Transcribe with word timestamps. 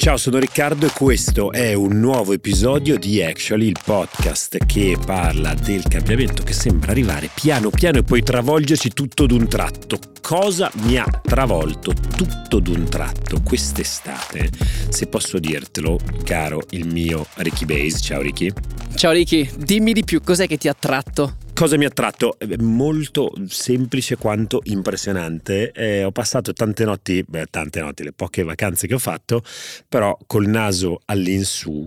Ciao, 0.00 0.16
sono 0.16 0.38
Riccardo 0.38 0.86
e 0.86 0.92
questo 0.94 1.52
è 1.52 1.74
un 1.74 2.00
nuovo 2.00 2.32
episodio 2.32 2.98
di 2.98 3.22
Actually, 3.22 3.66
il 3.66 3.76
podcast 3.84 4.56
che 4.64 4.96
parla 5.04 5.52
del 5.52 5.82
cambiamento 5.82 6.42
che 6.42 6.54
sembra 6.54 6.92
arrivare 6.92 7.28
piano 7.34 7.68
piano 7.68 7.98
e 7.98 8.02
poi 8.02 8.22
travolgerci 8.22 8.94
tutto 8.94 9.26
d'un 9.26 9.46
tratto. 9.46 9.98
Cosa 10.22 10.70
mi 10.84 10.96
ha 10.96 11.04
travolto 11.04 11.92
tutto 11.92 12.60
d'un 12.60 12.88
tratto 12.88 13.42
quest'estate? 13.44 14.48
Se 14.88 15.06
posso 15.06 15.38
dirtelo, 15.38 15.98
caro 16.24 16.62
il 16.70 16.86
mio 16.86 17.26
Ricky 17.34 17.66
Base. 17.66 18.00
Ciao 18.00 18.22
Ricky. 18.22 18.50
Ciao 18.94 19.12
Ricky, 19.12 19.50
dimmi 19.58 19.92
di 19.92 20.02
più, 20.02 20.22
cos'è 20.22 20.46
che 20.46 20.56
ti 20.56 20.68
ha 20.68 20.70
attratto? 20.70 21.49
Cosa 21.52 21.76
mi 21.76 21.84
ha 21.84 21.88
attratto? 21.88 22.38
Eh, 22.38 22.56
molto 22.58 23.32
semplice 23.46 24.16
quanto 24.16 24.60
impressionante. 24.64 25.72
Eh, 25.72 26.04
ho 26.04 26.10
passato 26.10 26.52
tante 26.54 26.84
notti, 26.84 27.22
beh, 27.26 27.46
tante 27.50 27.80
notti, 27.80 28.02
le 28.02 28.12
poche 28.12 28.42
vacanze 28.42 28.86
che 28.86 28.94
ho 28.94 28.98
fatto, 28.98 29.42
però 29.86 30.16
col 30.26 30.46
naso 30.46 31.00
all'insù 31.04 31.86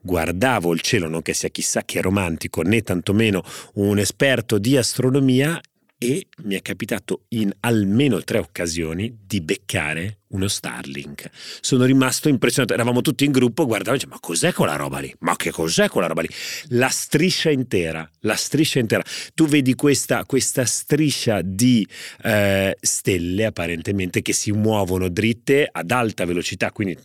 guardavo 0.00 0.72
il 0.72 0.80
cielo, 0.80 1.08
non 1.08 1.22
che 1.22 1.34
sia 1.34 1.48
chissà 1.48 1.82
che 1.84 2.00
romantico 2.00 2.62
né 2.62 2.82
tantomeno 2.82 3.42
un 3.74 3.98
esperto 3.98 4.58
di 4.58 4.76
astronomia 4.76 5.60
e 5.98 6.26
mi 6.44 6.54
è 6.54 6.62
capitato 6.62 7.22
in 7.30 7.52
almeno 7.60 8.22
tre 8.22 8.38
occasioni 8.38 9.18
di 9.26 9.40
beccare 9.40 10.18
uno 10.28 10.48
Starlink. 10.48 11.30
Sono 11.60 11.84
rimasto 11.84 12.28
impressionato. 12.28 12.74
Eravamo 12.74 13.00
tutti 13.00 13.24
in 13.24 13.32
gruppo, 13.32 13.66
guardavo 13.66 13.92
e 13.92 13.98
dicevo, 13.98 14.14
ma 14.14 14.20
cos'è 14.20 14.52
quella 14.52 14.76
roba 14.76 14.98
lì? 14.98 15.14
Ma 15.20 15.36
che 15.36 15.50
cos'è 15.50 15.88
quella 15.88 16.06
roba 16.06 16.22
lì? 16.22 16.28
La 16.68 16.88
striscia 16.88 17.50
intera, 17.50 18.08
la 18.20 18.34
striscia 18.34 18.78
intera. 18.78 19.02
Tu 19.34 19.46
vedi 19.46 19.74
questa, 19.74 20.24
questa 20.24 20.64
striscia 20.64 21.40
di 21.42 21.86
eh, 22.22 22.76
stelle 22.80 23.44
apparentemente 23.46 24.22
che 24.22 24.32
si 24.32 24.52
muovono 24.52 25.08
dritte 25.08 25.68
ad 25.70 25.90
alta 25.90 26.24
velocità, 26.24 26.72
quindi 26.72 26.96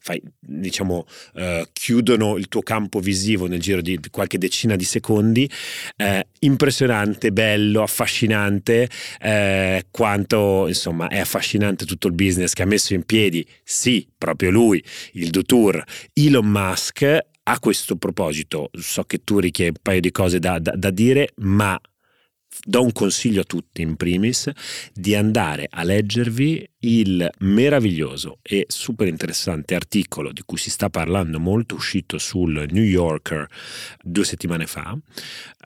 fai, 0.00 0.22
diciamo, 0.38 1.06
eh, 1.34 1.68
chiudono 1.72 2.36
il 2.36 2.48
tuo 2.48 2.62
campo 2.62 3.00
visivo 3.00 3.46
nel 3.46 3.60
giro 3.60 3.80
di 3.80 3.98
qualche 4.10 4.38
decina 4.38 4.76
di 4.76 4.84
secondi. 4.84 5.50
Eh, 5.96 6.26
impressionante, 6.40 7.32
bello, 7.32 7.82
affascinante, 7.82 8.88
eh, 9.20 9.86
quanto 9.90 10.66
insomma 10.68 11.08
è 11.08 11.18
affascinante 11.18 11.84
tutto 11.84 12.06
il 12.06 12.14
business 12.14 12.52
che 12.60 12.66
ha 12.66 12.66
messo 12.66 12.92
in 12.92 13.04
piedi, 13.04 13.46
sì, 13.64 14.06
proprio 14.18 14.50
lui, 14.50 14.84
il 15.12 15.30
Dutour, 15.30 15.82
Elon 16.12 16.46
Musk. 16.46 17.18
A 17.42 17.58
questo 17.58 17.96
proposito, 17.96 18.70
so 18.72 19.02
che 19.04 19.24
tu 19.24 19.38
richiedi 19.38 19.70
un 19.70 19.82
paio 19.82 20.00
di 20.00 20.12
cose 20.12 20.38
da, 20.38 20.58
da, 20.58 20.72
da 20.76 20.90
dire, 20.90 21.30
ma 21.36 21.80
do 22.62 22.82
un 22.82 22.92
consiglio 22.92 23.40
a 23.40 23.44
tutti 23.44 23.82
in 23.82 23.96
primis 23.96 24.50
di 24.92 25.14
andare 25.14 25.66
a 25.70 25.82
leggervi 25.82 26.68
il 26.80 27.28
meraviglioso 27.40 28.38
e 28.42 28.64
super 28.68 29.06
interessante 29.06 29.74
articolo 29.74 30.32
di 30.32 30.42
cui 30.44 30.56
si 30.56 30.70
sta 30.70 30.88
parlando 30.88 31.38
molto 31.38 31.74
uscito 31.74 32.18
sul 32.18 32.66
New 32.70 32.82
Yorker 32.82 33.46
due 34.02 34.24
settimane 34.24 34.66
fa 34.66 34.96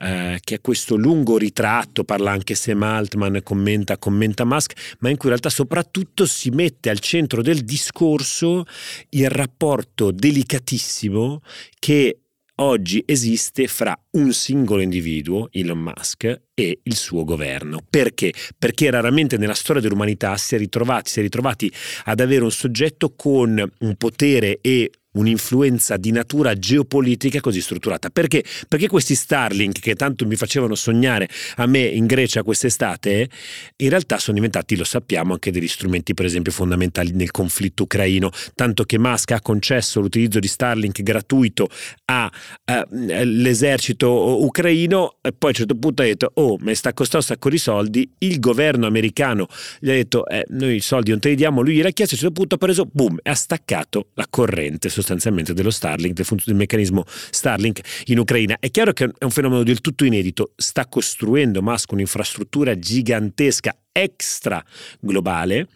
eh, 0.01 0.39
che 0.41 0.55
è 0.55 0.61
questo 0.61 0.95
lungo 0.95 1.37
ritratto 1.37 2.03
parla 2.03 2.31
anche 2.31 2.55
Sam 2.55 2.83
Altman 2.83 3.41
commenta, 3.43 3.97
commenta 3.97 4.43
Musk 4.43 4.97
ma 4.99 5.09
in 5.09 5.15
cui 5.15 5.29
in 5.29 5.35
realtà 5.35 5.49
soprattutto 5.49 6.25
si 6.25 6.49
mette 6.49 6.89
al 6.89 6.99
centro 6.99 7.41
del 7.41 7.63
discorso 7.63 8.65
il 9.09 9.29
rapporto 9.29 10.11
delicatissimo 10.11 11.41
che 11.79 12.19
oggi 12.57 13.03
esiste 13.05 13.67
fra 13.67 13.97
un 14.11 14.31
singolo 14.31 14.81
individuo, 14.81 15.49
Elon 15.51 15.79
Musk, 15.79 16.41
e 16.53 16.79
il 16.83 16.95
suo 16.95 17.23
governo. 17.23 17.81
Perché? 17.89 18.33
Perché 18.57 18.89
raramente 18.89 19.37
nella 19.37 19.53
storia 19.53 19.81
dell'umanità 19.81 20.37
si 20.37 20.55
è 20.55 20.57
ritrovati, 20.57 21.09
si 21.09 21.19
è 21.19 21.21
ritrovati 21.21 21.71
ad 22.05 22.19
avere 22.19 22.43
un 22.43 22.51
soggetto 22.51 23.13
con 23.15 23.71
un 23.79 23.95
potere 23.95 24.59
e 24.61 24.91
un'influenza 25.15 25.97
di 25.97 26.11
natura 26.11 26.53
geopolitica 26.57 27.39
così 27.39 27.61
strutturata. 27.61 28.09
Perché? 28.09 28.43
Perché 28.67 28.87
questi 28.87 29.15
Starlink 29.15 29.79
che 29.79 29.95
tanto 29.95 30.25
mi 30.25 30.35
facevano 30.35 30.75
sognare 30.75 31.27
a 31.57 31.65
me 31.65 31.79
in 31.79 32.05
Grecia 32.05 32.43
quest'estate, 32.43 33.29
in 33.77 33.89
realtà 33.89 34.17
sono 34.19 34.35
diventati, 34.35 34.75
lo 34.75 34.83
sappiamo, 34.83 35.33
anche 35.33 35.51
degli 35.51 35.67
strumenti 35.67 36.13
per 36.13 36.25
esempio 36.25 36.51
fondamentali 36.51 37.11
nel 37.11 37.31
conflitto 37.31 37.83
ucraino, 37.83 38.29
tanto 38.53 38.83
che 38.83 38.99
Musk 38.99 39.31
ha 39.31 39.41
concesso 39.41 39.99
l'utilizzo 39.99 40.39
di 40.39 40.47
Starlink 40.47 41.01
gratuito 41.01 41.69
all'esercito 42.65 44.09
uh, 44.09 44.43
ucraino 44.45 45.17
e 45.21 45.31
poi 45.31 45.49
a 45.49 45.53
un 45.53 45.53
certo 45.53 45.75
punto 45.75 46.01
ha 46.01 46.05
detto, 46.05 46.31
oh, 46.35 46.57
mi 46.59 46.75
sta 46.75 46.93
costando 46.93 47.25
un 47.25 47.33
sacco 47.33 47.49
di 47.49 47.57
soldi, 47.57 48.09
il 48.19 48.39
governo 48.39 48.85
americano 48.85 49.47
gli 49.79 49.89
ha 49.89 49.93
detto, 49.93 50.27
eh, 50.27 50.45
noi 50.49 50.75
i 50.75 50.81
soldi 50.81 51.11
non 51.11 51.19
te 51.19 51.29
li 51.29 51.35
diamo, 51.35 51.61
lui 51.61 51.75
gliel'ha 51.75 51.91
chiesto, 51.91 52.15
a 52.15 52.17
un 52.17 52.23
certo 52.23 52.39
punto 52.39 52.55
ha 52.55 52.57
preso, 52.57 52.87
boom, 52.91 53.19
e 53.23 53.29
ha 53.29 53.35
staccato 53.35 54.09
la 54.13 54.25
corrente 54.29 54.89
sostanzialmente 54.89 55.04
dello 55.53 55.71
Starlink, 55.71 56.13
del, 56.13 56.25
del 56.45 56.55
meccanismo 56.55 57.03
Starlink 57.05 57.79
in 58.05 58.19
Ucraina. 58.19 58.57
È 58.59 58.69
chiaro 58.71 58.93
che 58.93 59.05
è 59.05 59.23
un 59.23 59.31
fenomeno 59.31 59.63
del 59.63 59.81
tutto 59.81 60.05
inedito, 60.05 60.53
sta 60.55 60.87
costruendo 60.87 61.61
Musk 61.61 61.91
un'infrastruttura 61.91 62.77
gigantesca, 62.77 63.75
extra 63.91 64.63
globale 64.99 65.67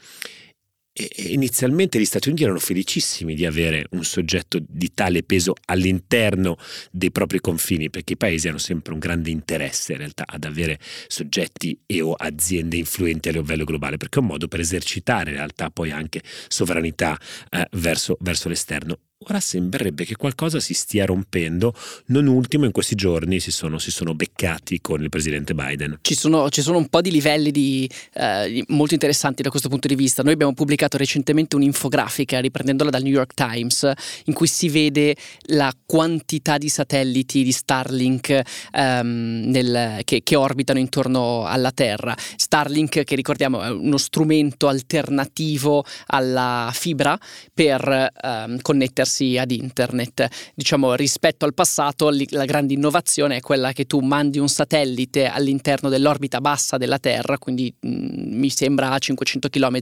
inizialmente 1.28 2.00
gli 2.00 2.06
Stati 2.06 2.28
Uniti 2.28 2.44
erano 2.44 2.60
felicissimi 2.60 3.36
di 3.36 3.46
avere 3.46 3.86
un 3.92 4.04
soggetto 4.04 4.60
di 4.62 4.92
tale 4.94 5.24
peso 5.24 5.54
all'interno 5.66 6.58
dei 6.92 7.12
propri 7.12 7.40
confini, 7.40 7.90
perché 7.90 8.14
i 8.14 8.18
paesi 8.18 8.48
hanno 8.48 8.58
sempre 8.58 8.94
un 8.94 9.00
grande 9.00 9.30
interesse 9.30 9.94
in 9.94 10.00
realtà 10.00 10.26
ad 10.28 10.44
avere 10.44 10.80
soggetti 11.08 11.80
e 11.86 12.02
o 12.02 12.14
aziende 12.14 12.78
influenti 12.78 13.30
a 13.30 13.32
livello 13.32 13.64
globale, 13.64 13.98
perché 13.98 14.20
è 14.20 14.22
un 14.22 14.28
modo 14.28 14.48
per 14.48 14.60
esercitare 14.60 15.32
in 15.32 15.38
realtà 15.38 15.70
poi 15.70 15.92
anche 15.92 16.22
sovranità 16.48 17.18
eh, 17.50 17.68
verso, 17.72 18.18
verso 18.20 18.50
l'esterno. 18.50 18.98
Ora 19.28 19.42
sembrerebbe 19.42 20.06
che 20.06 20.16
qualcosa 20.16 20.62
si 20.62 20.74
stia 20.74 21.04
rompendo, 21.04 21.74
non 22.06 22.28
ultimo 22.28 22.64
in 22.64 22.72
questi 22.72 22.96
giorni 22.96 23.42
si 23.42 23.52
sono, 23.52 23.78
si 23.78 23.92
sono 23.92 24.16
beccati 24.16 24.80
con 24.80 25.04
il 25.04 25.10
presidente 25.10 25.54
Biden. 25.54 26.00
Ci 26.00 26.16
sono, 26.16 26.50
ci 26.50 26.62
sono 26.62 26.78
un 26.78 26.88
po' 26.88 27.02
di 27.02 27.12
livelli 27.12 27.52
di, 27.52 27.90
eh, 28.14 28.64
molto 28.70 28.94
interessanti 28.94 29.44
da 29.44 29.50
questo 29.50 29.68
punto 29.68 29.90
di 29.90 29.96
vista. 29.96 30.24
Noi 30.24 30.32
abbiamo 30.32 30.54
pubblicato 30.54 30.96
recentemente 30.96 31.58
un'infografica, 31.58 32.40
riprendendola 32.40 32.90
dal 32.90 33.04
New 33.04 33.12
York 33.12 33.34
Times, 33.34 33.92
in 34.24 34.34
cui 34.34 34.48
si 34.48 34.70
vede 34.70 35.18
la 35.48 35.74
quantità 35.86 36.58
di 36.58 36.70
satelliti 36.70 37.44
di 37.44 37.52
Starlink 37.52 38.42
ehm, 38.72 39.44
nel, 39.48 40.00
che, 40.06 40.22
che 40.24 40.36
orbitano 40.38 40.80
intorno 40.80 41.44
alla 41.44 41.72
Terra. 41.72 42.16
Starlink, 42.38 43.04
che 43.04 43.16
ricordiamo 43.16 43.64
è 43.64 43.70
uno 43.70 43.98
strumento 43.98 44.70
alternativo 44.70 45.84
alla 46.06 46.72
fibra 46.74 47.20
per 47.54 48.12
ehm, 48.24 48.62
connettersi 48.62 49.08
collegarsi 49.10 49.38
ad 49.38 49.52
internet. 49.52 50.28
Diciamo 50.54 50.94
rispetto 50.94 51.46
al 51.46 51.54
passato 51.54 52.12
la 52.30 52.46
grande 52.46 52.74
innovazione 52.74 53.38
è 53.38 53.40
quella 53.42 53.74
che 53.74 53.86
tu 53.86 54.00
mandi 54.00 54.38
un 54.38 54.48
satellite 54.48 55.26
all'interno 55.26 55.90
dell'orbita 55.90 56.40
bassa 56.40 56.78
della 56.78 57.00
Terra, 57.00 57.38
quindi 57.38 57.74
mh, 57.80 57.90
mm, 57.90 58.40
mi 58.40 58.50
sembra 58.50 58.92
a 58.92 58.98
500 58.98 59.50
km 59.50 59.80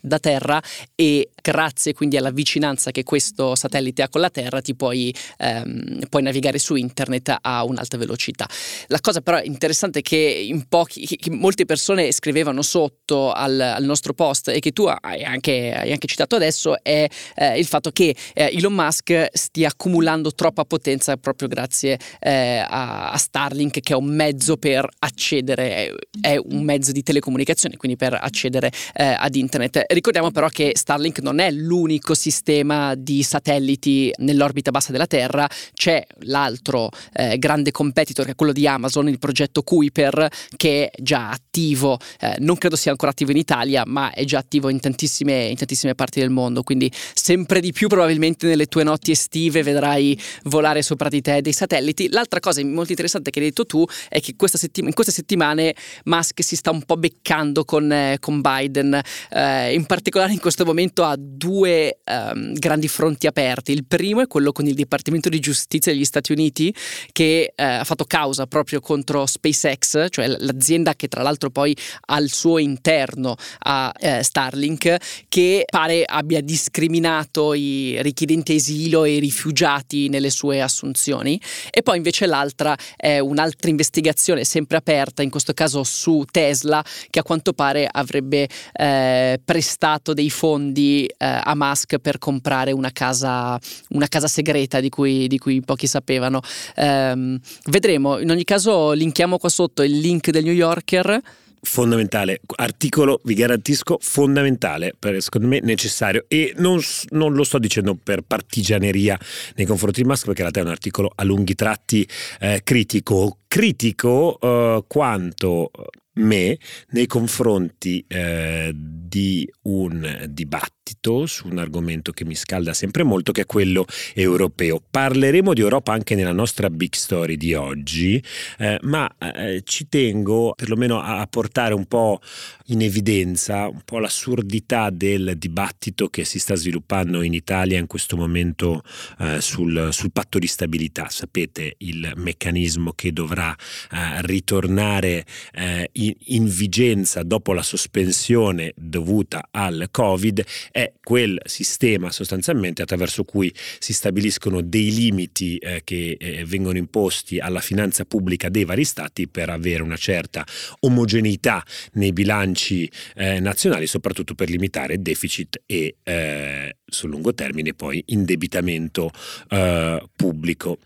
da 0.00 0.18
Terra 0.18 0.62
e 0.94 1.30
grazie 1.40 1.94
quindi 1.94 2.16
alla 2.16 2.30
vicinanza 2.30 2.90
che 2.90 3.02
questo 3.02 3.54
satellite 3.54 4.02
ha 4.02 4.08
con 4.08 4.20
la 4.20 4.30
Terra 4.30 4.60
ti 4.60 4.74
puoi, 4.74 5.14
ehm, 5.38 6.06
puoi 6.08 6.22
navigare 6.22 6.58
su 6.58 6.74
internet 6.74 7.34
a 7.40 7.64
un'alta 7.64 7.96
velocità. 7.96 8.48
La 8.88 9.00
cosa 9.00 9.20
però 9.20 9.40
interessante 9.40 10.00
è 10.00 10.02
che 10.02 10.16
in 10.16 10.66
pochi, 10.68 11.06
che 11.06 11.30
molte 11.30 11.64
persone 11.64 12.12
scrivevano 12.12 12.62
sotto 12.62 13.32
al, 13.32 13.58
al, 13.60 13.84
nostro 13.84 14.12
post 14.12 14.48
e 14.48 14.58
che 14.58 14.72
tu 14.72 14.84
hai 14.84 15.22
anche, 15.22 15.72
hai 15.72 15.92
anche 15.92 16.06
citato 16.06 16.34
adesso 16.34 16.82
è 16.82 17.06
eh, 17.36 17.58
il 17.58 17.66
fatto 17.66 17.90
che 17.90 18.14
eh, 18.34 18.50
Elon 18.52 18.65
Musk 18.70 19.28
stia 19.32 19.68
accumulando 19.68 20.32
troppa 20.32 20.64
potenza 20.64 21.16
proprio 21.16 21.48
grazie 21.48 21.98
eh, 22.20 22.58
a, 22.58 23.10
a, 23.10 23.16
Starlink 23.16 23.80
che 23.80 23.92
è 23.92 23.96
un 23.96 24.14
mezzo 24.14 24.56
per 24.56 24.88
accedere, 24.98 25.94
è 26.20 26.36
un 26.36 26.62
mezzo 26.62 26.92
di 26.92 27.02
telecomunicazione, 27.02 27.76
quindi 27.76 27.96
per 27.96 28.14
accedere 28.14 28.70
eh, 28.94 29.16
ad 29.18 29.34
internet. 29.34 29.84
Ricordiamo 29.88 30.30
però 30.30 30.48
che 30.48 30.72
Starlink 30.74 31.20
non 31.20 31.38
è 31.38 31.50
l'unico 31.50 32.14
sistema 32.14 32.94
di 32.94 33.22
satelliti 33.22 34.12
nell'orbita 34.18 34.70
bassa 34.70 34.92
della 34.92 35.06
Terra, 35.06 35.48
c'è 35.72 36.04
l'altro 36.20 36.90
eh, 37.12 37.38
grande 37.38 37.70
competitor 37.70 38.24
che 38.24 38.32
è 38.32 38.34
quello 38.34 38.52
di 38.52 38.66
Amazon, 38.66 39.08
il 39.08 39.18
progetto 39.18 39.62
Kuiper, 39.62 40.28
che 40.56 40.90
è 40.90 41.02
già 41.02 41.30
attivo, 41.30 41.98
eh, 42.20 42.36
non 42.38 42.56
credo 42.56 42.76
sia 42.76 42.90
ancora 42.90 43.10
attivo 43.10 43.30
in 43.30 43.36
Italia, 43.36 43.84
ma 43.86 44.12
è 44.12 44.24
già 44.24 44.38
attivo 44.38 44.68
in 44.68 44.80
tantissime, 44.80 45.46
in 45.46 45.56
tantissime 45.56 45.94
parti 45.94 46.20
del 46.20 46.30
mondo, 46.30 46.62
quindi 46.62 46.90
sempre 47.14 47.60
di 47.60 47.72
più 47.72 47.88
probabilmente 47.88 48.55
nelle 48.56 48.66
tue 48.66 48.82
notti 48.82 49.10
estive 49.10 49.62
vedrai 49.62 50.18
volare 50.44 50.82
sopra 50.82 51.08
di 51.08 51.20
te 51.20 51.42
dei 51.42 51.52
satelliti. 51.52 52.08
L'altra 52.08 52.40
cosa 52.40 52.64
molto 52.64 52.90
interessante 52.90 53.30
che 53.30 53.38
hai 53.38 53.46
detto 53.46 53.66
tu 53.66 53.84
è 54.08 54.20
che 54.20 54.34
questa 54.34 54.56
settima, 54.56 54.88
in 54.88 54.94
queste 54.94 55.12
settimane 55.12 55.74
Musk 56.04 56.42
si 56.42 56.56
sta 56.56 56.70
un 56.70 56.82
po' 56.82 56.96
beccando 56.96 57.64
con, 57.64 57.92
eh, 57.92 58.16
con 58.18 58.40
Biden, 58.40 58.98
eh, 59.30 59.74
in 59.74 59.84
particolare 59.84 60.32
in 60.32 60.40
questo 60.40 60.64
momento 60.64 61.04
ha 61.04 61.14
due 61.18 61.98
um, 62.06 62.54
grandi 62.54 62.88
fronti 62.88 63.26
aperti. 63.26 63.72
Il 63.72 63.84
primo 63.84 64.22
è 64.22 64.26
quello 64.26 64.52
con 64.52 64.66
il 64.66 64.74
Dipartimento 64.74 65.28
di 65.28 65.38
Giustizia 65.38 65.92
degli 65.92 66.04
Stati 66.04 66.32
Uniti 66.32 66.74
che 67.12 67.52
eh, 67.54 67.62
ha 67.62 67.84
fatto 67.84 68.04
causa 68.04 68.46
proprio 68.46 68.80
contro 68.80 69.26
SpaceX, 69.26 70.06
cioè 70.08 70.26
l'azienda 70.26 70.94
che 70.94 71.08
tra 71.08 71.22
l'altro 71.22 71.50
poi 71.50 71.76
al 72.06 72.28
suo 72.28 72.58
interno 72.58 73.36
ha 73.58 73.92
eh, 73.98 74.22
Starlink, 74.22 74.96
che 75.28 75.64
pare 75.68 76.04
abbia 76.04 76.40
discriminato 76.40 77.52
i 77.52 78.00
richiedenti 78.02 78.45
asilo 78.54 79.04
e 79.04 79.18
rifugiati 79.18 80.08
nelle 80.08 80.30
sue 80.30 80.60
assunzioni. 80.60 81.40
E 81.70 81.82
poi 81.82 81.96
invece 81.96 82.26
l'altra 82.26 82.76
è 82.96 83.18
un'altra 83.18 83.68
investigazione 83.70 84.44
sempre 84.44 84.76
aperta, 84.76 85.22
in 85.22 85.30
questo 85.30 85.52
caso 85.52 85.82
su 85.84 86.24
Tesla, 86.30 86.84
che 87.10 87.18
a 87.18 87.22
quanto 87.22 87.52
pare 87.52 87.88
avrebbe 87.90 88.48
eh, 88.72 89.40
prestato 89.44 90.12
dei 90.12 90.30
fondi 90.30 91.06
eh, 91.06 91.40
a 91.42 91.54
Musk 91.54 91.98
per 91.98 92.18
comprare 92.18 92.72
una 92.72 92.90
casa, 92.92 93.58
una 93.90 94.08
casa 94.08 94.28
segreta 94.28 94.80
di 94.80 94.88
cui, 94.88 95.26
di 95.26 95.38
cui, 95.38 95.60
pochi 95.62 95.86
sapevano. 95.86 96.40
Eh, 96.74 97.38
vedremo, 97.66 98.18
in 98.18 98.30
ogni 98.30 98.44
caso 98.44 98.92
linkiamo 98.92 99.38
qua 99.38 99.48
sotto 99.48 99.82
il 99.82 99.98
link 99.98 100.30
del 100.30 100.44
New 100.44 100.54
Yorker 100.54 101.20
fondamentale, 101.66 102.40
articolo 102.54 103.20
vi 103.24 103.34
garantisco 103.34 103.98
fondamentale, 104.00 104.94
per, 104.96 105.20
secondo 105.20 105.48
me 105.48 105.60
necessario. 105.60 106.24
E 106.28 106.54
non, 106.58 106.80
non, 107.10 107.34
lo 107.34 107.44
sto 107.44 107.58
dicendo 107.58 107.96
per 108.00 108.22
partigianeria 108.22 109.18
nei 109.56 109.66
confronti 109.66 110.02
di 110.02 110.08
Musk 110.08 110.26
perché 110.26 110.42
in 110.42 110.48
realtà 110.48 110.60
è 110.60 110.64
un 110.64 110.70
articolo 110.70 111.12
a 111.14 111.24
lunghi 111.24 111.54
tratti 111.54 112.08
eh, 112.40 112.60
critico, 112.62 113.38
critico 113.48 114.38
eh, 114.40 114.84
quanto 114.86 115.70
me 116.14 116.56
nei 116.90 117.06
confronti 117.06 118.04
eh, 118.08 118.72
di 119.06 119.48
un 119.62 120.26
dibattito 120.28 121.26
su 121.26 121.48
un 121.48 121.58
argomento 121.58 122.12
che 122.12 122.24
mi 122.24 122.34
scalda 122.34 122.72
sempre 122.72 123.02
molto, 123.02 123.32
che 123.32 123.42
è 123.42 123.46
quello 123.46 123.86
europeo. 124.14 124.80
Parleremo 124.88 125.52
di 125.52 125.60
Europa 125.60 125.92
anche 125.92 126.14
nella 126.14 126.32
nostra 126.32 126.70
big 126.70 126.94
story 126.94 127.36
di 127.36 127.54
oggi, 127.54 128.22
eh, 128.58 128.78
ma 128.82 129.12
eh, 129.18 129.62
ci 129.64 129.88
tengo 129.88 130.54
perlomeno 130.54 131.00
a 131.00 131.26
portare 131.26 131.74
un 131.74 131.86
po' 131.86 132.20
in 132.66 132.82
evidenza 132.82 133.68
un 133.68 133.82
po' 133.84 133.98
l'assurdità 133.98 134.90
del 134.90 135.34
dibattito 135.36 136.08
che 136.08 136.24
si 136.24 136.38
sta 136.38 136.54
sviluppando 136.54 137.22
in 137.22 137.34
Italia 137.34 137.78
in 137.78 137.86
questo 137.86 138.16
momento 138.16 138.82
eh, 139.18 139.40
sul, 139.40 139.88
sul, 139.92 140.12
patto 140.12 140.38
di 140.38 140.46
stabilità. 140.46 141.08
Sapete 141.08 141.74
il 141.78 142.12
meccanismo 142.16 142.92
che 142.94 143.12
dovrà 143.12 143.54
eh, 143.54 144.22
ritornare 144.22 145.24
eh, 145.52 145.88
in, 145.92 146.14
in 146.26 146.46
vigenza 146.46 147.22
dopo 147.22 147.52
la 147.52 147.62
sospensione 147.62 148.72
dovuta 148.96 149.48
al 149.50 149.88
Covid 149.90 150.42
è 150.70 150.92
quel 151.02 151.38
sistema 151.44 152.10
sostanzialmente 152.10 152.80
attraverso 152.82 153.24
cui 153.24 153.52
si 153.78 153.92
stabiliscono 153.92 154.62
dei 154.62 154.92
limiti 154.92 155.58
eh, 155.58 155.82
che 155.84 156.16
eh, 156.18 156.44
vengono 156.46 156.78
imposti 156.78 157.38
alla 157.38 157.60
finanza 157.60 158.04
pubblica 158.04 158.48
dei 158.48 158.64
vari 158.64 158.84
stati 158.84 159.28
per 159.28 159.50
avere 159.50 159.82
una 159.82 159.96
certa 159.96 160.44
omogeneità 160.80 161.62
nei 161.92 162.12
bilanci 162.12 162.90
eh, 163.14 163.38
nazionali, 163.38 163.86
soprattutto 163.86 164.34
per 164.34 164.48
limitare 164.48 165.02
deficit 165.02 165.62
e 165.66 165.96
eh, 166.02 166.76
sul 166.84 167.10
lungo 167.10 167.34
termine 167.34 167.74
poi 167.74 168.02
indebitamento 168.06 169.10
eh, 169.50 170.02
pubblico. 170.16 170.78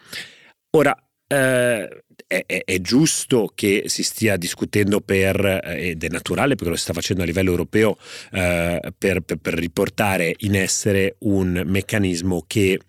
Ora, 0.73 0.97
eh, 1.33 2.03
è, 2.27 2.45
è, 2.65 2.81
giusto 2.81 3.53
che 3.55 3.85
si 3.87 4.03
stia 4.03 4.37
discutendo 4.37 5.01
per, 5.01 5.45
eh, 5.45 5.91
ed 5.91 6.03
è 6.03 6.09
naturale 6.09 6.57
perché 6.57 6.71
lo 6.71 6.77
si 6.77 6.83
sta 6.83 6.93
facendo 6.93 7.23
a 7.23 7.27
livello 7.27 7.51
europeo, 7.51 7.97
eh, 8.33 8.81
per, 8.99 9.21
per, 9.21 9.37
per 9.37 9.55
riportare 9.55 10.35
in 10.39 10.57
essere 10.57 11.15
un 11.21 11.63
meccanismo 11.65 12.45
che 12.47 12.81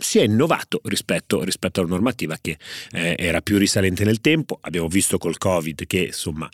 si 0.00 0.20
è 0.20 0.22
innovato 0.22 0.80
rispetto, 0.84 1.42
rispetto 1.42 1.80
alla 1.80 1.88
normativa 1.88 2.38
che 2.40 2.56
eh, 2.92 3.16
era 3.18 3.40
più 3.40 3.58
risalente 3.58 4.04
nel 4.04 4.20
tempo. 4.20 4.58
Abbiamo 4.60 4.86
visto 4.86 5.18
col 5.18 5.38
Covid 5.38 5.86
che 5.86 6.04
insomma 6.06 6.48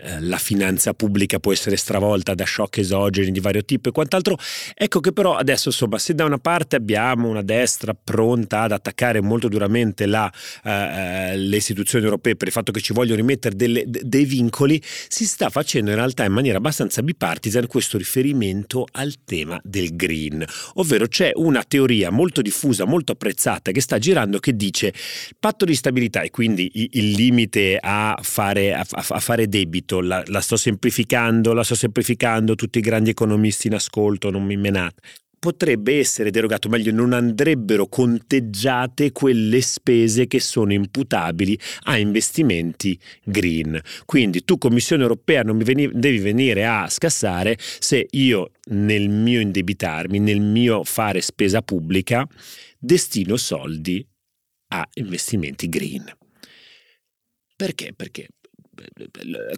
eh, 0.00 0.20
la 0.20 0.36
finanza 0.36 0.94
pubblica 0.94 1.38
può 1.38 1.52
essere 1.52 1.76
stravolta 1.76 2.34
da 2.34 2.44
shock 2.44 2.78
esogeni 2.78 3.30
di 3.30 3.38
vario 3.40 3.64
tipo 3.64 3.88
e 3.88 3.92
quant'altro. 3.92 4.36
Ecco 4.74 4.98
che 4.98 5.12
però 5.12 5.36
adesso 5.36 5.68
insomma 5.68 5.98
se 5.98 6.14
da 6.14 6.24
una 6.24 6.38
parte 6.38 6.74
abbiamo 6.74 7.28
una 7.28 7.42
destra 7.42 7.94
pronta 7.94 8.62
ad 8.62 8.72
attaccare 8.72 9.20
molto 9.20 9.48
duramente 9.48 10.06
la, 10.06 10.30
eh, 10.64 10.70
eh 10.70 11.36
le 11.36 11.56
istituzioni 11.56 12.04
europee 12.04 12.34
per 12.34 12.48
il 12.48 12.52
fatto 12.52 12.72
che 12.72 12.80
ci 12.80 12.92
vogliono 12.92 13.16
rimettere 13.16 13.54
delle, 13.54 13.84
dei 13.86 14.24
vincoli, 14.24 14.82
si 15.08 15.24
sta 15.24 15.50
facendo 15.50 15.90
in 15.90 15.96
realtà 15.96 16.24
in 16.24 16.32
maniera 16.32 16.58
abbastanza 16.58 17.02
bipartisan 17.02 17.66
questo 17.68 17.96
riferimento 17.96 18.86
al 18.90 19.14
tema 19.24 19.60
del 19.62 19.94
green, 19.94 20.44
ovvero 20.74 21.06
c'è 21.06 21.30
una 21.34 21.62
teoria 21.62 22.10
molto 22.10 22.42
diffusa, 22.42 22.86
molto 22.88 23.12
apprezzata 23.12 23.70
che 23.70 23.80
sta 23.80 23.98
girando 23.98 24.38
che 24.38 24.56
dice 24.56 24.92
patto 25.38 25.64
di 25.64 25.74
stabilità 25.74 26.22
e 26.22 26.30
quindi 26.30 26.70
il 26.72 27.10
limite 27.10 27.78
a 27.80 28.18
fare, 28.20 28.74
a, 28.74 28.84
a 28.88 29.20
fare 29.20 29.48
debito, 29.48 30.00
la, 30.00 30.22
la 30.26 30.40
sto 30.40 30.56
semplificando, 30.56 31.52
la 31.52 31.62
sto 31.62 31.74
semplificando, 31.74 32.54
tutti 32.54 32.78
i 32.78 32.82
grandi 32.82 33.10
economisti 33.10 33.68
in 33.68 33.74
ascolto, 33.74 34.30
non 34.30 34.44
mi 34.44 34.56
menate 34.56 35.00
potrebbe 35.38 35.98
essere 35.98 36.30
derogato, 36.30 36.68
meglio 36.68 36.92
non 36.92 37.12
andrebbero 37.12 37.86
conteggiate 37.86 39.12
quelle 39.12 39.60
spese 39.60 40.26
che 40.26 40.40
sono 40.40 40.72
imputabili 40.72 41.58
a 41.84 41.96
investimenti 41.96 42.98
green. 43.22 43.80
Quindi 44.04 44.44
tu 44.44 44.58
Commissione 44.58 45.02
europea 45.02 45.42
non 45.42 45.56
mi 45.56 45.64
veni, 45.64 45.88
devi 45.92 46.18
venire 46.18 46.66
a 46.66 46.88
scassare 46.88 47.56
se 47.58 48.06
io 48.10 48.50
nel 48.70 49.08
mio 49.08 49.40
indebitarmi, 49.40 50.18
nel 50.18 50.40
mio 50.40 50.82
fare 50.84 51.20
spesa 51.20 51.62
pubblica, 51.62 52.26
destino 52.78 53.36
soldi 53.36 54.06
a 54.68 54.88
investimenti 54.94 55.68
green. 55.68 56.16
Perché? 57.56 57.92
Perché 57.92 58.28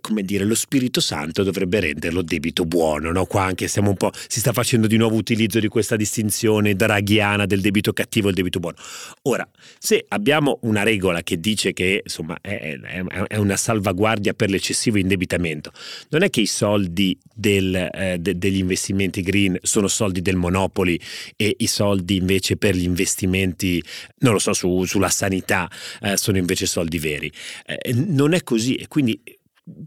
come 0.00 0.22
dire, 0.22 0.44
lo 0.44 0.55
Spirito 0.55 1.00
Santo 1.00 1.43
dovrebbe 1.43 1.81
renderlo 1.81 2.23
debito 2.23 2.64
buono, 2.64 3.11
no? 3.12 3.26
Qua 3.26 3.44
anche 3.44 3.68
siamo 3.68 3.90
un 3.90 3.97
po', 3.97 4.11
si 4.28 4.40
sta 4.40 4.52
facendo 4.52 4.87
di 4.87 4.97
nuovo 4.97 5.16
utilizzo 5.16 5.59
di 5.59 5.68
questa 5.68 5.97
distinzione 5.97 6.75
draghiana 6.75 7.47
del 7.47 7.61
debito 7.61 7.92
cattivo 7.92 8.26
e 8.26 8.30
il 8.30 8.37
debito 8.37 8.59
buono. 8.61 8.76
Ora, 9.23 9.49
se 9.78 10.04
abbiamo 10.09 10.59
una 10.62 10.83
regola 10.83 11.23
che 11.23 11.38
dice 11.38 11.73
che 11.73 12.00
insomma 12.04 12.38
è, 12.40 12.78
è, 12.80 13.02
è 13.28 13.37
una 13.37 13.56
salvaguardia 13.56 14.35
per 14.35 14.50
l'eccessivo 14.50 14.99
indebitamento, 14.99 15.73
non 16.11 16.23
è 16.23 16.30
che 16.30 16.40
i 16.40 16.47
soldi 16.47 17.18
del, 17.35 17.75
eh, 17.75 18.18
de, 18.18 18.38
degli 18.38 18.59
investimenti 18.59 19.23
green 19.23 19.59
sono 19.62 19.88
soldi 19.88 20.23
del 20.23 20.37
Monopoli 20.37 21.00
e 21.37 21.54
i 21.59 21.66
soldi 21.66 22.16
invece 22.16 22.56
per 22.56 22.75
gli 22.75 22.85
investimenti, 22.85 23.83
non 24.18 24.33
lo 24.33 24.38
so, 24.38 24.52
su, 24.52 24.85
sulla 24.85 25.09
sanità 25.09 25.71
eh, 26.02 26.16
sono 26.16 26.38
invece 26.38 26.66
soldi 26.66 26.99
veri. 26.99 27.30
Eh, 27.66 27.92
non 27.92 28.35
è 28.35 28.42
così 28.42 28.75
e 28.75 28.88
quindi 28.88 29.10
quindi 29.11 29.38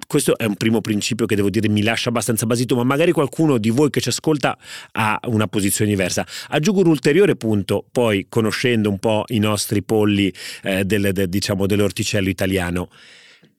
questo 0.08 0.38
è 0.38 0.46
un 0.46 0.56
primo 0.56 0.82
principio 0.82 1.26
che 1.26 1.36
devo 1.36 1.50
dire 1.50 1.68
mi 1.68 1.82
lascia 1.82 2.10
abbastanza 2.10 2.46
basito, 2.46 2.76
ma 2.76 2.84
magari 2.84 3.12
qualcuno 3.12 3.58
di 3.58 3.70
voi 3.70 3.90
che 3.90 4.02
ci 4.02 4.10
ascolta 4.10 4.58
ha 4.92 5.20
una 5.26 5.48
posizione 5.48 5.90
diversa. 5.90 6.26
Aggiungo 6.50 6.82
un 6.82 6.88
ulteriore 6.88 7.36
punto, 7.36 7.86
poi 7.92 8.28
conoscendo 8.30 8.90
un 8.90 9.00
po' 9.00 9.24
i 9.28 9.40
nostri 9.40 9.84
polli 9.84 10.34
eh, 10.64 10.86
del, 10.86 11.12
del, 11.12 11.28
diciamo, 11.28 11.66
dell'orticello 11.66 12.30
italiano. 12.30 12.90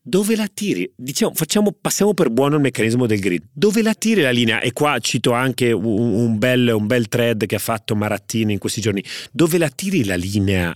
Dove 0.07 0.37
la 0.37 0.49
tiri? 0.53 0.91
Diciamo, 0.95 1.33
facciamo, 1.35 1.75
passiamo 1.79 2.13
per 2.13 2.31
buono 2.31 2.57
il 2.57 2.61
meccanismo 2.61 3.07
del 3.07 3.21
grid. 3.21 3.43
Dove 3.53 3.83
la 3.83 3.95
tiri 3.95 4.21
la 4.21 4.31
linea? 4.31 4.61
E 4.61 4.73
qua 4.73 4.99
cito 4.99 5.33
anche 5.33 5.73
un, 5.73 5.85
un, 5.85 6.39
bel, 6.39 6.73
un 6.75 6.87
bel 6.87 7.09
thread 7.09 7.47
che 7.47 7.55
ha 7.55 7.61
fatto 7.61 7.97
Marattini 7.97 8.53
in 8.53 8.59
questi 8.59 8.83
giorni. 8.83 9.03
Dove 9.33 9.57
la 9.57 9.71
tiri 9.71 10.05
la 10.05 10.17
linea 10.17 10.75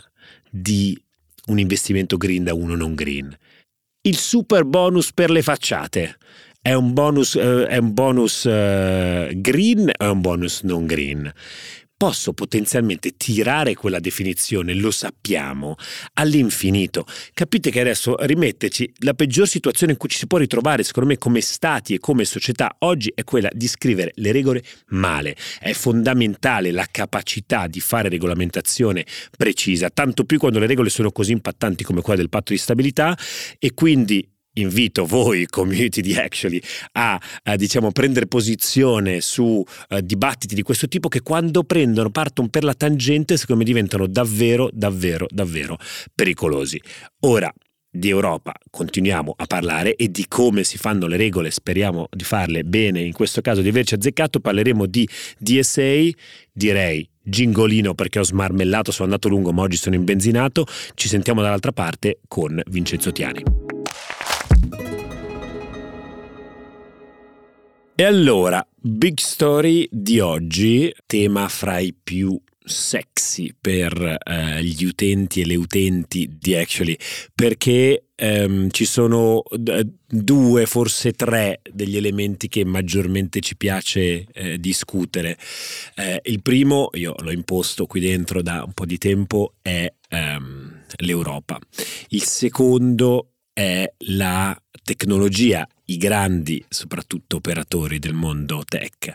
di 0.51 0.99
un 1.47 1.59
investimento 1.59 2.17
green 2.17 2.45
da 2.45 2.55
uno 2.55 2.75
non 2.75 2.95
green? 2.95 3.37
Il 4.09 4.17
super 4.17 4.65
bonus 4.65 5.13
per 5.13 5.31
le 5.31 5.43
facciate. 5.43 6.17
È 6.61 6.73
un 6.73 6.93
bonus, 6.93 7.35
uh, 7.35 7.67
è 7.69 7.77
un 7.77 7.93
bonus 7.93 8.45
uh, 8.45 9.29
green 9.35 9.91
è 9.97 10.07
un 10.07 10.21
bonus 10.21 10.63
non 10.63 10.87
green? 10.87 11.31
Posso 11.99 12.33
potenzialmente 12.33 13.17
tirare 13.17 13.75
quella 13.75 13.99
definizione, 13.99 14.73
lo 14.73 14.93
sappiamo, 14.93 15.75
all'infinito. 16.15 17.05
Capite 17.35 17.71
che 17.71 17.81
adesso 17.81 18.15
rimetterci 18.21 18.91
la 18.99 19.15
peggior 19.15 19.49
situazione 19.49 19.93
in 19.93 19.99
cui 19.99 20.09
ci 20.09 20.17
si 20.17 20.29
può 20.29 20.39
ritrovare, 20.39 20.85
secondo 20.85 21.09
me, 21.09 21.19
come 21.19 21.41
stati 21.41 21.95
e 21.95 21.99
come 21.99 22.25
società 22.25 22.77
oggi 22.81 23.13
è 23.13 23.25
quella 23.25 23.51
di 23.53 23.67
scrivere 23.67 24.13
le 24.15 24.31
regole 24.31 24.63
male. 24.91 25.37
È 25.59 25.73
fondamentale 25.73 26.71
la 26.71 26.87
capacità 26.89 27.67
di 27.67 27.81
fare 27.81 28.09
regolamentazione 28.09 29.05
precisa, 29.37 29.91
tanto 29.91 30.23
più 30.25 30.39
quando 30.39 30.61
le 30.61 30.69
regole 30.69 30.91
sono 30.91 31.11
così 31.11 31.33
impattanti 31.33 31.83
come 31.83 32.01
quella 32.01 32.21
del 32.21 32.29
patto 32.29 32.53
di 32.53 32.59
stabilità 32.59 33.19
e 33.59 33.75
quindi 33.75 34.25
invito 34.61 35.07
voi, 35.07 35.47
community 35.47 36.01
di 36.01 36.15
Actually, 36.15 36.61
a, 36.93 37.21
a 37.45 37.57
diciamo, 37.57 37.93
prendere 37.93 38.27
posizione 38.27 39.21
su 39.21 39.43
uh, 39.45 40.01
dibattiti 40.01 40.55
di 40.55 40.63
questo 40.63 40.89
tipo 40.89 41.09
che 41.09 41.23
quando 41.23 41.65
prendono, 41.65 42.11
partono 42.11 42.49
per 42.49 42.65
la 42.65 42.75
tangente, 42.75 43.37
secondo 43.37 43.63
me 43.63 43.69
diventano 43.69 44.07
davvero, 44.07 44.69
davvero, 44.73 45.27
davvero 45.31 45.79
pericolosi. 46.15 46.81
Ora, 47.21 47.53
di 47.91 48.09
Europa 48.11 48.53
continuiamo 48.71 49.35
a 49.37 49.47
parlare 49.47 49.97
e 49.97 50.11
di 50.11 50.27
come 50.29 50.63
si 50.63 50.77
fanno 50.77 51.07
le 51.07 51.17
regole, 51.17 51.51
speriamo 51.51 52.09
di 52.11 52.25
farle 52.25 52.63
bene, 52.63 53.01
in 53.01 53.13
questo 53.13 53.41
caso 53.41 53.63
di 53.63 53.69
averci 53.69 53.95
azzeccato, 53.95 54.41
parleremo 54.41 54.87
di 54.87 55.09
DSA, 55.39 56.09
direi 56.53 57.09
gingolino 57.23 57.95
perché 57.95 58.19
ho 58.19 58.25
smarmellato, 58.25 58.91
sono 58.91 59.07
andato 59.07 59.29
lungo 59.29 59.53
ma 59.53 59.63
oggi 59.63 59.77
sono 59.77 59.95
imbenzinato, 59.95 60.67
ci 60.95 61.09
sentiamo 61.09 61.43
dall'altra 61.43 61.73
parte 61.73 62.21
con 62.29 62.61
Vincenzo 62.67 63.11
Tiani. 63.11 63.68
E 68.01 68.05
allora, 68.05 68.65
Big 68.81 69.19
Story 69.19 69.89
di 69.91 70.21
oggi, 70.21 70.95
tema 71.05 71.49
fra 71.49 71.81
i 71.81 71.93
più 71.93 72.41
sexy 72.63 73.53
per 73.61 74.19
eh, 74.25 74.63
gli 74.63 74.85
utenti 74.85 75.41
e 75.41 75.47
le 75.47 75.57
utenti 75.57 76.37
di 76.39 76.55
Actually, 76.55 76.97
perché 77.35 78.05
ehm, 78.15 78.71
ci 78.71 78.85
sono 78.85 79.43
d- 79.51 79.85
due, 80.07 80.67
forse 80.67 81.11
tre 81.11 81.61
degli 81.69 81.97
elementi 81.97 82.47
che 82.47 82.65
maggiormente 82.65 83.41
ci 83.41 83.57
piace 83.57 84.27
eh, 84.33 84.61
discutere. 84.61 85.37
Eh, 85.97 86.21
il 86.27 86.41
primo, 86.41 86.91
io 86.93 87.17
l'ho 87.19 87.33
imposto 87.33 87.87
qui 87.87 87.99
dentro 87.99 88.43
da 88.43 88.63
un 88.63 88.75
po' 88.75 88.87
di 88.87 88.99
tempo, 88.99 89.55
è 89.61 89.93
ehm, 90.11 90.85
l'Europa. 90.99 91.59
Il 92.11 92.23
secondo 92.23 93.33
è 93.53 93.93
la 94.07 94.57
tecnologia, 94.85 95.67
i 95.91 95.97
grandi 95.97 96.65
soprattutto 96.69 97.37
operatori 97.37 97.99
del 97.99 98.15
mondo 98.15 98.63
tech. 98.67 99.13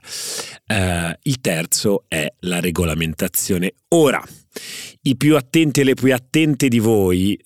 Uh, 0.68 1.14
il 1.24 1.42
terzo 1.42 2.06
è 2.08 2.32
la 2.42 2.60
regolamentazione. 2.60 3.74
Ora, 3.90 4.24
i 5.04 5.16
più 5.16 5.36
attenti 5.36 5.82
e 5.82 5.84
le 5.84 5.94
più 5.94 6.14
attente 6.14 6.68
di 6.68 6.80
voi 6.80 7.40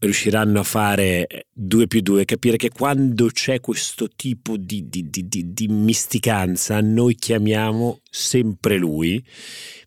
riusciranno 0.00 0.60
a 0.60 0.62
fare 0.62 1.26
due 1.52 1.86
più 1.86 2.00
due, 2.00 2.24
capire 2.24 2.56
che 2.56 2.70
quando 2.70 3.26
c'è 3.26 3.60
questo 3.60 4.08
tipo 4.08 4.56
di, 4.56 4.88
di, 4.88 5.10
di, 5.10 5.28
di 5.28 5.68
misticanza 5.68 6.80
noi 6.80 7.14
chiamiamo 7.14 8.00
sempre 8.10 8.76
lui 8.76 9.24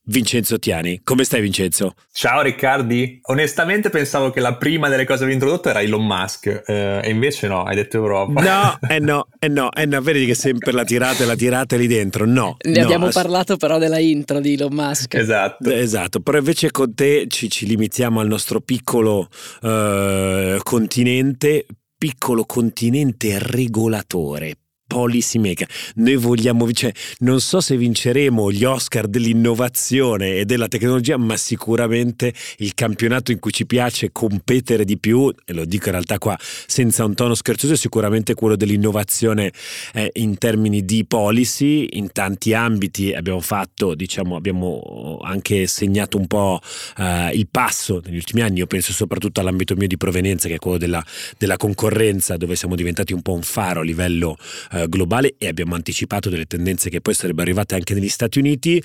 Vincenzo 0.06 0.60
Tiani. 0.60 1.02
Come 1.04 1.24
stai 1.24 1.42
Vincenzo? 1.42 1.94
Ciao 2.12 2.42
Riccardi, 2.42 3.20
onestamente 3.24 3.90
pensavo 3.90 4.32
che 4.32 4.42
la 4.42 4.56
prima 4.56 4.90
delle 4.90 5.06
cose 5.06 5.20
che 5.20 5.24
avevi 5.26 5.40
introdotto 5.40 5.70
era 5.70 5.82
Elon 5.82 6.06
Musk 6.06 6.64
eh, 6.66 7.02
e 7.04 7.10
invece 7.10 7.48
no, 7.48 7.64
hai 7.64 7.76
detto 7.76 7.98
Europa. 7.98 8.42
No, 8.42 8.80
eh 8.90 9.00
no, 9.00 9.28
eh 9.40 9.48
no, 9.48 9.72
eh 9.72 9.86
no, 9.86 10.02
vedi 10.02 10.26
che 10.26 10.36
sempre 10.36 10.74
la 10.74 10.84
tirate, 10.84 11.26
la 11.26 11.36
tirate 11.36 11.78
lì 11.78 11.88
dentro, 11.88 12.26
no. 12.26 12.58
Ne 12.64 12.80
no, 12.80 12.84
abbiamo 12.84 13.06
ass- 13.08 13.14
parlato 13.14 13.56
però 13.56 13.78
della 13.78 14.00
intro 14.00 14.42
di 14.42 14.54
Elon 14.54 14.74
Musk. 14.74 15.14
Esatto. 15.14 15.72
Esatto, 15.72 16.20
però 16.20 16.38
invece 16.38 16.72
con 16.72 16.94
te 16.94 17.28
ci, 17.30 17.50
ci 17.50 17.66
limitiamo 17.66 18.20
al 18.20 18.28
nostro 18.28 18.60
piccolo 18.60 19.30
uh, 19.62 20.58
continente, 20.64 21.66
piccolo 21.98 22.44
continente 22.44 23.38
regolatore, 23.40 24.58
policy 24.86 25.40
maker. 25.40 25.68
Noi 25.96 26.16
vogliamo, 26.16 26.72
cioè, 26.72 26.92
non 27.20 27.40
so 27.40 27.62
se 27.62 27.78
vinceremo 27.78 28.52
gli 28.52 28.64
Oscar 28.64 29.08
dell'innovazione 29.08 30.38
e 30.38 30.46
della 30.46 30.68
tecnologia, 30.68 31.18
ma 31.18 31.38
sicuramente 31.38 32.34
il 32.58 32.74
campionato 32.74 33.32
in 33.32 33.40
cui 33.40 33.52
ci 33.52 33.66
piace 33.66 34.12
competere 34.12 34.86
di 34.86 34.98
più, 34.98 35.34
e 35.46 35.54
lo 35.54 35.66
dico 35.66 35.86
in 35.86 35.92
realtà 35.94 36.18
qua 36.18 36.38
senza 36.40 37.06
un 37.06 37.16
tono 37.16 37.34
scherzoso, 37.34 37.74
è 37.74 37.78
sicuramente 37.78 38.34
quello 38.34 38.56
dell'innovazione 38.56 39.52
eh, 39.94 40.10
in 40.14 40.38
termini 40.38 40.86
di 40.86 41.06
policy. 41.06 41.88
In 41.92 42.12
tanti 42.12 42.54
ambiti 42.54 43.14
abbiamo 43.14 43.42
fatto, 43.42 43.96
diciamo, 43.96 44.36
abbiamo 44.36 45.20
anche 45.24 45.68
segnato 45.68 46.18
un 46.18 46.28
po' 46.28 46.60
eh, 46.98 47.32
il 47.34 47.48
passo 47.50 48.02
negli 48.04 48.16
ultimi 48.16 48.42
anni. 48.42 48.60
Io 48.60 48.68
penso 48.68 48.92
soprattutto 48.92 49.40
all'ambito 49.40 49.76
mio 49.76 49.88
di 49.88 49.98
provenienza, 49.98 50.48
che 50.48 50.56
è 50.56 50.60
quello 50.60 50.78
della, 50.78 51.04
della 51.38 51.58
concorrenza, 51.58 52.38
dove 52.38 52.56
siamo 52.56 52.76
diventati 52.76 53.14
un 53.14 53.22
po' 53.22 53.34
un 53.34 53.42
faro 53.42 53.82
a 53.82 53.84
livello 53.84 54.38
globale 54.88 55.36
e 55.38 55.48
abbiamo 55.48 55.76
anticipato 55.76 56.30
delle 56.30 56.46
tendenze 56.46 56.90
che 56.90 57.02
poi 57.02 57.14
sarebbero 57.14 57.44
arrivate 57.44 57.76
anche 57.76 57.94
negli 57.94 58.10
Stati 58.10 58.40
Uniti 58.40 58.82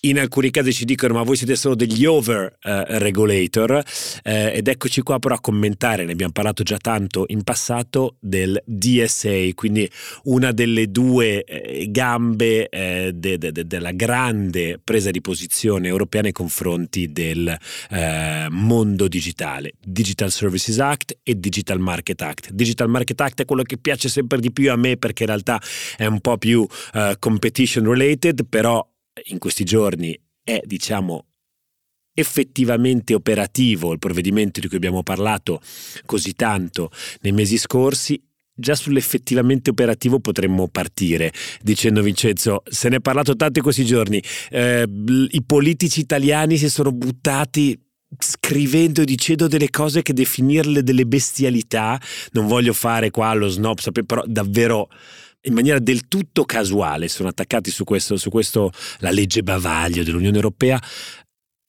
in 0.00 0.18
alcuni 0.18 0.50
casi 0.50 0.72
ci 0.72 0.84
dicono 0.84 1.14
ma 1.14 1.22
voi 1.22 1.36
siete 1.36 1.56
solo 1.56 1.74
degli 1.74 2.04
over 2.04 2.58
uh, 2.62 2.70
regulator 2.98 3.70
uh, 3.72 3.82
ed 4.22 4.68
eccoci 4.68 5.02
qua 5.02 5.18
però 5.18 5.34
a 5.34 5.40
commentare, 5.40 6.04
ne 6.04 6.12
abbiamo 6.12 6.32
parlato 6.32 6.62
già 6.62 6.76
tanto 6.76 7.24
in 7.28 7.42
passato, 7.42 8.16
del 8.20 8.60
DSA, 8.64 9.48
quindi 9.54 9.90
una 10.24 10.52
delle 10.52 10.90
due 10.90 11.44
eh, 11.44 11.90
gambe 11.90 12.68
eh, 12.68 13.12
de, 13.14 13.38
de, 13.38 13.52
de, 13.52 13.66
della 13.66 13.92
grande 13.92 14.80
presa 14.82 15.10
di 15.10 15.20
posizione 15.20 15.88
europea 15.88 16.22
nei 16.22 16.32
confronti 16.32 17.12
del 17.12 17.56
eh, 17.90 18.46
mondo 18.50 19.08
digitale, 19.08 19.72
Digital 19.80 20.30
Services 20.30 20.78
Act 20.78 21.18
e 21.22 21.38
Digital 21.38 21.78
Market 21.78 22.20
Act. 22.22 22.50
Digital 22.52 22.88
Market 22.88 23.20
Act 23.20 23.42
è 23.42 23.44
quello 23.44 23.62
che 23.62 23.78
piace 23.78 24.08
sempre 24.08 24.38
di 24.38 24.52
più 24.52 24.70
a 24.70 24.76
me 24.76 24.96
perché 24.96 25.22
in 25.22 25.28
realtà 25.28 25.60
è 25.96 26.06
un 26.06 26.20
po' 26.20 26.38
più 26.38 26.60
uh, 26.60 27.12
competition 27.18 27.84
related, 27.84 28.46
però 28.48 28.86
in 29.26 29.38
questi 29.38 29.64
giorni 29.64 30.18
è, 30.42 30.60
diciamo, 30.64 31.26
effettivamente 32.14 33.14
operativo 33.14 33.92
il 33.92 33.98
provvedimento 33.98 34.58
di 34.58 34.66
cui 34.66 34.76
abbiamo 34.76 35.02
parlato 35.02 35.60
così 36.04 36.32
tanto 36.32 36.90
nei 37.20 37.32
mesi 37.32 37.56
scorsi, 37.58 38.20
già 38.52 38.74
sull'effettivamente 38.74 39.70
operativo 39.70 40.18
potremmo 40.18 40.66
partire 40.66 41.32
dicendo 41.62 42.02
Vincenzo, 42.02 42.62
se 42.68 42.88
ne 42.88 42.96
è 42.96 43.00
parlato 43.00 43.36
tanto 43.36 43.58
in 43.58 43.64
questi 43.64 43.84
giorni, 43.84 44.20
eh, 44.50 44.84
i 45.30 45.42
politici 45.44 46.00
italiani 46.00 46.56
si 46.56 46.68
sono 46.68 46.90
buttati 46.90 47.80
scrivendo 48.18 49.02
e 49.02 49.04
dicendo 49.04 49.46
delle 49.46 49.70
cose 49.70 50.02
che 50.02 50.12
definirle 50.12 50.82
delle 50.82 51.04
bestialità, 51.04 52.00
non 52.32 52.46
voglio 52.46 52.72
fare 52.72 53.10
qua 53.10 53.32
lo 53.34 53.48
snob, 53.48 53.78
però 54.06 54.22
davvero 54.26 54.88
in 55.42 55.54
maniera 55.54 55.78
del 55.78 56.08
tutto 56.08 56.44
casuale 56.44 57.08
sono 57.08 57.28
attaccati 57.28 57.70
su 57.70 57.84
questo, 57.84 58.16
su 58.16 58.30
questo 58.30 58.70
la 58.98 59.10
legge 59.10 59.42
bavaglio 59.42 60.02
dell'Unione 60.02 60.36
Europea, 60.36 60.80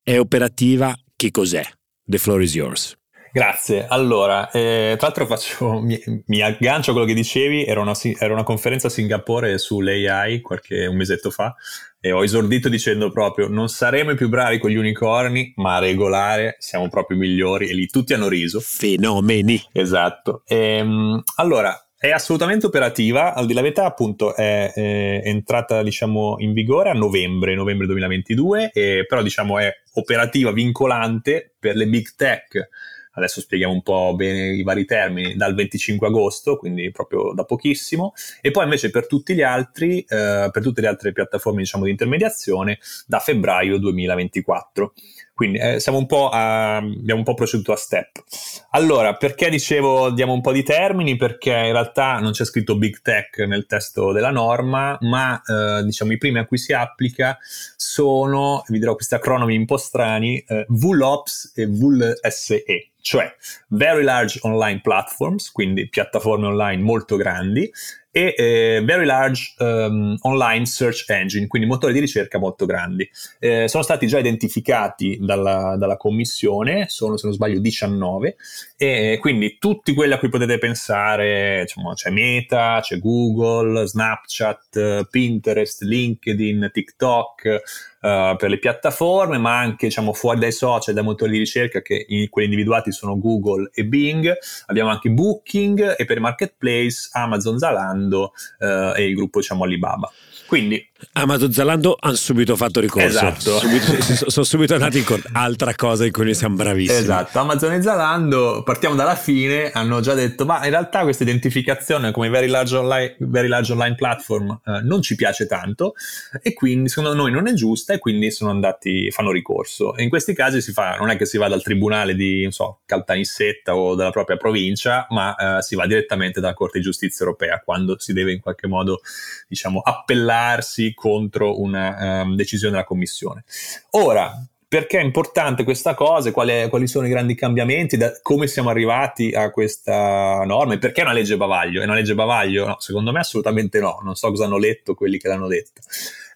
è 0.02 0.18
operativa, 0.18 0.98
che 1.16 1.32
cos'è? 1.32 1.64
The 2.04 2.18
floor 2.18 2.42
is 2.42 2.56
yours. 2.56 2.98
Grazie. 3.32 3.86
Allora, 3.88 4.50
eh, 4.50 4.96
tra 4.98 5.08
l'altro 5.08 5.28
faccio, 5.28 5.80
mi, 5.80 6.00
mi, 6.26 6.42
aggancio 6.42 6.90
a 6.90 6.94
quello 6.94 7.08
che 7.08 7.14
dicevi, 7.14 7.64
era 7.64 7.80
una, 7.80 7.94
era 8.18 8.34
una, 8.34 8.44
conferenza 8.44 8.88
a 8.88 8.90
Singapore 8.90 9.58
sull'AI 9.58 10.42
qualche 10.42 10.88
un 10.88 10.96
mesetto 10.96 11.30
fa 11.30 11.56
e 12.00 12.12
ho 12.12 12.24
esordito 12.24 12.70
dicendo 12.70 13.12
proprio 13.12 13.48
non 13.50 13.68
saremo 13.68 14.12
i 14.12 14.16
più 14.16 14.30
bravi 14.30 14.58
con 14.58 14.72
gli 14.72 14.78
unicorni, 14.78 15.54
ma 15.58 15.76
a 15.76 15.80
regolare 15.80 16.56
siamo 16.60 16.90
proprio 16.90 17.18
i 17.18 17.20
migliori 17.20 17.70
e 17.70 17.74
lì 17.74 17.86
tutti 17.86 18.14
hanno 18.14 18.28
riso. 18.28 18.60
Fenomeni. 18.60 19.62
Esatto. 19.74 20.42
E, 20.48 20.78
ehm, 20.78 21.22
allora, 21.36 21.89
è 22.02 22.12
assolutamente 22.12 22.66
operativa, 22.66 23.34
al 23.34 23.46
di 23.46 23.52
là 23.54 23.60
verità 23.60 23.84
appunto 23.84 24.34
è, 24.34 24.72
è, 24.72 25.22
entrata 25.26 25.84
diciamo 25.84 26.38
in 26.40 26.54
vigore 26.54 26.90
a 26.90 26.94
novembre, 26.94 27.56
novembre 27.56 27.88
2022, 27.88 28.72
e, 28.72 29.06
però 29.06 29.22
diciamo 29.22 29.60
è 29.60 29.70
operativa 29.96 30.54
vincolante 30.54 31.56
per 31.60 31.76
le 31.76 31.88
big 31.88 32.08
tech, 32.16 32.70
adesso 33.12 33.42
spieghiamo 33.42 33.74
un 33.74 33.82
po' 33.82 34.14
bene 34.16 34.54
i 34.54 34.64
vari 34.64 34.86
termini, 34.86 35.36
dal 35.36 35.54
25 35.54 36.08
agosto, 36.08 36.56
quindi 36.56 36.90
proprio 36.90 37.34
da 37.34 37.44
pochissimo, 37.44 38.14
e 38.40 38.50
poi 38.52 38.64
invece 38.64 38.92
per 38.92 39.06
tutti 39.06 39.36
gli 39.36 39.42
altri, 39.42 40.00
eh, 40.00 40.50
per 40.50 40.62
tutte 40.64 40.80
le 40.80 40.88
altre 40.88 41.12
piattaforme 41.12 41.60
diciamo 41.60 41.84
di 41.84 41.92
intermediazione, 41.92 42.80
da 43.08 43.20
febbraio 43.20 43.78
2024. 43.78 44.94
Quindi 45.40 45.58
eh, 45.58 45.82
un 45.88 46.06
a, 46.30 46.76
abbiamo 46.76 47.20
un 47.20 47.24
po' 47.24 47.34
proceduto 47.34 47.72
a 47.72 47.78
step. 47.78 48.24
Allora, 48.72 49.14
perché 49.14 49.50
dicevo 49.50 50.10
diamo 50.10 50.34
un 50.34 50.42
po' 50.42 50.52
di 50.52 50.64
termini? 50.64 51.16
Perché 51.16 51.52
in 51.52 51.72
realtà 51.72 52.20
non 52.20 52.34
c'è 52.34 52.44
scritto 52.44 52.76
Big 52.76 53.00
Tech 53.02 53.38
nel 53.48 53.66
testo 53.66 54.12
della 54.12 54.32
norma, 54.32 54.98
ma 55.00 55.42
eh, 55.42 55.86
diciamo 55.86 56.12
i 56.12 56.18
primi 56.18 56.40
a 56.40 56.46
cui 56.46 56.58
si 56.58 56.74
applica 56.74 57.38
sono, 57.78 58.66
vi 58.68 58.80
dirò 58.80 58.96
questi 58.96 59.16
acronomi 59.16 59.56
un 59.56 59.64
po' 59.64 59.78
strani, 59.78 60.44
eh, 60.46 60.66
VLOPS 60.68 61.54
e 61.56 61.68
VLSE, 61.68 62.90
cioè 63.00 63.34
Very 63.70 64.04
Large 64.04 64.40
Online 64.42 64.82
Platforms, 64.82 65.54
quindi 65.54 65.88
piattaforme 65.88 66.48
online 66.48 66.84
molto 66.84 67.16
grandi, 67.16 67.72
e 68.20 68.34
eh, 68.36 68.82
Very 68.84 69.06
Large 69.06 69.54
um, 69.60 70.18
Online 70.24 70.66
Search 70.66 71.06
Engine, 71.08 71.48
quindi 71.48 71.70
motori 71.70 71.94
di 71.94 72.02
ricerca 72.02 72.38
molto 72.38 72.66
grandi. 72.66 73.10
Eh, 73.40 73.70
sono 73.70 73.82
stati 73.82 74.08
già 74.08 74.20
identificati 74.20 75.20
dalla, 75.22 75.78
dalla, 75.78 75.96
commissione, 75.96 76.90
sono 76.90 77.16
se 77.16 77.28
non 77.28 77.36
sbaglio 77.36 77.60
19, 77.60 78.36
e 78.76 79.18
quindi 79.22 79.58
tutti 79.58 79.94
quelli 79.94 80.12
a 80.12 80.18
cui 80.18 80.28
potete 80.28 80.58
pensare, 80.58 81.62
diciamo, 81.62 81.94
c'è 81.94 82.10
Meta, 82.10 82.80
c'è 82.82 83.00
Google, 83.00 83.88
Snapchat, 83.88 85.08
Pinterest, 85.10 85.84
LinkedIn, 85.84 86.72
TikTok, 86.74 87.62
uh, 88.02 88.36
per 88.36 88.50
le 88.50 88.60
piattaforme, 88.60 89.38
ma 89.38 89.58
anche 89.58 89.88
diciamo, 89.88 90.14
fuori 90.14 90.40
dai 90.40 90.52
social, 90.52 90.94
dai 90.94 91.04
motori 91.04 91.32
di 91.32 91.40
ricerca, 91.40 91.82
che 91.82 92.06
in, 92.08 92.30
quelli 92.30 92.48
individuati 92.48 92.92
sono 92.92 93.18
Google 93.18 93.70
e 93.74 93.86
Bing. 93.86 94.36
Abbiamo 94.68 94.90
anche 94.90 95.10
Booking 95.10 95.96
e 95.98 96.06
per 96.06 96.18
i 96.18 96.22
marketplace 96.22 97.10
Amazon, 97.14 97.58
Zalando 97.58 98.34
uh, 98.60 98.96
e 98.96 99.08
il 99.08 99.16
gruppo 99.16 99.40
diciamo, 99.40 99.64
Alibaba. 99.64 100.12
Quindi 100.50 100.84
Amazon 101.14 101.52
Zalando 101.52 101.96
hanno 102.00 102.16
subito 102.16 102.56
fatto 102.56 102.80
ricorso. 102.80 103.08
Esatto. 103.08 103.60
Subito, 103.60 104.02
sono 104.30 104.46
subito 104.46 104.74
andati 104.74 104.98
in 104.98 105.04
conto. 105.04 105.30
Altra 105.32 105.76
cosa 105.76 106.06
in 106.06 106.12
cui 106.12 106.24
noi 106.24 106.34
siamo 106.34 106.56
bravissimi. 106.56 107.00
Esatto. 107.00 107.38
Amazon 107.38 107.74
e 107.74 107.82
Zalando, 107.84 108.64
partiamo 108.64 108.96
dalla 108.96 109.16
fine, 109.16 109.70
hanno 109.72 110.00
già 110.02 110.16
detto, 110.16 110.46
ma 110.46 110.64
in 110.64 110.72
realtà 110.72 111.04
questa 111.04 111.22
identificazione 111.22 112.12
come 112.12 112.30
Very 112.30 112.48
Large 112.48 112.78
Online, 112.78 113.16
very 113.20 113.48
large 113.48 113.72
online 113.72 113.94
Platform 113.94 114.60
eh, 114.66 114.82
non 114.82 115.04
ci 115.04 115.14
piace 115.14 115.46
tanto 115.46 115.94
e 116.42 116.54
quindi 116.54 116.90
secondo 116.90 117.14
noi 117.14 117.32
non 117.32 117.48
è 117.48 117.54
giusta 117.54 117.89
e 117.94 118.00
quindi 118.00 118.32
sono 118.32 118.50
andati, 118.50 119.12
fanno 119.12 119.32
ricorso. 119.32 119.96
E 119.96 120.04
in 120.04 120.10
questi 120.10 120.34
casi 120.34 120.62
si 120.62 120.72
fa, 120.72 120.96
non 120.96 121.10
è 121.10 121.18
che 121.18 121.26
si 121.26 121.38
va 121.38 121.48
dal 121.48 121.62
tribunale 121.62 122.16
di, 122.16 122.48
so, 122.52 122.80
Caltanissetta 122.86 123.76
o 123.76 123.96
della 123.96 124.12
propria 124.12 124.38
provincia, 124.38 125.08
ma 125.10 125.36
eh, 125.36 125.62
si 125.62 125.76
va 125.76 125.86
direttamente 125.86 126.40
dalla 126.40 126.54
Corte 126.54 126.80
di 126.80 126.84
Giustizia 126.84 127.26
Europea 127.26 127.62
quando 127.64 128.00
si 128.00 128.14
deve 128.14 128.34
in 128.34 128.40
qualche 128.40 128.68
modo, 128.68 129.02
diciamo, 129.48 129.80
appellarsi 129.80 130.94
contro 130.94 131.60
una 131.60 132.22
um, 132.24 132.36
decisione 132.36 132.74
della 132.74 132.86
Commissione. 132.86 133.44
Ora, 133.92 134.34
perché 134.70 135.00
è 135.00 135.04
importante 135.04 135.64
questa 135.64 135.96
cosa? 135.96 136.32
Quali, 136.32 136.70
quali 136.70 136.86
sono 136.86 137.08
i 137.08 137.10
grandi 137.10 137.34
cambiamenti? 137.34 137.98
Da, 137.98 138.20
come 138.22 138.46
siamo 138.46 138.70
arrivati 138.70 139.32
a 139.32 139.50
questa 139.50 140.44
norma? 140.46 140.76
E 140.76 140.78
perché 140.78 141.02
è 141.02 141.04
una 141.06 141.14
legge 141.14 141.38
bavaglio? 141.38 141.82
È 141.82 141.86
una 141.86 141.96
legge 141.96 142.14
bavaglio? 142.14 142.68
No, 142.68 142.76
secondo 142.80 143.12
me 143.12 143.18
assolutamente 143.18 143.80
no. 143.80 144.00
Non 144.04 144.14
so 144.14 144.30
cosa 144.30 144.46
hanno 144.46 144.60
letto 144.60 144.94
quelli 144.94 145.18
che 145.18 145.28
l'hanno 145.28 145.48
detta. 145.48 145.82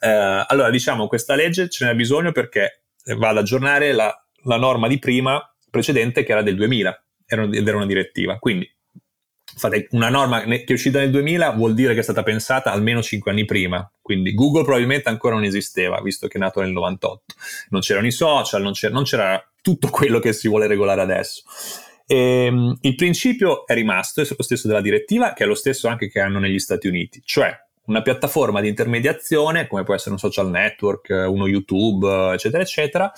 Eh, 0.03 0.45
allora, 0.47 0.69
diciamo, 0.69 1.07
questa 1.07 1.35
legge 1.35 1.69
ce 1.69 1.85
n'è 1.85 1.95
bisogno 1.95 2.31
perché 2.31 2.83
va 3.17 3.29
ad 3.29 3.37
aggiornare 3.37 3.93
la, 3.93 4.13
la 4.43 4.57
norma 4.57 4.87
di 4.87 4.99
prima 4.99 5.41
precedente 5.69 6.23
che 6.23 6.31
era 6.31 6.41
del 6.41 6.55
2000 6.55 7.03
ed 7.25 7.67
era 7.67 7.77
una 7.77 7.85
direttiva. 7.85 8.37
Quindi 8.37 8.69
Fate 9.55 9.87
una 9.91 10.09
norma 10.09 10.41
che 10.43 10.63
è 10.65 10.71
uscita 10.71 10.99
nel 10.99 11.11
2000 11.11 11.51
vuol 11.51 11.75
dire 11.75 11.93
che 11.93 11.99
è 11.99 12.03
stata 12.03 12.23
pensata 12.23 12.71
almeno 12.71 13.03
5 13.03 13.29
anni 13.29 13.45
prima, 13.45 13.87
quindi 14.01 14.33
Google 14.33 14.63
probabilmente 14.63 15.09
ancora 15.09 15.35
non 15.35 15.43
esisteva, 15.43 16.01
visto 16.01 16.27
che 16.27 16.37
è 16.37 16.41
nato 16.41 16.61
nel 16.61 16.71
98. 16.71 17.35
Non 17.69 17.81
c'erano 17.81 18.07
i 18.07 18.11
social, 18.11 18.63
non 18.63 18.71
c'era, 18.71 18.93
non 18.93 19.03
c'era 19.03 19.51
tutto 19.61 19.89
quello 19.89 20.19
che 20.19 20.33
si 20.33 20.47
vuole 20.47 20.65
regolare 20.65 21.01
adesso. 21.01 21.43
E, 22.07 22.45
ehm, 22.45 22.77
il 22.81 22.95
principio 22.95 23.67
è 23.67 23.75
rimasto, 23.75 24.21
è 24.21 24.27
lo 24.35 24.43
stesso 24.43 24.67
della 24.67 24.81
direttiva, 24.81 25.33
che 25.33 25.43
è 25.43 25.47
lo 25.47 25.55
stesso 25.55 25.87
anche 25.87 26.09
che 26.09 26.19
hanno 26.19 26.39
negli 26.39 26.59
Stati 26.59 26.87
Uniti, 26.87 27.21
cioè 27.23 27.55
una 27.85 28.01
piattaforma 28.01 28.61
di 28.61 28.69
intermediazione, 28.69 29.67
come 29.67 29.83
può 29.83 29.93
essere 29.93 30.11
un 30.11 30.19
social 30.19 30.49
network, 30.49 31.09
uno 31.09 31.47
YouTube, 31.47 32.31
eccetera, 32.33 32.63
eccetera, 32.63 33.11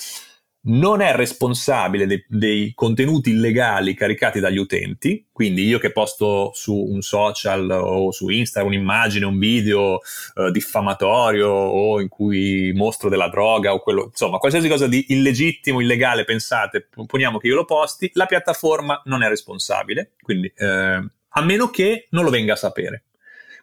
non 0.68 1.02
è 1.02 1.14
responsabile 1.16 2.08
dei, 2.08 2.26
dei, 2.28 2.74
contenuti 2.74 3.32
illegali 3.32 3.94
caricati 3.94 4.40
dagli 4.40 4.58
utenti, 4.58 5.28
quindi 5.32 5.64
io 5.66 5.78
che 5.78 5.92
posto 5.92 6.52
su 6.54 6.76
un 6.76 7.02
social 7.02 7.70
o 7.70 8.12
su 8.12 8.30
Instagram 8.30 8.74
un'immagine, 8.74 9.26
un 9.26 9.38
video 9.38 10.00
eh, 10.36 10.50
diffamatorio 10.52 11.50
o 11.50 12.02
in 12.02 12.08
cui 12.08 12.72
mostro 12.74 13.10
della 13.10 13.30
droga 13.30 13.74
o 13.74 13.80
quello, 13.80 14.06
insomma, 14.06 14.38
qualsiasi 14.38 14.68
cosa 14.68 14.88
di 14.88 15.06
illegittimo, 15.10 15.82
illegale, 15.82 16.24
pensate, 16.24 16.88
poniamo 17.06 17.38
che 17.38 17.48
io 17.48 17.56
lo 17.56 17.66
posti, 17.66 18.10
la 18.14 18.26
piattaforma 18.26 19.02
non 19.06 19.22
è 19.22 19.28
responsabile, 19.28 20.14
quindi 20.20 20.52
eh, 20.56 20.66
a 21.38 21.42
meno 21.44 21.70
che 21.70 22.08
non 22.10 22.24
lo 22.24 22.32
venga 22.32 22.54
a 22.54 22.58
sapere. 22.58 23.04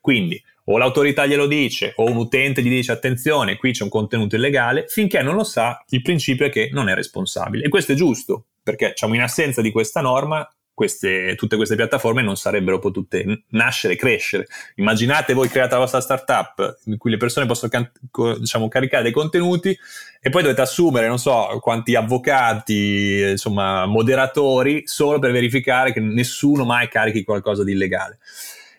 Quindi 0.00 0.40
o 0.64 0.78
l'autorità 0.78 1.26
glielo 1.26 1.46
dice 1.46 1.92
o 1.96 2.04
un 2.04 2.16
utente 2.16 2.62
gli 2.62 2.68
dice 2.68 2.92
attenzione, 2.92 3.56
qui 3.56 3.72
c'è 3.72 3.82
un 3.82 3.88
contenuto 3.88 4.36
illegale, 4.36 4.86
finché 4.88 5.22
non 5.22 5.34
lo 5.34 5.44
sa, 5.44 5.82
il 5.88 6.02
principio 6.02 6.46
è 6.46 6.50
che 6.50 6.70
non 6.72 6.88
è 6.88 6.94
responsabile. 6.94 7.64
E 7.64 7.68
questo 7.68 7.92
è 7.92 7.94
giusto, 7.94 8.46
perché 8.62 8.88
diciamo, 8.88 9.14
in 9.14 9.22
assenza 9.22 9.60
di 9.60 9.70
questa 9.70 10.00
norma 10.00 10.48
queste, 10.74 11.34
tutte 11.36 11.56
queste 11.56 11.76
piattaforme 11.76 12.22
non 12.22 12.36
sarebbero 12.36 12.78
potute 12.78 13.44
nascere 13.50 13.94
crescere. 13.94 14.46
Immaginate 14.76 15.34
voi 15.34 15.48
create 15.48 15.74
la 15.74 15.80
vostra 15.80 16.00
startup 16.00 16.80
in 16.86 16.96
cui 16.96 17.10
le 17.10 17.18
persone 17.18 17.46
possono 17.46 17.70
can- 17.70 17.90
diciamo, 18.38 18.68
caricare 18.68 19.02
dei 19.02 19.12
contenuti 19.12 19.76
e 20.20 20.30
poi 20.30 20.42
dovete 20.42 20.62
assumere, 20.62 21.08
non 21.08 21.18
so, 21.18 21.58
quanti 21.60 21.94
avvocati, 21.94 23.20
insomma, 23.30 23.86
moderatori, 23.86 24.82
solo 24.86 25.18
per 25.18 25.30
verificare 25.30 25.92
che 25.92 26.00
nessuno 26.00 26.64
mai 26.64 26.88
carichi 26.88 27.22
qualcosa 27.22 27.64
di 27.64 27.72
illegale. 27.72 28.18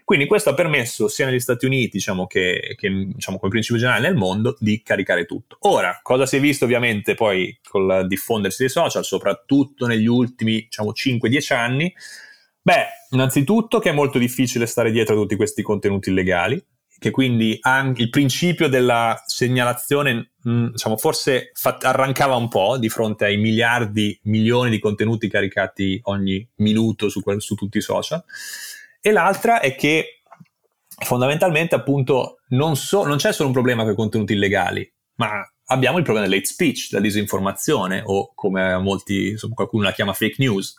Quindi 0.04 0.28
questo 0.28 0.50
ha 0.50 0.54
permesso 0.54 1.08
sia 1.08 1.26
negli 1.26 1.39
Stati 1.39 1.66
Uniti, 1.66 1.92
diciamo, 1.98 2.28
che, 2.28 2.76
che 2.78 2.89
diciamo, 2.89 3.38
come 3.38 3.52
principio 3.52 3.80
generale 3.80 4.08
nel 4.08 4.18
mondo, 4.18 4.56
di 4.60 4.82
caricare 4.82 5.26
tutto. 5.26 5.58
Ora, 5.62 6.00
cosa 6.02 6.26
si 6.26 6.38
è 6.38 6.39
visto 6.39 6.66
ovviamente 6.66 7.13
poi 7.16 7.58
col 7.63 8.06
diffondersi 8.08 8.63
dei 8.63 8.70
social, 8.70 9.06
soprattutto 9.06 9.86
negli 9.86 10.08
ultimi 10.08 10.63
diciamo, 10.63 10.92
5-10 10.92 11.54
anni? 11.54 11.94
Beh, 12.62 12.86
innanzitutto 13.12 13.80
che 13.80 13.89
è 13.89 13.94
molto 13.94 14.18
difficile 14.18 14.66
stare 14.66 14.92
dietro 14.92 15.16
a 15.16 15.18
tutti 15.20 15.36
questi 15.36 15.62
contenuti 15.62 16.10
illegali, 16.10 16.62
che 17.00 17.12
quindi 17.12 17.58
anche 17.62 18.02
il 18.02 18.10
principio 18.10 18.68
della 18.68 19.22
segnalazione, 19.26 20.32
mh, 20.42 20.68
diciamo, 20.68 20.98
forse 20.98 21.52
fat- 21.54 21.84
arrancava 21.84 22.36
un 22.36 22.50
po' 22.50 22.78
di 22.78 22.89
fronte 22.89 23.26
ai 23.26 23.38
miliardi, 23.38 24.18
milioni 24.24 24.70
di 24.70 24.80
contenuti 24.80 25.30
caricati 25.30 26.00
ogni 26.04 26.46
minuto 26.58 27.08
su, 27.08 27.22
su 27.38 27.56
tutti 27.56 27.78
i 27.78 27.82
social 27.82 28.24
e 29.06 29.12
l'altra 29.12 29.60
è 29.60 29.76
che 29.76 30.22
fondamentalmente 31.04 31.76
appunto 31.76 32.38
non, 32.50 32.78
so, 32.78 33.06
non 33.06 33.18
c'è 33.18 33.34
solo 33.34 33.50
un 33.50 33.54
problema 33.54 33.84
con 33.84 33.92
i 33.92 33.96
contenuti 33.96 34.32
illegali, 34.32 34.89
ma 35.16 35.46
abbiamo 35.66 35.98
il 35.98 36.06
problema 36.06 36.26
dell'hate 36.26 36.48
speech, 36.48 36.88
della 36.89 37.04
disinformazione 37.04 38.02
o 38.06 38.32
come 38.34 38.78
molti, 38.78 39.32
insomma, 39.32 39.56
qualcuno 39.56 39.84
la 39.84 39.92
chiama 39.92 40.13
fake 40.13 40.36
news 40.38 40.78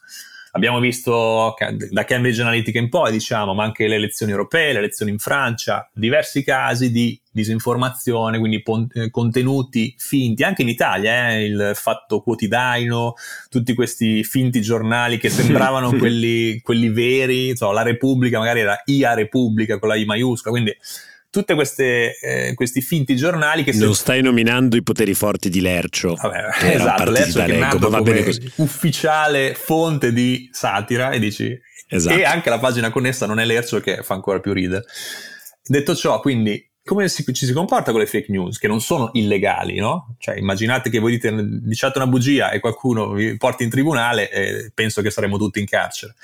Abbiamo 0.57 0.79
visto 0.79 1.53
da 1.91 2.05
Cambridge 2.05 2.41
Analytica 2.41 2.79
in 2.79 2.89
poi, 2.89 3.11
diciamo, 3.11 3.55
ma 3.55 3.65
anche 3.65 3.89
le 3.89 3.97
elezioni 3.97 4.31
europee, 4.31 4.73
le 4.73 4.79
elezioni 4.79 5.11
in 5.11 5.19
Francia, 5.19 5.91
diversi 5.93 6.45
casi 6.45 6.93
di 6.93 7.21
disinformazione, 7.33 8.39
quindi 8.39 8.63
pon- 8.63 8.87
eh, 8.93 9.11
contenuti 9.11 9.97
finti, 9.99 10.45
anche 10.45 10.63
in 10.63 10.69
Italia, 10.69 11.33
eh, 11.33 11.45
il 11.45 11.73
Fatto 11.75 12.21
Quotidiano, 12.21 13.15
tutti 13.51 13.75
questi 13.75 14.23
finti 14.23 14.61
giornali 14.61 15.19
che 15.19 15.29
sembravano 15.29 15.91
quelli, 15.99 16.61
quelli 16.63 16.89
veri, 16.89 17.49
insomma, 17.49 17.73
la 17.73 17.83
Repubblica 17.83 18.39
magari 18.39 18.61
era 18.61 18.81
IA 18.85 19.15
Repubblica 19.15 19.81
con 19.81 19.89
la 19.89 19.97
I 19.97 20.05
maiuscola, 20.05 20.53
quindi 20.53 20.73
tutti 21.35 21.53
eh, 21.53 22.55
questi 22.55 22.81
finti 22.81 23.17
giornali 23.17 23.65
che... 23.65 23.73
Non 23.73 23.95
se... 23.95 24.03
stai 24.03 24.23
nominando 24.23 24.77
i 24.77 24.85
poteri 24.85 25.15
forti 25.15 25.51
di 25.51 25.61
Lercio. 25.61 26.15
Vabbè, 26.15 26.49
esatto, 26.73 27.11
Lercio 27.11 27.43
che 27.45 27.55
è 27.55 27.59
nato 27.59 27.89
va 27.89 28.01
bene 28.01 28.23
così. 28.23 28.53
ufficiale 28.57 29.55
fonte 29.55 30.13
di 30.13 30.49
satira 30.53 31.11
e 31.11 31.19
dici... 31.19 31.59
Esatto. 31.87 32.17
E 32.17 32.25
anche 32.25 32.51
la 32.51 32.59
pagina 32.59 32.91
connessa 32.91 33.27
non 33.27 33.41
è 33.41 33.45
Lercio 33.45 33.81
che 33.81 34.03
fa 34.03 34.15
ancora 34.15 34.39
più 34.39 34.53
ridere. 34.53 34.85
Detto 35.63 35.95
ciò, 35.95 36.21
quindi 36.21 36.71
come 36.85 37.09
si, 37.09 37.25
ci 37.33 37.47
si 37.47 37.53
comporta 37.53 37.91
con 37.91 38.01
le 38.01 38.07
fake 38.07 38.31
news 38.31 38.59
che 38.59 38.69
non 38.69 38.81
sono 38.81 39.11
illegali, 39.15 39.79
no? 39.79 40.17
Cioè, 40.19 40.37
immaginate 40.37 40.89
che 40.89 40.99
voi 40.99 41.13
dite, 41.13 41.33
diciate 41.63 41.99
una 41.99 42.07
bugia 42.07 42.51
e 42.51 42.61
qualcuno 42.61 43.13
vi 43.13 43.37
porti 43.37 43.65
in 43.65 43.71
tribunale 43.71 44.71
penso 44.73 45.03
che 45.03 45.11
saremo 45.11 45.37
tutti 45.37 45.61
in 45.61 45.67
carcere. 45.67 46.15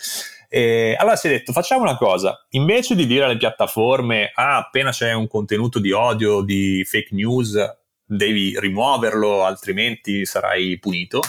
E 0.52 0.96
allora 0.98 1.14
si 1.14 1.28
è 1.28 1.30
detto, 1.30 1.52
facciamo 1.52 1.82
una 1.82 1.96
cosa, 1.96 2.44
invece 2.50 2.96
di 2.96 3.06
dire 3.06 3.24
alle 3.24 3.36
piattaforme, 3.36 4.32
ah, 4.34 4.56
appena 4.56 4.90
c'è 4.90 5.12
un 5.12 5.28
contenuto 5.28 5.78
di 5.78 5.92
odio, 5.92 6.40
di 6.40 6.84
fake 6.84 7.14
news, 7.14 7.56
devi 8.04 8.58
rimuoverlo, 8.58 9.44
altrimenti 9.44 10.26
sarai 10.26 10.76
punito, 10.80 11.20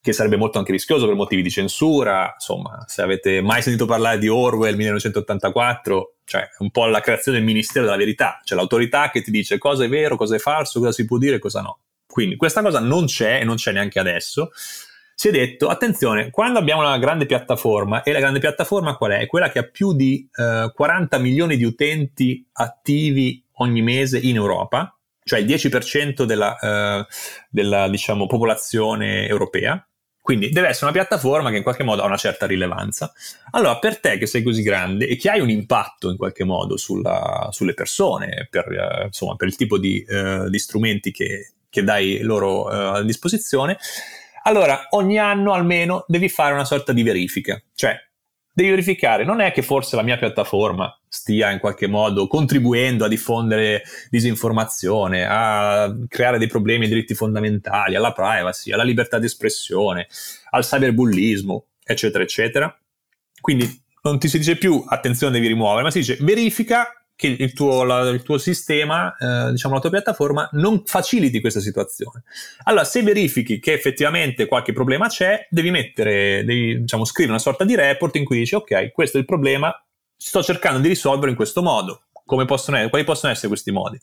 che 0.00 0.14
sarebbe 0.14 0.38
molto 0.38 0.56
anche 0.56 0.72
rischioso 0.72 1.04
per 1.04 1.14
motivi 1.16 1.42
di 1.42 1.50
censura, 1.50 2.32
insomma, 2.32 2.82
se 2.86 3.02
avete 3.02 3.42
mai 3.42 3.60
sentito 3.60 3.84
parlare 3.84 4.16
di 4.16 4.28
Orwell 4.28 4.74
1984, 4.74 6.14
cioè 6.24 6.48
un 6.60 6.70
po' 6.70 6.86
la 6.86 7.00
creazione 7.00 7.36
del 7.36 7.46
Ministero 7.46 7.84
della 7.84 7.98
Verità, 7.98 8.40
cioè 8.42 8.56
l'autorità 8.56 9.10
che 9.10 9.20
ti 9.20 9.30
dice 9.30 9.58
cosa 9.58 9.84
è 9.84 9.88
vero, 9.90 10.16
cosa 10.16 10.34
è 10.34 10.38
falso, 10.38 10.78
cosa 10.78 10.92
si 10.92 11.04
può 11.04 11.18
dire 11.18 11.36
e 11.36 11.40
cosa 11.40 11.60
no. 11.60 11.80
Quindi 12.06 12.36
questa 12.36 12.62
cosa 12.62 12.80
non 12.80 13.04
c'è 13.04 13.40
e 13.40 13.44
non 13.44 13.56
c'è 13.56 13.72
neanche 13.72 13.98
adesso 13.98 14.50
si 15.18 15.28
è 15.28 15.30
detto, 15.30 15.68
attenzione, 15.68 16.28
quando 16.28 16.58
abbiamo 16.58 16.82
una 16.82 16.98
grande 16.98 17.24
piattaforma, 17.24 18.02
e 18.02 18.12
la 18.12 18.18
grande 18.18 18.38
piattaforma 18.38 18.98
qual 18.98 19.12
è? 19.12 19.26
Quella 19.26 19.48
che 19.48 19.60
ha 19.60 19.62
più 19.62 19.94
di 19.94 20.28
eh, 20.30 20.70
40 20.74 21.18
milioni 21.18 21.56
di 21.56 21.64
utenti 21.64 22.46
attivi 22.52 23.42
ogni 23.54 23.80
mese 23.80 24.18
in 24.18 24.36
Europa, 24.36 24.94
cioè 25.24 25.38
il 25.38 25.46
10% 25.46 26.24
della, 26.24 26.58
eh, 26.58 27.06
della 27.48 27.88
diciamo, 27.88 28.26
popolazione 28.26 29.26
europea, 29.26 29.82
Quindi 30.20 30.50
deve 30.50 30.68
essere 30.68 30.90
una 30.90 30.94
piattaforma 30.94 31.50
che 31.50 31.56
in 31.56 31.62
qualche 31.62 31.84
modo 31.84 32.02
ha 32.02 32.06
una 32.06 32.16
certa 32.16 32.46
rilevanza. 32.46 33.10
Allora, 33.52 33.78
per 33.78 34.00
te 34.00 34.18
che 34.18 34.26
sei 34.26 34.42
così 34.42 34.60
grande 34.62 35.06
e 35.06 35.16
che 35.16 35.30
hai 35.30 35.40
un 35.40 35.48
impatto 35.48 36.10
in 36.10 36.18
qualche 36.18 36.44
modo 36.44 36.76
sulla, 36.76 37.48
sulle 37.52 37.72
persone, 37.72 38.48
per, 38.50 38.66
uh, 38.68 39.06
insomma, 39.06 39.36
per, 39.36 39.48
il 39.48 39.56
tipo 39.56 39.78
di, 39.78 40.04
uh, 40.06 40.50
di 40.50 40.58
strumenti 40.58 41.10
che, 41.10 41.52
che, 41.70 41.82
dai 41.84 42.18
loro 42.22 42.64
uh, 42.64 42.96
a 42.96 43.02
disposizione, 43.02 43.78
allora 44.46 44.86
ogni 44.90 45.18
anno 45.18 45.52
almeno 45.52 46.04
devi 46.06 46.28
fare 46.28 46.54
una 46.54 46.64
sorta 46.64 46.92
di 46.92 47.02
verifica. 47.02 47.60
Cioè, 47.74 47.96
devi 48.52 48.70
verificare, 48.70 49.24
non 49.24 49.40
è 49.40 49.52
che 49.52 49.60
forse 49.60 49.96
la 49.96 50.02
mia 50.02 50.16
piattaforma 50.16 50.98
stia 51.08 51.50
in 51.50 51.58
qualche 51.58 51.86
modo 51.86 52.26
contribuendo 52.26 53.04
a 53.04 53.08
diffondere 53.08 53.82
disinformazione, 54.08 55.26
a 55.28 55.94
creare 56.08 56.38
dei 56.38 56.46
problemi 56.46 56.84
ai 56.84 56.88
diritti 56.88 57.14
fondamentali, 57.14 57.96
alla 57.96 58.12
privacy, 58.12 58.72
alla 58.72 58.82
libertà 58.82 59.18
di 59.18 59.26
espressione, 59.26 60.06
al 60.50 60.64
cyberbullismo, 60.64 61.66
eccetera, 61.84 62.22
eccetera. 62.22 62.74
Quindi 63.40 63.82
non 64.02 64.18
ti 64.18 64.28
si 64.28 64.38
dice 64.38 64.56
più 64.56 64.82
attenzione 64.86 65.32
devi 65.32 65.48
rimuovere, 65.48 65.82
ma 65.82 65.90
si 65.90 65.98
dice 65.98 66.16
verifica 66.20 66.95
che 67.16 67.28
il 67.28 67.52
tuo, 67.54 67.82
la, 67.82 68.08
il 68.10 68.22
tuo 68.22 68.36
sistema, 68.36 69.16
eh, 69.16 69.50
diciamo 69.50 69.74
la 69.74 69.80
tua 69.80 69.90
piattaforma, 69.90 70.48
non 70.52 70.82
faciliti 70.84 71.40
questa 71.40 71.60
situazione. 71.60 72.22
Allora, 72.64 72.84
se 72.84 73.02
verifichi 73.02 73.58
che 73.58 73.72
effettivamente 73.72 74.46
qualche 74.46 74.74
problema 74.74 75.08
c'è, 75.08 75.46
devi 75.50 75.70
mettere, 75.70 76.44
devi 76.44 76.80
diciamo, 76.80 77.06
scrivere 77.06 77.32
una 77.32 77.42
sorta 77.42 77.64
di 77.64 77.74
report 77.74 78.16
in 78.16 78.24
cui 78.24 78.36
dici, 78.36 78.54
ok, 78.54 78.92
questo 78.92 79.16
è 79.16 79.20
il 79.20 79.26
problema, 79.26 79.74
sto 80.14 80.42
cercando 80.42 80.78
di 80.78 80.88
risolverlo 80.88 81.30
in 81.30 81.36
questo 81.36 81.62
modo. 81.62 82.02
Possono 82.26 82.76
essere, 82.76 82.90
quali 82.90 83.04
possono 83.04 83.32
essere 83.32 83.48
questi 83.48 83.70
modi? 83.70 84.00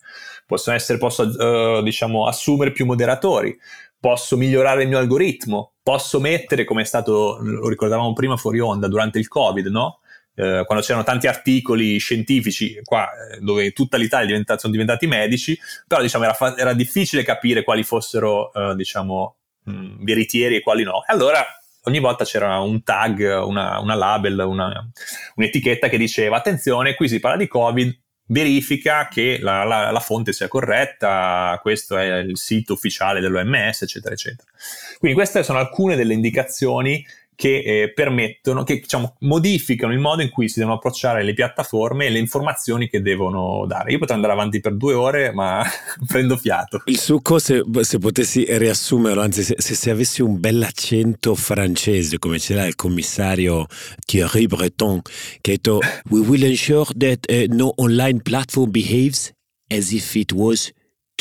Possono 0.47 0.75
essere, 0.75 0.97
posso 0.97 1.23
uh, 1.23 1.83
diciamo, 1.83 2.25
assumere 2.25 2.71
più 2.71 2.85
moderatori, 2.85 3.55
posso 3.99 4.37
migliorare 4.37 4.83
il 4.83 4.87
mio 4.87 4.97
algoritmo, 4.97 5.73
posso 5.83 6.21
mettere, 6.21 6.63
come 6.63 6.81
è 6.81 6.85
stato, 6.85 7.37
lo 7.41 7.67
ricordavamo 7.67 8.13
prima 8.13 8.37
fuori 8.37 8.59
onda, 8.59 8.87
durante 8.87 9.19
il 9.19 9.27
Covid, 9.27 9.67
no? 9.67 9.99
Eh, 10.35 10.63
quando 10.65 10.83
c'erano 10.83 11.03
tanti 11.03 11.27
articoli 11.27 11.97
scientifici, 11.97 12.79
qua 12.83 13.09
eh, 13.11 13.39
dove 13.39 13.71
tutta 13.71 13.97
l'Italia 13.97 14.41
sono 14.57 14.71
diventati 14.71 15.07
medici, 15.07 15.57
però 15.87 16.01
diciamo, 16.01 16.23
era, 16.23 16.33
fa- 16.33 16.57
era 16.57 16.73
difficile 16.73 17.23
capire 17.23 17.63
quali 17.63 17.83
fossero 17.83 18.51
eh, 18.53 18.75
diciamo, 18.75 19.35
mh, 19.63 20.03
veritieri 20.03 20.55
e 20.57 20.61
quali 20.61 20.83
no. 20.83 21.01
E 21.01 21.13
allora 21.13 21.45
ogni 21.83 21.99
volta 21.99 22.23
c'era 22.23 22.59
un 22.59 22.83
tag, 22.83 23.43
una, 23.45 23.79
una 23.79 23.95
label, 23.95 24.39
una, 24.39 24.89
un'etichetta 25.35 25.89
che 25.89 25.97
diceva 25.97 26.37
attenzione, 26.37 26.95
qui 26.95 27.07
si 27.07 27.19
parla 27.19 27.37
di 27.37 27.47
Covid, 27.47 28.01
verifica 28.27 29.07
che 29.09 29.37
la, 29.41 29.63
la, 29.63 29.91
la, 29.91 29.99
fonte 29.99 30.31
sia 30.31 30.47
corretta, 30.47 31.59
questo 31.61 31.97
è 31.97 32.19
il 32.19 32.37
sito 32.37 32.73
ufficiale 32.73 33.19
dell'OMS, 33.19 33.81
eccetera, 33.81 34.13
eccetera. 34.13 34.49
Quindi 34.97 35.17
queste 35.17 35.43
sono 35.43 35.59
alcune 35.59 35.95
delle 35.95 36.13
indicazioni 36.13 37.05
che 37.35 37.63
eh, 37.63 37.93
permettono, 37.93 38.63
che 38.63 38.79
diciamo, 38.79 39.15
modificano 39.19 39.93
il 39.93 39.99
modo 39.99 40.21
in 40.21 40.29
cui 40.29 40.49
si 40.49 40.59
devono 40.59 40.77
approcciare 40.77 41.23
le 41.23 41.33
piattaforme 41.33 42.05
e 42.05 42.09
le 42.09 42.19
informazioni 42.19 42.87
che 42.89 43.01
devono 43.01 43.65
dare. 43.67 43.91
Io 43.91 43.97
potrei 43.97 44.17
andare 44.17 44.33
avanti 44.33 44.59
per 44.59 44.75
due 44.75 44.93
ore, 44.93 45.31
ma 45.33 45.63
prendo 46.07 46.37
fiato. 46.37 46.81
Il 46.85 46.99
succo, 46.99 47.39
se, 47.39 47.63
se 47.81 47.97
potessi 47.97 48.45
riassumerlo, 48.47 49.21
anzi, 49.21 49.43
se, 49.43 49.55
se, 49.57 49.75
se, 49.75 49.89
avessi 49.89 50.21
un 50.21 50.39
bell'accento 50.39 51.35
francese, 51.35 52.19
come 52.19 52.39
ce 52.39 52.53
l'ha 52.53 52.65
il 52.65 52.75
commissario 52.75 53.65
Thierry 54.05 54.47
Breton, 54.47 55.01
che 55.41 55.51
ha 55.51 55.53
detto: 55.55 55.79
We 56.09 56.19
will 56.19 56.43
ensure 56.43 56.85
that 56.97 57.25
uh, 57.29 57.53
no 57.53 57.73
online 57.77 58.21
platform 58.21 58.71
behaves 58.71 59.31
as 59.69 59.91
if 59.91 60.15
it 60.15 60.31
was 60.31 60.71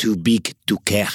too 0.03 0.17
big 0.17 0.51
to 0.65 0.81
care. 0.83 1.07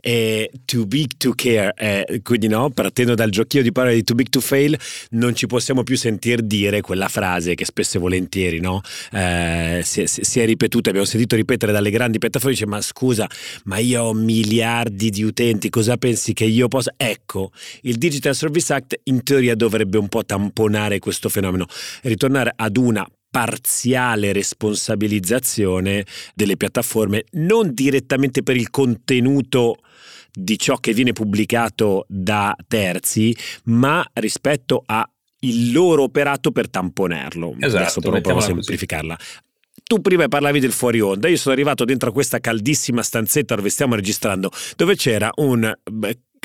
Eh, 0.00 0.50
too 0.64 0.86
big 0.86 1.12
to 1.18 1.34
care, 1.36 1.72
eh, 1.76 2.20
quindi 2.24 2.48
no, 2.48 2.68
partendo 2.70 3.14
dal 3.14 3.30
giochino 3.30 3.62
di 3.62 3.70
parole 3.70 3.94
di 3.94 4.02
too 4.02 4.16
big 4.16 4.28
to 4.28 4.40
fail, 4.40 4.76
non 5.10 5.36
ci 5.36 5.46
possiamo 5.46 5.84
più 5.84 5.96
sentir 5.96 6.42
dire 6.42 6.80
quella 6.80 7.06
frase 7.06 7.54
che 7.54 7.64
spesso 7.64 7.98
e 7.98 8.00
volentieri 8.00 8.58
no? 8.58 8.80
eh, 9.12 9.82
si, 9.84 10.04
si, 10.06 10.40
è 10.40 10.46
ripetuta, 10.46 10.88
abbiamo 10.88 11.06
sentito 11.06 11.36
ripetere 11.36 11.70
dalle 11.70 11.90
grandi 11.90 12.18
piattaforme, 12.18 12.54
dice 12.54 12.66
ma 12.66 12.80
scusa, 12.80 13.28
ma 13.66 13.78
io 13.78 14.02
ho 14.02 14.12
miliardi 14.14 15.10
di 15.10 15.22
utenti, 15.22 15.70
cosa 15.70 15.96
pensi 15.96 16.32
che 16.32 16.44
io 16.44 16.66
possa? 16.66 16.92
Ecco, 16.96 17.52
il 17.82 17.98
Digital 17.98 18.34
Service 18.34 18.72
Act 18.72 18.98
in 19.04 19.22
teoria 19.22 19.54
dovrebbe 19.54 19.96
un 19.96 20.08
po' 20.08 20.24
tamponare 20.24 20.98
questo 20.98 21.28
fenomeno, 21.28 21.66
ritornare 22.02 22.52
ad 22.56 22.76
una 22.78 23.06
parziale 23.34 24.32
responsabilizzazione 24.32 26.06
delle 26.36 26.56
piattaforme, 26.56 27.24
non 27.32 27.74
direttamente 27.74 28.44
per 28.44 28.54
il 28.54 28.70
contenuto 28.70 29.78
di 30.32 30.56
ciò 30.56 30.76
che 30.76 30.92
viene 30.92 31.12
pubblicato 31.12 32.06
da 32.08 32.54
terzi, 32.68 33.36
ma 33.64 34.08
rispetto 34.12 34.84
a 34.86 35.04
il 35.40 35.72
loro 35.72 36.04
operato 36.04 36.52
per 36.52 36.70
tamponerlo. 36.70 37.56
Esatto, 37.58 37.76
Adesso 37.82 38.00
però 38.00 38.20
provo 38.20 38.38
a 38.38 38.42
semplificarla. 38.42 39.18
Tu 39.82 40.00
prima 40.00 40.28
parlavi 40.28 40.60
del 40.60 40.70
fuori 40.70 41.00
onda, 41.00 41.26
io 41.26 41.36
sono 41.36 41.54
arrivato 41.54 41.84
dentro 41.84 42.10
a 42.10 42.12
questa 42.12 42.38
caldissima 42.38 43.02
stanzetta 43.02 43.56
dove 43.56 43.68
stiamo 43.68 43.96
registrando, 43.96 44.48
dove 44.76 44.94
c'era 44.94 45.28
un 45.38 45.76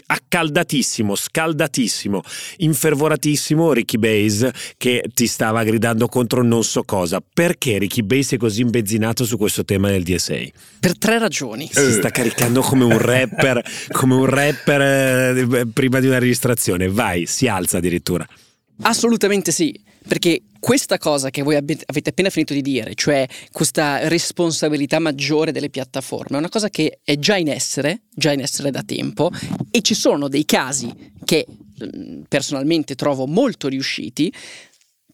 accaldatissimo, 0.05 1.15
scaldatissimo, 1.15 2.21
infervoratissimo 2.57 3.73
Ricky 3.73 3.97
Base 3.97 4.53
che 4.77 5.03
ti 5.13 5.27
stava 5.27 5.63
gridando 5.63 6.07
contro 6.07 6.43
non 6.43 6.63
so 6.63 6.83
cosa. 6.83 7.21
Perché 7.21 7.77
Ricky 7.77 8.01
Base 8.01 8.35
è 8.35 8.39
così 8.39 8.62
imbenzinato 8.62 9.25
su 9.25 9.38
questo 9.38 9.65
tema 9.65 9.89
del 9.89 10.03
DSA? 10.03 10.39
Per 10.79 10.97
tre 10.97 11.19
ragioni. 11.19 11.69
Si 11.71 11.91
sta 11.91 12.09
caricando 12.09 12.62
come 12.62 12.83
un 12.83 12.97
rapper, 12.97 13.63
come 13.91 14.15
un 14.15 14.25
rapper 14.25 14.81
eh, 14.81 15.67
prima 15.67 15.99
di 15.99 16.07
una 16.07 16.19
registrazione. 16.19 16.88
Vai, 16.88 17.25
si 17.25 17.47
alza 17.47 17.77
addirittura. 17.77 18.27
Assolutamente 18.81 19.51
sì, 19.51 19.77
perché 20.07 20.41
questa 20.59 20.97
cosa 20.97 21.29
che 21.29 21.41
voi 21.41 21.55
avete 21.55 22.09
appena 22.09 22.29
finito 22.29 22.53
di 22.53 22.62
dire, 22.62 22.93
cioè 22.95 23.25
questa 23.51 24.07
responsabilità 24.07 24.99
maggiore 24.99 25.51
delle 25.51 25.69
piattaforme, 25.69 26.35
è 26.35 26.39
una 26.39 26.49
cosa 26.49 26.69
che 26.69 26.99
è 27.03 27.17
già 27.17 27.38
in 27.38 27.49
essere, 27.49 28.01
già 28.13 28.31
in 28.31 28.41
essere 28.41 28.71
da 28.71 28.83
tempo 28.83 29.31
e 29.71 29.81
ci 29.81 29.93
sono 29.93 30.27
dei 30.27 30.45
casi 30.45 30.93
che 31.23 31.45
mm, 31.47 32.23
personalmente 32.27 32.95
trovo 32.95 33.25
molto 33.25 33.67
riusciti 33.67 34.31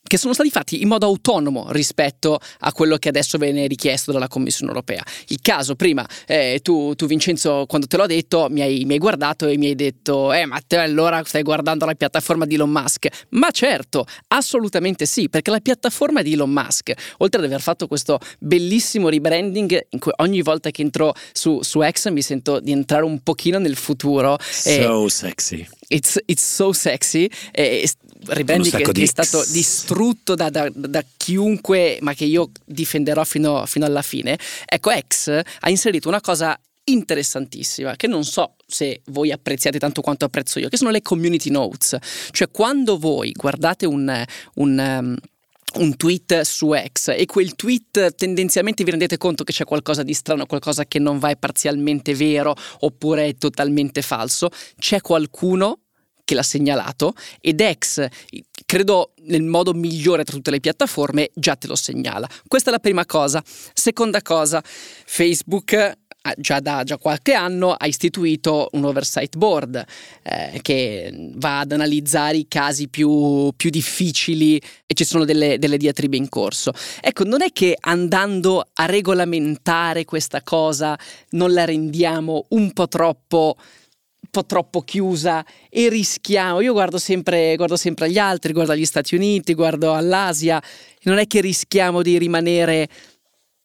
che 0.08 0.18
sono 0.18 0.34
stati 0.34 0.50
fatti 0.50 0.82
in 0.82 0.88
modo 0.88 1.06
autonomo 1.06 1.72
rispetto 1.72 2.39
a 2.60 2.72
quello 2.72 2.98
che 2.98 3.10
adesso 3.10 3.38
viene 3.38 3.65
richiesto 3.68 4.12
dalla 4.12 4.28
Commissione 4.28 4.72
europea. 4.72 5.04
Il 5.30 5.39
caso 5.41 5.76
prima, 5.76 6.08
eh, 6.28 6.60
tu, 6.62 6.94
tu, 6.96 7.08
Vincenzo, 7.08 7.65
quando 7.68 7.88
te 7.88 7.98
l'ho 7.98 8.06
detto, 8.06 8.48
mi 8.50 8.62
hai, 8.62 8.86
mi 8.86 8.94
hai, 8.94 9.00
guardato 9.00 9.48
e 9.48 9.58
mi 9.58 9.68
hai 9.68 9.76
detto, 9.76 10.32
eh, 10.32 10.46
ma 10.46 10.62
te 10.65 10.78
allora 10.78 11.24
stai 11.24 11.41
guardando 11.41 11.86
la 11.86 11.96
piattaforma 11.96 12.46
di 12.46 12.56
Elon 12.56 12.70
Musk? 12.70 13.08
Ma 13.30 13.50
certo, 13.50 14.06
assolutamente 14.28 15.06
sì, 15.06 15.28
perché 15.28 15.50
la 15.50 15.60
piattaforma 15.60 16.22
di 16.22 16.34
Elon 16.34 16.52
Musk, 16.52 16.94
oltre 17.18 17.39
ad 17.39 17.48
aver 17.48 17.62
fatto 17.62 17.88
questo 17.88 18.20
bellissimo 18.39 19.10
rebranding, 19.10 19.88
in 19.89 20.00
cui 20.00 20.12
ogni 20.18 20.41
volta 20.41 20.70
che 20.70 20.84
entro 20.84 21.13
su, 21.34 21.62
su 21.63 21.82
X 21.84 22.10
mi 22.10 22.22
sento 22.22 22.60
di 22.60 22.72
entrare 22.72 23.04
un 23.04 23.22
pochino 23.22 23.58
nel 23.58 23.76
futuro. 23.76 24.38
So 24.39 25.06
eh, 25.06 25.10
sexy. 25.10 25.68
It's, 25.88 26.19
it's 26.26 26.43
so 26.43 26.74
sexy. 26.74 27.30
Eh, 27.52 27.88
rebranding 28.28 28.76
che, 28.76 28.91
che 28.91 29.04
è 29.04 29.06
stato 29.06 29.43
distrutto 29.52 30.36
da, 30.36 30.50
da, 30.50 30.69
da, 30.74 31.04
chiunque, 31.17 31.98
ma 32.02 32.13
che 32.13 32.26
io 32.26 32.52
difenderò 32.65 33.24
fino, 33.24 33.65
fino 33.65 33.86
alla 33.86 34.02
fine. 34.02 34.38
Ecco, 34.65 34.91
X 35.08 35.41
ha 35.60 35.69
inserito 35.69 36.08
una 36.08 36.21
cosa 36.21 36.60
interessantissima 36.88 37.95
che 37.95 38.06
non 38.06 38.24
so 38.24 38.56
se 38.67 39.02
voi 39.06 39.32
apprezziate 39.32 39.80
tanto 39.80 40.02
quanto 40.02 40.26
apprezzo 40.26 40.60
io, 40.60 40.69
che 40.69 40.78
sono 40.78 40.91
le 40.91 41.02
community 41.02 41.50
notes. 41.50 41.98
Cioè 42.32 42.50
quando 42.52 42.98
voi 42.98 43.32
guardate 43.32 43.86
un, 43.86 44.24
un 44.56 44.78
um, 44.78 45.15
un 45.78 45.96
tweet 45.98 46.42
su 46.42 46.74
X 46.74 47.14
e 47.16 47.26
quel 47.26 47.56
tweet 47.56 48.16
tendenzialmente 48.16 48.84
vi 48.84 48.92
rendete 48.92 49.18
conto 49.18 49.44
che 49.44 49.54
c'è 49.54 49.66
qualcosa 49.66 50.04
di 50.04 50.14
strano, 50.14 50.46
qualcosa 50.46 50.86
che 50.86 51.00
non 51.00 51.20
va 51.20 51.30
è 51.30 51.38
parzialmente 51.38 52.14
vero 52.16 52.56
oppure 52.80 53.28
è 53.28 53.36
totalmente 53.36 54.02
falso, 54.02 54.50
c'è 54.78 55.02
qualcuno 55.02 55.80
che 56.26 56.34
l'ha 56.34 56.44
segnalato 56.44 57.14
ed 57.40 57.64
X, 57.78 58.06
credo 58.66 59.14
nel 59.26 59.44
modo 59.44 59.74
migliore 59.74 60.24
tra 60.24 60.36
tutte 60.36 60.52
le 60.52 60.60
piattaforme, 60.60 61.30
già 61.36 61.56
te 61.56 61.68
lo 61.68 61.76
segnala. 61.76 62.28
Questa 62.48 62.70
è 62.70 62.74
la 62.74 62.80
prima 62.80 63.06
cosa. 63.06 63.44
Seconda 63.46 64.22
cosa, 64.24 64.62
Facebook 64.66 65.98
già 66.38 66.60
da 66.60 66.84
già 66.84 66.98
qualche 66.98 67.34
anno 67.34 67.72
ha 67.72 67.86
istituito 67.86 68.70
un 68.74 68.86
oversight 68.86 69.38
board 69.38 69.84
eh, 70.24 70.60
che 70.62 71.32
va 71.36 71.60
ad 71.60 71.72
analizzare 71.72 72.38
i 72.38 72.48
casi 72.48 72.88
più, 72.88 73.52
più 73.56 73.70
difficili 73.70 74.58
e 74.86 74.94
ci 74.94 75.04
sono 75.04 75.26
delle, 75.26 75.60
delle, 75.60 75.78
diatribe 75.78 76.18
in 76.18 76.30
corso. 76.30 76.72
Ecco, 77.02 77.24
non 77.24 77.42
è 77.42 77.52
che 77.52 77.76
andando 77.80 78.66
a 78.74 78.86
regolamentare 78.86 80.06
questa 80.06 80.42
cosa 80.42 80.98
non 81.32 81.54
la 81.54 81.66
rendiamo 81.66 82.46
un 82.50 82.72
po' 82.72 82.88
troppo 82.88 83.56
po' 84.36 84.46
troppo 84.46 84.82
chiusa 84.82 85.46
e 85.70 85.88
rischiamo. 85.88 86.60
Io 86.60 86.74
guardo 86.74 86.98
sempre, 86.98 87.56
guardo 87.56 87.78
sempre 87.78 88.08
agli 88.08 88.18
altri, 88.18 88.52
guardo 88.52 88.74
agli 88.74 88.84
Stati 88.84 89.16
Uniti, 89.16 89.54
guardo 89.54 89.94
all'Asia. 89.94 90.62
Non 91.04 91.20
è 91.20 91.28
che 91.28 91.40
rischiamo 91.40 92.02
di 92.02 92.18
rimanere 92.18 92.90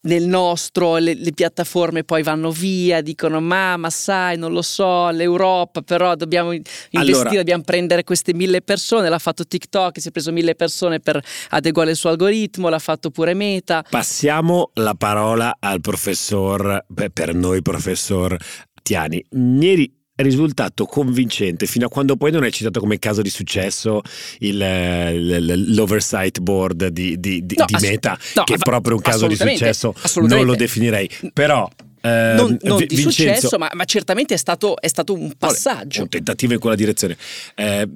nel 0.03 0.27
nostro 0.27 0.97
le, 0.97 1.15
le, 1.15 1.33
piattaforme 1.33 2.05
poi 2.05 2.23
vanno 2.23 2.51
via, 2.51 3.01
dicono 3.03 3.41
ma, 3.41 3.77
ma 3.77 3.91
sai, 3.91 4.39
non 4.39 4.53
lo 4.53 4.63
so, 4.63 5.11
l'Europa 5.11 5.83
però 5.83 6.15
dobbiamo 6.15 6.53
investire, 6.53 7.01
allora, 7.01 7.31
dobbiamo 7.31 7.63
prendere 7.63 8.05
queste 8.05 8.33
mille 8.33 8.63
persone, 8.63 9.09
l'ha 9.09 9.19
fatto 9.19 9.47
TikTok, 9.47 10.01
si 10.01 10.09
è 10.09 10.11
preso 10.11 10.33
mille 10.33 10.55
persone 10.55 11.01
per 11.01 11.23
adeguare 11.51 11.91
il 11.91 11.97
suo 11.97 12.11
algoritmo, 12.11 12.69
l'ha 12.69 12.79
fatto 12.79 13.11
pure 13.11 13.35
Meta. 13.35 13.85
Passiamo 13.89 14.71
la 14.75 14.95
parola 14.95 15.57
al 15.59 15.81
professor, 15.81 16.85
beh, 16.87 17.11
per 17.11 17.35
noi 17.35 17.63
professor 17.63 18.37
Tiani. 18.83 19.25
Ieri 19.31 20.00
risultato 20.23 20.87
convincente 20.87 21.67
fino 21.67 21.87
a 21.87 21.89
quando 21.89 22.17
poi 22.17 22.31
non 22.31 22.45
è 22.45 22.51
citato 22.51 22.81
come 22.81 22.99
caso 22.99 23.23
di 23.23 23.31
successo 23.31 24.03
il, 24.39 25.75
l'oversight 25.75 26.41
board 26.41 26.89
di, 26.89 27.19
di, 27.19 27.45
di, 27.45 27.55
no, 27.57 27.65
di 27.67 27.77
Meta, 27.81 28.19
no, 28.35 28.45
che 28.45 28.55
è 28.55 28.59
proprio 28.59 28.97
un 28.97 29.03
caso 29.03 29.27
di 29.27 29.37
successo, 29.37 29.95
non 30.23 30.45
lo 30.45 30.55
definirei. 30.55 31.09
Però 31.33 31.69
eh, 32.03 32.33
non, 32.35 32.57
non 32.63 32.79
v- 32.79 32.87
di 32.87 32.97
Vincenzo, 32.97 33.11
successo, 33.11 33.59
ma, 33.59 33.71
ma, 33.75 33.85
certamente 33.85 34.35
è 34.35 34.37
stato, 34.37 34.81
è 34.81 34.89
stato 34.89 35.13
un 35.13 35.33
passaggio. 35.37 36.03
Un 36.03 36.09
tentativo 36.09 36.55
in 36.55 36.59
quella 36.59 36.77
direzione. 36.77 37.17
Eh, 37.55 37.89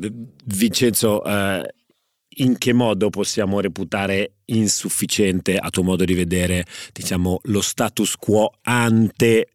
Vincenzo, 0.44 1.24
eh, 1.24 1.74
in 2.36 2.58
che 2.58 2.72
modo 2.72 3.10
possiamo 3.10 3.60
reputare 3.60 4.32
insufficiente, 4.46 5.56
a 5.56 5.70
tuo 5.70 5.82
modo 5.82 6.04
di 6.04 6.14
vedere, 6.14 6.66
diciamo, 6.92 7.40
lo 7.44 7.60
status 7.60 8.16
quo 8.16 8.52
ante 8.62 9.48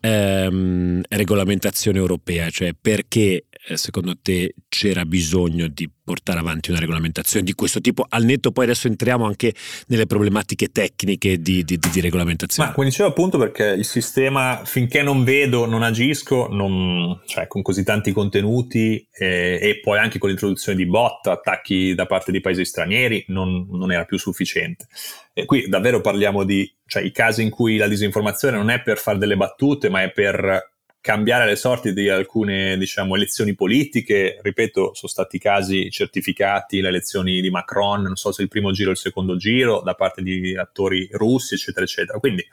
ehm, 0.00 1.02
regolamentazione 1.08 1.98
europea? 1.98 2.50
Cioè 2.50 2.74
perché 2.80 3.44
secondo 3.74 4.16
te 4.20 4.54
c'era 4.68 5.04
bisogno 5.04 5.68
di 5.68 5.88
portare 6.02 6.40
avanti 6.40 6.70
una 6.70 6.80
regolamentazione 6.80 7.44
di 7.44 7.52
questo 7.52 7.80
tipo? 7.80 8.04
Al 8.08 8.24
netto 8.24 8.50
poi 8.50 8.64
adesso 8.64 8.88
entriamo 8.88 9.24
anche 9.24 9.54
nelle 9.86 10.06
problematiche 10.06 10.68
tecniche 10.68 11.40
di, 11.40 11.62
di, 11.62 11.78
di 11.78 12.00
regolamentazione. 12.00 12.68
Ma 12.68 12.74
come 12.74 12.88
dicevo 12.88 13.08
appunto 13.08 13.38
perché 13.38 13.64
il 13.66 13.84
sistema 13.84 14.62
finché 14.64 15.02
non 15.02 15.24
vedo, 15.24 15.66
non 15.66 15.82
agisco, 15.82 16.48
non, 16.48 17.20
cioè 17.26 17.46
con 17.46 17.62
così 17.62 17.84
tanti 17.84 18.12
contenuti 18.12 19.06
eh, 19.12 19.58
e 19.60 19.80
poi 19.80 19.98
anche 19.98 20.18
con 20.18 20.30
l'introduzione 20.30 20.76
di 20.76 20.86
bot, 20.86 21.26
attacchi 21.26 21.94
da 21.94 22.06
parte 22.06 22.32
di 22.32 22.40
paesi 22.40 22.64
stranieri, 22.64 23.24
non, 23.28 23.66
non 23.70 23.92
era 23.92 24.04
più 24.04 24.18
sufficiente. 24.18 24.88
E 25.32 25.44
qui 25.44 25.68
davvero 25.68 26.00
parliamo 26.00 26.44
di 26.44 26.70
cioè, 26.86 27.04
i 27.04 27.12
casi 27.12 27.42
in 27.42 27.50
cui 27.50 27.76
la 27.76 27.86
disinformazione 27.86 28.56
non 28.56 28.68
è 28.68 28.82
per 28.82 28.98
fare 28.98 29.18
delle 29.18 29.36
battute, 29.36 29.88
ma 29.88 30.02
è 30.02 30.10
per 30.10 30.69
cambiare 31.00 31.46
le 31.46 31.56
sorti 31.56 31.92
di 31.92 32.08
alcune 32.08 32.76
diciamo, 32.76 33.16
elezioni 33.16 33.54
politiche. 33.54 34.38
Ripeto, 34.42 34.94
sono 34.94 35.10
stati 35.10 35.38
casi 35.38 35.90
certificati, 35.90 36.80
le 36.80 36.88
elezioni 36.88 37.40
di 37.40 37.50
Macron, 37.50 38.02
non 38.02 38.16
so 38.16 38.32
se 38.32 38.42
il 38.42 38.48
primo 38.48 38.70
giro 38.72 38.90
o 38.90 38.92
il 38.92 38.98
secondo 38.98 39.36
giro, 39.36 39.80
da 39.82 39.94
parte 39.94 40.22
di 40.22 40.56
attori 40.56 41.08
russi, 41.12 41.54
eccetera, 41.54 41.84
eccetera. 41.84 42.18
Quindi 42.18 42.46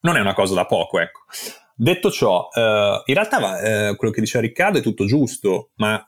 non 0.00 0.16
è 0.16 0.20
una 0.20 0.34
cosa 0.34 0.54
da 0.54 0.66
poco, 0.66 1.00
ecco. 1.00 1.20
Detto 1.74 2.10
ciò, 2.10 2.48
eh, 2.54 3.02
in 3.04 3.14
realtà 3.14 3.60
eh, 3.90 3.96
quello 3.96 4.12
che 4.12 4.20
diceva 4.20 4.44
Riccardo 4.44 4.78
è 4.78 4.82
tutto 4.82 5.04
giusto, 5.04 5.70
ma 5.76 6.02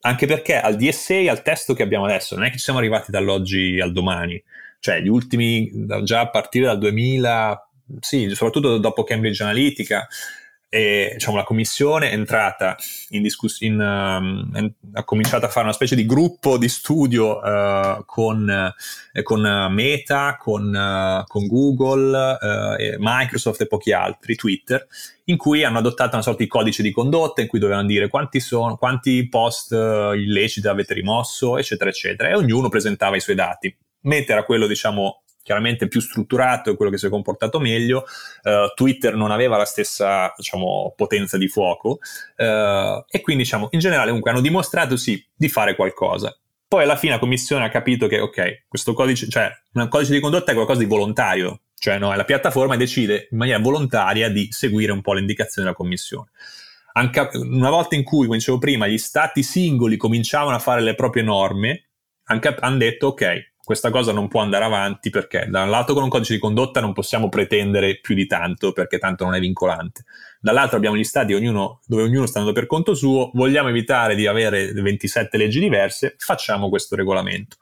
anche 0.00 0.26
perché 0.26 0.60
al 0.60 0.76
DSA, 0.76 1.30
al 1.30 1.42
testo 1.42 1.72
che 1.72 1.82
abbiamo 1.82 2.04
adesso, 2.04 2.34
non 2.34 2.44
è 2.44 2.50
che 2.50 2.58
ci 2.58 2.64
siamo 2.64 2.78
arrivati 2.78 3.10
dall'oggi 3.10 3.80
al 3.80 3.92
domani, 3.92 4.42
cioè 4.80 5.00
gli 5.00 5.08
ultimi, 5.08 5.70
già 6.02 6.20
a 6.20 6.28
partire 6.28 6.66
dal 6.66 6.78
2000, 6.78 7.70
sì, 8.00 8.28
soprattutto 8.30 8.76
dopo 8.76 9.02
Cambridge 9.02 9.42
Analytica, 9.42 10.06
e 10.74 11.10
diciamo, 11.12 11.36
la 11.36 11.44
commissione 11.44 12.10
è 12.10 12.14
entrata 12.14 12.76
in 13.10 13.22
discussione, 13.22 13.84
um, 13.84 14.74
ha 14.94 15.04
cominciato 15.04 15.46
a 15.46 15.48
fare 15.48 15.66
una 15.66 15.72
specie 15.72 15.94
di 15.94 16.04
gruppo 16.04 16.58
di 16.58 16.68
studio 16.68 17.38
uh, 17.38 18.04
con, 18.04 18.72
uh, 19.12 19.22
con, 19.22 19.68
Meta, 19.70 20.36
con, 20.36 20.74
uh, 20.74 21.24
con 21.28 21.46
Google, 21.46 22.38
Microsoft 22.98 23.60
e 23.60 23.68
pochi 23.68 23.92
altri, 23.92 24.34
Twitter, 24.34 24.84
in 25.26 25.36
cui 25.36 25.62
hanno 25.62 25.78
adottato 25.78 26.16
una 26.16 26.24
sorta 26.24 26.42
di 26.42 26.48
codice 26.48 26.82
di 26.82 26.90
condotta 26.90 27.40
in 27.40 27.46
cui 27.46 27.60
dovevano 27.60 27.86
dire 27.86 28.08
quanti, 28.08 28.40
sono, 28.40 28.76
quanti 28.76 29.28
post 29.28 29.70
illeciti 29.70 30.66
avete 30.66 30.94
rimosso, 30.94 31.56
eccetera, 31.56 31.88
eccetera, 31.88 32.30
e 32.30 32.34
ognuno 32.34 32.68
presentava 32.68 33.14
i 33.14 33.20
suoi 33.20 33.36
dati. 33.36 33.72
Meta 34.00 34.32
era 34.32 34.42
quello, 34.42 34.66
diciamo, 34.66 35.22
chiaramente 35.44 35.86
più 35.86 36.00
strutturato 36.00 36.70
e 36.70 36.76
quello 36.76 36.90
che 36.90 36.98
si 36.98 37.06
è 37.06 37.10
comportato 37.10 37.60
meglio. 37.60 38.04
Uh, 38.42 38.72
Twitter 38.74 39.14
non 39.14 39.30
aveva 39.30 39.56
la 39.56 39.66
stessa 39.66 40.32
diciamo, 40.36 40.94
potenza 40.96 41.36
di 41.36 41.46
fuoco 41.46 41.98
uh, 42.36 43.04
e 43.08 43.20
quindi 43.20 43.44
diciamo, 43.44 43.68
in 43.70 43.78
generale 43.78 44.06
comunque 44.06 44.32
hanno 44.32 44.40
dimostrato 44.40 44.96
sì 44.96 45.24
di 45.32 45.48
fare 45.48 45.76
qualcosa. 45.76 46.36
Poi 46.66 46.82
alla 46.82 46.96
fine 46.96 47.12
la 47.12 47.18
commissione 47.20 47.64
ha 47.64 47.68
capito 47.68 48.08
che 48.08 48.18
ok, 48.18 48.64
questo 48.66 48.94
codice, 48.94 49.28
cioè 49.28 49.48
un 49.74 49.86
codice 49.88 50.12
di 50.12 50.20
condotta 50.20 50.50
è 50.50 50.54
qualcosa 50.54 50.80
di 50.80 50.86
volontario, 50.86 51.60
cioè 51.78 51.98
no, 51.98 52.12
la 52.14 52.24
piattaforma 52.24 52.76
decide 52.76 53.28
in 53.30 53.36
maniera 53.36 53.60
volontaria 53.60 54.28
di 54.28 54.48
seguire 54.50 54.90
un 54.90 55.02
po' 55.02 55.12
le 55.12 55.20
indicazioni 55.20 55.68
della 55.68 55.76
commissione. 55.78 56.30
Anche 56.94 57.28
una 57.34 57.70
volta 57.70 57.94
in 57.94 58.02
cui, 58.02 58.24
come 58.24 58.38
dicevo 58.38 58.58
prima, 58.58 58.86
gli 58.86 58.98
stati 58.98 59.42
singoli 59.42 59.96
cominciavano 59.96 60.56
a 60.56 60.60
fare 60.60 60.80
le 60.80 60.94
proprie 60.94 61.22
norme, 61.22 61.88
hanno 62.24 62.76
detto 62.78 63.08
ok, 63.08 63.53
questa 63.64 63.90
cosa 63.90 64.12
non 64.12 64.28
può 64.28 64.42
andare 64.42 64.64
avanti 64.64 65.08
perché 65.08 65.46
da 65.48 65.62
un 65.62 65.70
lato 65.70 65.94
con 65.94 66.02
un 66.02 66.10
codice 66.10 66.34
di 66.34 66.38
condotta 66.38 66.80
non 66.80 66.92
possiamo 66.92 67.30
pretendere 67.30 67.98
più 67.98 68.14
di 68.14 68.26
tanto 68.26 68.72
perché 68.72 68.98
tanto 68.98 69.24
non 69.24 69.34
è 69.34 69.40
vincolante. 69.40 70.04
Dall'altro 70.38 70.76
abbiamo 70.76 70.96
gli 70.96 71.04
stati 71.04 71.32
ognuno, 71.32 71.80
dove 71.86 72.02
ognuno 72.02 72.26
sta 72.26 72.40
andando 72.40 72.58
per 72.58 72.68
conto 72.68 72.94
suo, 72.94 73.30
vogliamo 73.32 73.70
evitare 73.70 74.14
di 74.14 74.26
avere 74.26 74.70
27 74.72 75.38
leggi 75.38 75.60
diverse, 75.60 76.14
facciamo 76.18 76.68
questo 76.68 76.94
regolamento. 76.94 77.56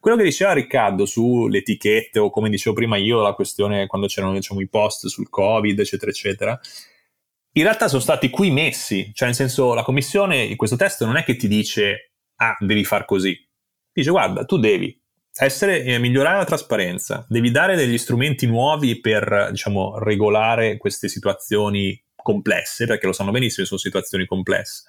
Quello 0.00 0.16
che 0.16 0.24
diceva 0.24 0.54
Riccardo 0.54 1.04
sulle 1.04 1.58
etichette 1.58 2.18
o 2.18 2.30
come 2.30 2.48
dicevo 2.48 2.74
prima 2.74 2.96
io 2.96 3.20
la 3.20 3.34
questione 3.34 3.86
quando 3.86 4.06
c'erano 4.08 4.32
diciamo, 4.32 4.60
i 4.60 4.68
post 4.68 5.06
sul 5.06 5.28
Covid 5.28 5.78
eccetera 5.78 6.10
eccetera, 6.10 6.60
in 7.52 7.62
realtà 7.62 7.86
sono 7.88 8.00
stati 8.00 8.30
qui 8.30 8.50
messi, 8.50 9.10
cioè 9.12 9.28
nel 9.28 9.36
senso 9.36 9.74
la 9.74 9.82
commissione 9.82 10.42
in 10.42 10.56
questo 10.56 10.76
testo 10.76 11.04
non 11.04 11.16
è 11.18 11.24
che 11.24 11.36
ti 11.36 11.46
dice 11.46 12.14
ah 12.36 12.56
devi 12.58 12.84
far 12.84 13.04
così, 13.04 13.38
dice 13.92 14.10
guarda 14.10 14.46
tu 14.46 14.56
devi 14.58 15.01
essere, 15.36 15.82
eh, 15.82 15.98
migliorare 15.98 16.38
la 16.38 16.44
trasparenza, 16.44 17.24
devi 17.28 17.50
dare 17.50 17.76
degli 17.76 17.98
strumenti 17.98 18.46
nuovi 18.46 19.00
per 19.00 19.48
diciamo, 19.50 19.98
regolare 19.98 20.76
queste 20.76 21.08
situazioni 21.08 22.00
complesse, 22.14 22.86
perché 22.86 23.06
lo 23.06 23.12
sanno 23.12 23.30
benissimo, 23.30 23.66
sono 23.66 23.80
situazioni 23.80 24.26
complesse. 24.26 24.84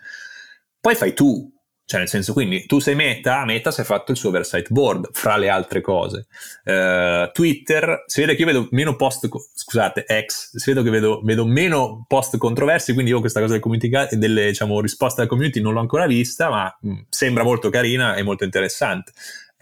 Poi 0.80 0.96
fai 0.96 1.14
tu, 1.14 1.50
cioè 1.86 2.00
nel 2.00 2.10
senso 2.10 2.34
quindi 2.34 2.66
tu 2.66 2.80
sei 2.80 2.94
Meta, 2.94 3.44
Meta 3.46 3.72
si 3.72 3.82
è 3.82 3.84
fatto 3.84 4.12
il 4.12 4.18
suo 4.18 4.30
oversight 4.30 4.70
board, 4.70 5.10
fra 5.14 5.38
le 5.38 5.50
altre 5.50 5.80
cose. 5.80 6.28
Uh, 6.66 7.32
Twitter, 7.32 8.04
si 8.06 8.20
vede 8.20 8.36
che 8.36 8.42
io 8.42 8.48
vedo 8.48 8.68
meno 8.72 8.96
post, 8.96 9.28
scusate, 9.54 10.06
ex, 10.06 10.58
si 10.58 10.72
vede 10.72 10.84
che 10.84 10.90
vedo, 10.92 11.22
vedo 11.24 11.46
meno 11.46 12.06
post 12.08 12.38
controversi, 12.38 12.94
quindi 12.94 13.12
io 13.12 13.22
questa 13.22 13.40
cosa 13.40 13.58
del 13.58 14.08
delle 14.12 14.48
diciamo, 14.48 14.82
risposte 14.82 15.22
alla 15.22 15.30
community 15.30 15.62
non 15.62 15.74
l'ho 15.74 15.80
ancora 15.80 16.06
vista, 16.06 16.50
ma 16.50 16.78
mh, 16.82 17.00
sembra 17.10 17.44
molto 17.44 17.70
carina 17.70 18.16
e 18.16 18.24
molto 18.24 18.44
interessante 18.44 19.14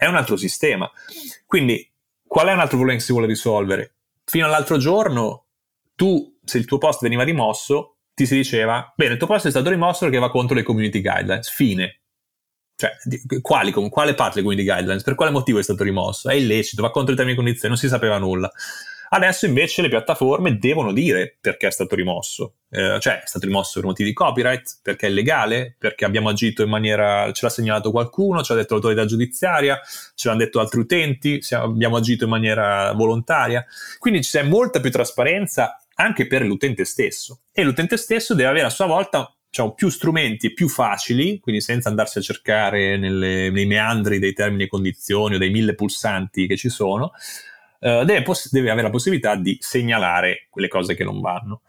è 0.02 0.06
un 0.06 0.16
altro 0.16 0.36
sistema. 0.36 0.90
Quindi, 1.46 1.88
qual 2.26 2.48
è 2.48 2.52
un 2.52 2.58
altro 2.58 2.76
problema 2.76 2.98
che 2.98 3.04
si 3.04 3.12
vuole 3.12 3.28
risolvere? 3.28 3.94
Fino 4.24 4.46
all'altro 4.46 4.76
giorno, 4.76 5.44
tu, 5.94 6.38
se 6.44 6.58
il 6.58 6.64
tuo 6.64 6.78
post 6.78 7.02
veniva 7.02 7.22
rimosso, 7.22 7.98
ti 8.12 8.26
si 8.26 8.34
diceva, 8.34 8.92
bene, 8.96 9.12
il 9.12 9.18
tuo 9.18 9.28
post 9.28 9.46
è 9.46 9.50
stato 9.50 9.70
rimosso 9.70 10.00
perché 10.00 10.18
va 10.18 10.28
contro 10.28 10.56
le 10.56 10.64
community 10.64 11.00
guidelines, 11.00 11.48
fine. 11.50 12.00
Cioè, 12.74 12.90
quali, 13.40 13.70
con 13.70 13.88
quale 13.90 14.14
parte 14.14 14.40
delle 14.40 14.46
community 14.46 14.68
guidelines? 14.68 15.04
Per 15.04 15.14
quale 15.14 15.30
motivo 15.30 15.60
è 15.60 15.62
stato 15.62 15.84
rimosso? 15.84 16.28
È 16.28 16.34
illecito, 16.34 16.82
va 16.82 16.90
contro 16.90 17.12
i 17.12 17.16
termini 17.16 17.36
e 17.36 17.40
condizioni, 17.40 17.68
non 17.68 17.80
si 17.80 17.88
sapeva 17.88 18.18
nulla. 18.18 18.50
Adesso 19.14 19.44
invece 19.44 19.82
le 19.82 19.90
piattaforme 19.90 20.56
devono 20.56 20.90
dire 20.90 21.36
perché 21.38 21.66
è 21.66 21.70
stato 21.70 21.94
rimosso, 21.94 22.54
eh, 22.70 22.98
cioè 22.98 23.20
è 23.20 23.26
stato 23.26 23.44
rimosso 23.44 23.78
per 23.78 23.84
motivi 23.84 24.08
di 24.08 24.14
copyright, 24.14 24.78
perché 24.82 25.06
è 25.06 25.10
illegale, 25.10 25.76
perché 25.78 26.06
abbiamo 26.06 26.30
agito 26.30 26.62
in 26.62 26.70
maniera, 26.70 27.30
ce 27.32 27.44
l'ha 27.44 27.52
segnalato 27.52 27.90
qualcuno, 27.90 28.42
ce 28.42 28.54
l'ha 28.54 28.60
detto 28.60 28.72
l'autorità 28.72 29.04
giudiziaria, 29.04 29.78
ce 30.14 30.28
l'hanno 30.28 30.40
detto 30.40 30.60
altri 30.60 30.80
utenti, 30.80 31.44
abbiamo 31.50 31.96
agito 31.96 32.24
in 32.24 32.30
maniera 32.30 32.92
volontaria. 32.92 33.66
Quindi 33.98 34.20
c'è 34.20 34.44
molta 34.44 34.80
più 34.80 34.90
trasparenza 34.90 35.78
anche 35.96 36.26
per 36.26 36.40
l'utente 36.46 36.86
stesso 36.86 37.42
e 37.52 37.64
l'utente 37.64 37.98
stesso 37.98 38.34
deve 38.34 38.48
avere 38.48 38.66
a 38.66 38.70
sua 38.70 38.86
volta 38.86 39.30
diciamo, 39.46 39.74
più 39.74 39.90
strumenti 39.90 40.54
più 40.54 40.70
facili, 40.70 41.38
quindi 41.38 41.60
senza 41.60 41.90
andarsi 41.90 42.16
a 42.16 42.22
cercare 42.22 42.96
nelle, 42.96 43.50
nei 43.50 43.66
meandri 43.66 44.18
dei 44.18 44.32
termini 44.32 44.62
e 44.62 44.68
condizioni 44.68 45.34
o 45.34 45.38
dei 45.38 45.50
mille 45.50 45.74
pulsanti 45.74 46.46
che 46.46 46.56
ci 46.56 46.70
sono, 46.70 47.12
uh, 47.82 48.04
deve, 48.04 48.22
poss- 48.22 48.50
deve, 48.50 48.70
avere 48.70 48.86
la 48.86 48.92
possibilità 48.92 49.36
di 49.36 49.56
segnalare 49.60 50.46
quelle 50.48 50.68
cose 50.68 50.94
che 50.94 51.04
non 51.04 51.20
vanno. 51.20 51.62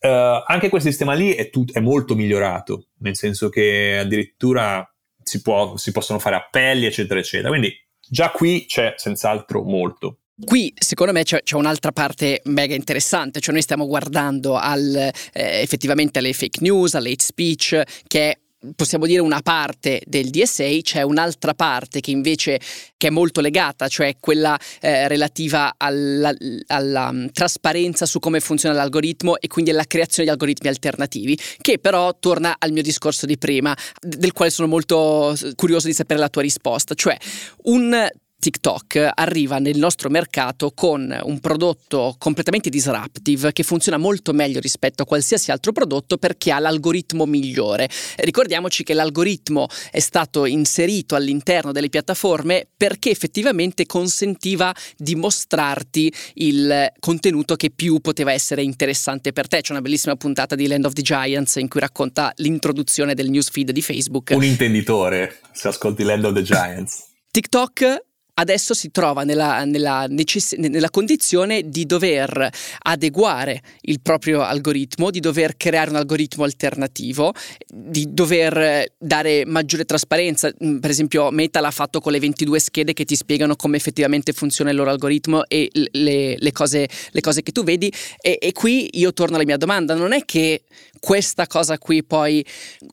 Uh, 0.00 0.42
anche 0.46 0.68
quel 0.68 0.82
sistema 0.82 1.14
lì 1.14 1.32
è, 1.34 1.50
tut- 1.50 1.72
è, 1.72 1.80
molto 1.80 2.14
migliorato, 2.14 2.88
nel 2.98 3.16
senso 3.16 3.48
che 3.48 3.98
addirittura 3.98 4.88
si, 5.22 5.42
può, 5.42 5.76
si 5.76 5.92
possono 5.92 6.18
fare 6.18 6.36
appelli, 6.36 6.86
eccetera, 6.86 7.18
eccetera. 7.18 7.48
Quindi 7.48 7.74
già 8.08 8.30
qui 8.30 8.66
c'è 8.66 8.94
senz'altro 8.96 9.62
molto. 9.62 10.18
Qui 10.38 10.72
secondo 10.76 11.12
me 11.12 11.22
c'è, 11.22 11.42
c'è, 11.42 11.56
un'altra 11.56 11.92
parte 11.92 12.42
mega 12.44 12.74
interessante, 12.74 13.40
cioè 13.40 13.54
noi 13.54 13.62
stiamo 13.62 13.86
guardando 13.86 14.56
al, 14.56 14.94
eh, 14.94 15.12
effettivamente 15.32 16.18
alle 16.18 16.34
fake 16.34 16.60
news, 16.60 16.94
alle 16.94 17.10
hate 17.12 17.24
speech, 17.24 17.82
che 18.06 18.30
è 18.30 18.38
possiamo 18.74 19.06
dire 19.06 19.20
una 19.20 19.40
parte 19.42 20.02
del 20.06 20.30
DSA, 20.30 20.78
c'è 20.82 21.02
un'altra 21.02 21.54
parte 21.54 22.00
che 22.00 22.10
invece 22.10 22.60
che 22.96 23.08
è 23.08 23.10
molto 23.10 23.40
legata, 23.40 23.88
cioè 23.88 24.16
quella 24.18 24.58
eh, 24.80 25.08
relativa 25.08 25.74
alla, 25.76 26.34
alla 26.68 27.08
um, 27.08 27.30
trasparenza 27.30 28.06
su 28.06 28.18
come 28.18 28.40
funziona 28.40 28.74
l'algoritmo 28.74 29.38
e 29.38 29.48
quindi 29.48 29.70
alla 29.70 29.84
creazione 29.84 30.24
di 30.24 30.30
algoritmi 30.30 30.68
alternativi, 30.68 31.38
che 31.60 31.78
però 31.78 32.16
torna 32.18 32.56
al 32.58 32.72
mio 32.72 32.82
discorso 32.82 33.26
di 33.26 33.36
prima, 33.38 33.76
del 34.00 34.32
quale 34.32 34.50
sono 34.50 34.68
molto 34.68 35.36
curioso 35.54 35.86
di 35.86 35.92
sapere 35.92 36.20
la 36.20 36.28
tua 36.28 36.42
risposta, 36.42 36.94
cioè 36.94 37.16
un 37.64 38.08
TikTok 38.38 39.10
arriva 39.14 39.58
nel 39.58 39.76
nostro 39.76 40.08
mercato 40.08 40.70
con 40.72 41.18
un 41.24 41.40
prodotto 41.40 42.14
completamente 42.18 42.70
disruptive 42.70 43.52
che 43.52 43.62
funziona 43.62 43.96
molto 43.96 44.32
meglio 44.32 44.60
rispetto 44.60 45.02
a 45.02 45.06
qualsiasi 45.06 45.50
altro 45.50 45.72
prodotto 45.72 46.16
perché 46.16 46.52
ha 46.52 46.58
l'algoritmo 46.58 47.26
migliore. 47.26 47.88
Ricordiamoci 48.16 48.84
che 48.84 48.94
l'algoritmo 48.94 49.66
è 49.90 49.98
stato 49.98 50.46
inserito 50.46 51.16
all'interno 51.16 51.72
delle 51.72 51.88
piattaforme 51.88 52.68
perché 52.76 53.10
effettivamente 53.10 53.86
consentiva 53.86 54.72
di 54.96 55.16
mostrarti 55.16 56.12
il 56.34 56.92
contenuto 57.00 57.56
che 57.56 57.70
più 57.70 57.98
poteva 58.00 58.32
essere 58.32 58.62
interessante 58.62 59.32
per 59.32 59.48
te. 59.48 59.60
C'è 59.60 59.72
una 59.72 59.82
bellissima 59.82 60.14
puntata 60.14 60.54
di 60.54 60.68
Land 60.68 60.84
of 60.84 60.92
the 60.92 61.02
Giants 61.02 61.56
in 61.56 61.68
cui 61.68 61.80
racconta 61.80 62.32
l'introduzione 62.36 63.14
del 63.14 63.30
newsfeed 63.30 63.72
di 63.72 63.82
Facebook. 63.82 64.30
Un 64.34 64.44
intenditore, 64.44 65.40
se 65.52 65.68
ascolti 65.68 66.04
Land 66.04 66.26
of 66.26 66.34
the 66.34 66.42
Giants. 66.42 67.04
TikTok 67.30 68.04
adesso 68.38 68.74
si 68.74 68.90
trova 68.90 69.24
nella, 69.24 69.64
nella, 69.64 70.06
necess- 70.08 70.56
nella, 70.56 70.90
condizione 70.90 71.68
di 71.68 71.86
dover 71.86 72.48
adeguare 72.80 73.62
il 73.82 74.00
proprio 74.00 74.42
algoritmo, 74.42 75.10
di 75.10 75.20
dover 75.20 75.56
creare 75.56 75.90
un 75.90 75.96
algoritmo 75.96 76.44
alternativo, 76.44 77.32
di 77.66 78.06
dover 78.10 78.92
dare 78.98 79.44
maggiore 79.46 79.84
trasparenza. 79.84 80.50
Mm, 80.64 80.78
per 80.78 80.90
esempio, 80.90 81.30
Meta 81.30 81.60
l'ha 81.60 81.70
fatto 81.70 82.00
con 82.00 82.12
le 82.12 82.20
22 82.20 82.58
schede 82.58 82.92
che 82.92 83.04
ti 83.04 83.16
spiegano 83.16 83.56
come 83.56 83.76
effettivamente 83.76 84.32
funziona 84.32 84.70
il 84.70 84.76
loro 84.76 84.90
algoritmo 84.90 85.44
e 85.46 85.70
le, 85.72 86.36
le, 86.38 86.52
cose, 86.52 86.88
le 87.10 87.20
cose, 87.20 87.42
che 87.42 87.52
tu 87.52 87.62
vedi. 87.64 87.92
E, 88.20 88.38
e 88.40 88.52
qui 88.52 88.90
io 88.98 89.12
torno 89.12 89.36
alla 89.36 89.44
mia 89.44 89.56
domanda: 89.56 89.94
non 89.94 90.12
è 90.12 90.24
che 90.24 90.62
questa 90.98 91.46
cosa 91.46 91.78
qui 91.78 92.04
poi 92.04 92.44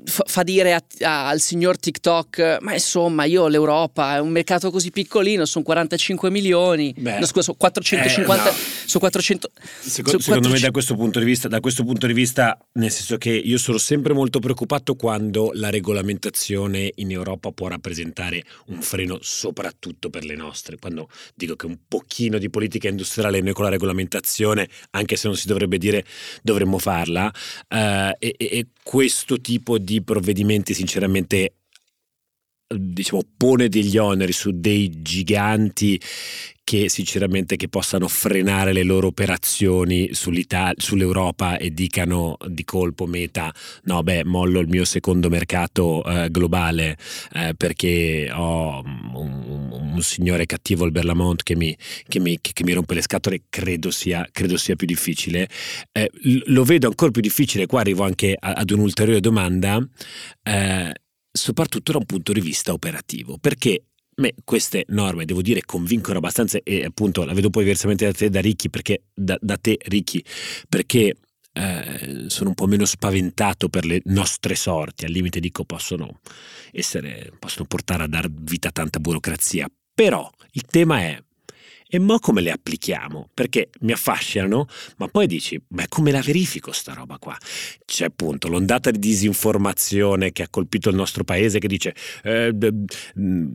fa 0.06 0.44
dire 0.44 0.74
a, 0.74 0.84
a, 1.02 1.28
al 1.28 1.40
signor 1.40 1.78
TikTok, 1.78 2.58
ma 2.62 2.74
insomma, 2.74 3.26
io 3.26 3.48
l'Europa 3.48 4.16
è 4.16 4.20
un 4.20 4.30
mercato 4.30 4.72
così 4.72 4.92
piccolino, 4.92 5.46
sono 5.46 5.64
45 5.64 6.30
milioni, 6.30 6.94
Beh, 6.98 7.20
no, 7.20 7.26
scusa, 7.26 7.44
sono 7.44 7.58
450, 7.58 8.44
eh, 8.44 8.52
no. 8.52 8.58
su 8.86 9.00
400... 9.00 9.52
Secondo, 9.80 10.20
su 10.20 10.26
secondo 10.26 10.50
me 10.50 10.60
da 10.60 10.72
questo, 10.72 10.96
punto 10.96 11.20
di 11.20 11.26
vista, 11.26 11.48
da 11.48 11.60
questo 11.60 11.84
punto 11.84 12.08
di 12.08 12.14
vista, 12.14 12.58
nel 12.74 12.92
senso 12.92 13.18
che 13.18 13.32
io 13.32 13.58
sono 13.58 13.78
sempre 13.78 14.14
molto 14.14 14.40
preoccupato 14.40 14.96
quando 14.96 15.52
la 15.54 15.70
regolamentazione 15.70 16.92
in 16.96 17.12
Europa 17.12 17.52
può 17.52 17.68
rappresentare 17.68 18.44
un 18.68 18.82
freno 18.82 19.20
soprattutto 19.22 20.10
per 20.10 20.26
le 20.26 20.36
nostre, 20.36 20.78
quando 20.78 21.10
dico 21.36 21.56
che 21.56 21.66
un 21.66 21.78
pochino 21.88 22.38
di 22.38 22.50
politica 22.50 22.88
industriale 22.88 23.42
noi 23.42 23.54
con 23.54 23.64
la 23.64 23.70
regolamentazione, 23.70 24.68
anche 24.92 25.16
se 25.16 25.28
non 25.28 25.38
si 25.38 25.48
dovrebbe 25.48 25.78
dire 25.78 26.06
dovremmo 26.42 26.78
farla, 26.78 27.32
eh, 27.70 27.93
Uh, 27.94 28.16
e, 28.18 28.36
e, 28.38 28.68
questo 28.82 29.40
tipo 29.40 29.78
di 29.78 30.02
provvedimenti 30.02 30.74
sinceramente 30.74 31.54
diciamo 32.76 33.22
pone 33.38 33.70
degli 33.70 33.98
oneri 33.98 34.32
su 34.32 34.52
dei 34.52 35.02
giganti 35.02 36.00
che 36.64 36.88
sinceramente 36.88 37.58
che 37.58 37.68
possano 37.68 38.08
frenare 38.08 38.72
le 38.72 38.84
loro 38.84 39.08
operazioni 39.08 40.12
sull'Europa 40.14 41.58
e 41.58 41.72
dicano 41.72 42.38
di 42.48 42.64
colpo 42.64 43.06
meta 43.06 43.54
no 43.84 44.02
beh 44.02 44.24
mollo 44.24 44.60
il 44.60 44.70
mio 44.70 44.86
secondo 44.86 45.30
mercato 45.30 46.04
eh, 46.06 46.30
globale 46.32 46.98
eh, 47.34 47.54
perché 47.56 48.32
ho 48.32 48.82
un, 48.82 49.73
un, 49.94 50.02
signore 50.02 50.46
cattivo 50.46 50.86
il 50.86 50.92
Berlamont 50.92 51.42
che 51.44 51.56
mi, 51.56 51.76
che, 52.08 52.20
mi, 52.20 52.40
che 52.42 52.64
mi, 52.64 52.74
rompe 52.74 52.94
le 52.94 53.02
scatole 53.02 53.44
credo 53.50 53.92
sia, 53.92 54.28
credo 54.32 54.58
sia 54.58 54.76
più 54.76 54.88
difficile 54.88 55.48
eh, 55.92 56.10
lo 56.46 56.64
vedo 56.64 56.88
ancora 56.88 57.12
più 57.12 57.22
difficile 57.22 57.66
qua 57.66 57.82
arrivo 57.82 58.04
anche 58.04 58.36
ad 58.38 58.70
un'ulteriore 58.72 59.20
domanda 59.20 59.80
eh, 60.44 60.94
soprattutto 61.32 61.92
da 61.92 61.98
un 62.00 62.06
punto 62.06 62.32
di 62.34 62.42
vista 62.42 62.74
operativo 62.74 63.38
perché 63.38 63.84
me 64.16 64.34
queste 64.44 64.86
norme, 64.90 65.26
devo 65.26 65.42
dire, 65.42 65.62
convincono 65.66 66.18
abbastanza 66.18 66.60
e 66.64 66.84
appunto 66.86 67.24
la 67.24 67.34
vedo 67.34 67.50
poi 67.50 67.64
diversamente 67.64 68.06
da 68.06 68.12
te, 68.12 68.30
da 68.30 68.42
Ricchi, 68.42 68.70
perché 68.70 69.06
da, 69.14 69.38
da 69.42 69.58
te, 69.58 69.78
Ricchi, 69.86 70.24
perché 70.70 71.16
eh, 71.54 72.26
sono 72.28 72.50
un 72.50 72.56
po' 72.56 72.66
meno 72.68 72.86
spaventato 72.86 73.70
per 73.70 73.86
le 73.86 74.02
nostre 74.06 74.56
sorti, 74.56 75.06
al 75.06 75.12
limite 75.12 75.40
dico 75.40 75.66
possono 75.66 76.20
essere, 76.72 77.32
possono 77.40 77.66
portare 77.66 78.04
a 78.04 78.08
dar 78.08 78.30
vita 78.30 78.70
a 78.70 78.72
tanta 78.72 79.00
burocrazia. 79.00 79.68
Però 79.94 80.30
il 80.52 80.64
tema 80.64 81.00
è 81.00 81.22
e 81.94 82.00
mo 82.00 82.18
come 82.18 82.42
le 82.42 82.50
applichiamo? 82.50 83.30
Perché 83.36 83.70
mi 83.82 83.92
affascinano, 83.92 84.66
ma 84.98 85.08
poi 85.10 85.28
dici, 85.28 85.62
beh 85.68 85.90
come 85.90 86.10
la 86.10 86.22
verifico 86.22 86.72
sta 86.72 86.94
roba 86.94 87.20
qua? 87.20 87.38
C'è 87.86 88.06
appunto 88.06 88.48
l'ondata 88.48 88.90
di 88.90 88.98
disinformazione 88.98 90.32
che 90.32 90.42
ha 90.42 90.48
colpito 90.50 90.90
il 90.90 90.96
nostro 90.96 91.24
paese 91.24 91.60
che 91.60 91.68
dice 91.68 91.94
eh, 92.24 92.52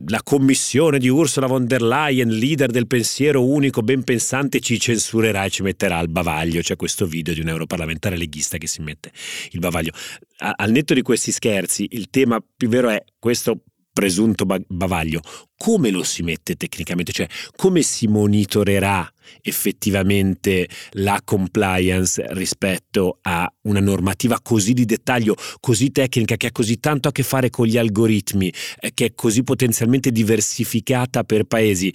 la 0.07 0.23
commissione 0.23 0.99
di 0.99 1.09
Ursula 1.09 1.47
von 1.47 1.65
der 1.65 1.81
Leyen, 1.81 2.29
leader 2.29 2.71
del 2.71 2.87
pensiero 2.87 3.45
unico 3.45 3.81
ben 3.81 4.05
pensante, 4.05 4.61
ci 4.61 4.79
censurerà 4.79 5.43
e 5.43 5.49
ci 5.49 5.61
metterà 5.61 5.97
al 5.97 6.07
bavaglio. 6.07 6.61
C'è 6.61 6.77
questo 6.77 7.05
video 7.05 7.33
di 7.33 7.41
un 7.41 7.49
europarlamentare 7.49 8.15
leghista 8.15 8.57
che 8.57 8.67
si 8.67 8.81
mette 8.81 9.11
il 9.51 9.59
bavaglio. 9.59 9.91
A, 10.37 10.53
al 10.55 10.71
netto 10.71 10.93
di 10.93 11.01
questi 11.01 11.33
scherzi, 11.33 11.89
il 11.91 12.09
tema 12.09 12.41
più 12.55 12.69
vero 12.69 12.87
è 12.87 13.03
questo 13.19 13.63
presunto 13.99 14.45
bavaglio, 14.45 15.19
come 15.57 15.89
lo 15.89 16.03
si 16.03 16.23
mette 16.23 16.55
tecnicamente? 16.55 17.11
Cioè, 17.11 17.27
come 17.57 17.81
si 17.81 18.07
monitorerà 18.07 19.11
effettivamente 19.41 20.69
la 20.91 21.19
compliance 21.21 22.25
rispetto 22.29 23.17
a 23.23 23.51
una 23.63 23.81
normativa 23.81 24.39
così 24.41 24.71
di 24.71 24.85
dettaglio, 24.85 25.35
così 25.59 25.91
tecnica, 25.91 26.37
che 26.37 26.47
ha 26.47 26.51
così 26.53 26.79
tanto 26.79 27.09
a 27.09 27.11
che 27.11 27.23
fare 27.23 27.49
con 27.49 27.65
gli 27.65 27.77
algoritmi, 27.77 28.53
eh, 28.79 28.91
che 28.93 29.07
è 29.07 29.13
così 29.13 29.43
potenzialmente 29.43 30.11
diversificata 30.11 31.25
per 31.25 31.43
paesi? 31.43 31.93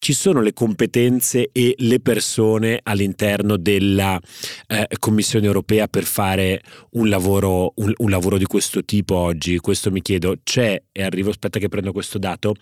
Ci 0.00 0.14
sono 0.14 0.40
le 0.40 0.54
competenze 0.54 1.50
e 1.52 1.74
le 1.78 2.00
persone 2.00 2.80
all'interno 2.82 3.58
della 3.58 4.18
eh, 4.66 4.88
Commissione 4.98 5.44
europea 5.44 5.88
per 5.88 6.04
fare 6.04 6.62
un 6.92 7.10
lavoro, 7.10 7.74
un, 7.76 7.92
un 7.94 8.10
lavoro, 8.10 8.38
di 8.38 8.46
questo 8.46 8.82
tipo 8.82 9.16
oggi? 9.16 9.58
Questo 9.58 9.90
mi 9.90 10.00
chiedo. 10.00 10.36
C'è, 10.42 10.82
e 10.90 11.02
arrivo, 11.02 11.28
aspetta 11.28 11.58
che 11.58 11.68
prendo 11.68 11.92
questo 11.92 12.18
dato, 12.18 12.54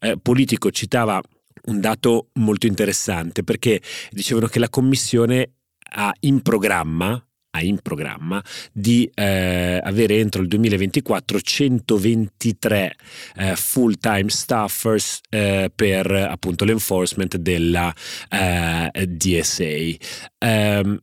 eh, 0.00 0.16
Politico 0.22 0.70
citava 0.70 1.20
un 1.66 1.80
dato 1.80 2.28
molto 2.34 2.66
interessante 2.66 3.42
perché 3.42 3.80
dicevano 4.10 4.46
che 4.46 4.60
la 4.60 4.68
Commissione 4.68 5.54
ha 5.96 6.14
in 6.20 6.42
programma 6.42 7.20
ha 7.54 7.62
in 7.62 7.78
programma 7.80 8.42
di 8.72 9.10
eh, 9.14 9.80
avere 9.82 10.18
entro 10.18 10.42
il 10.42 10.48
2024 10.48 11.40
123 11.40 12.96
eh, 13.36 13.56
full 13.56 13.94
time 13.98 14.28
staffers 14.28 15.20
eh, 15.30 15.70
per 15.74 16.10
appunto 16.10 16.64
l'enforcement 16.64 17.36
della 17.36 17.94
eh, 18.28 19.06
DSA. 19.06 19.96
Ehm, 20.38 21.00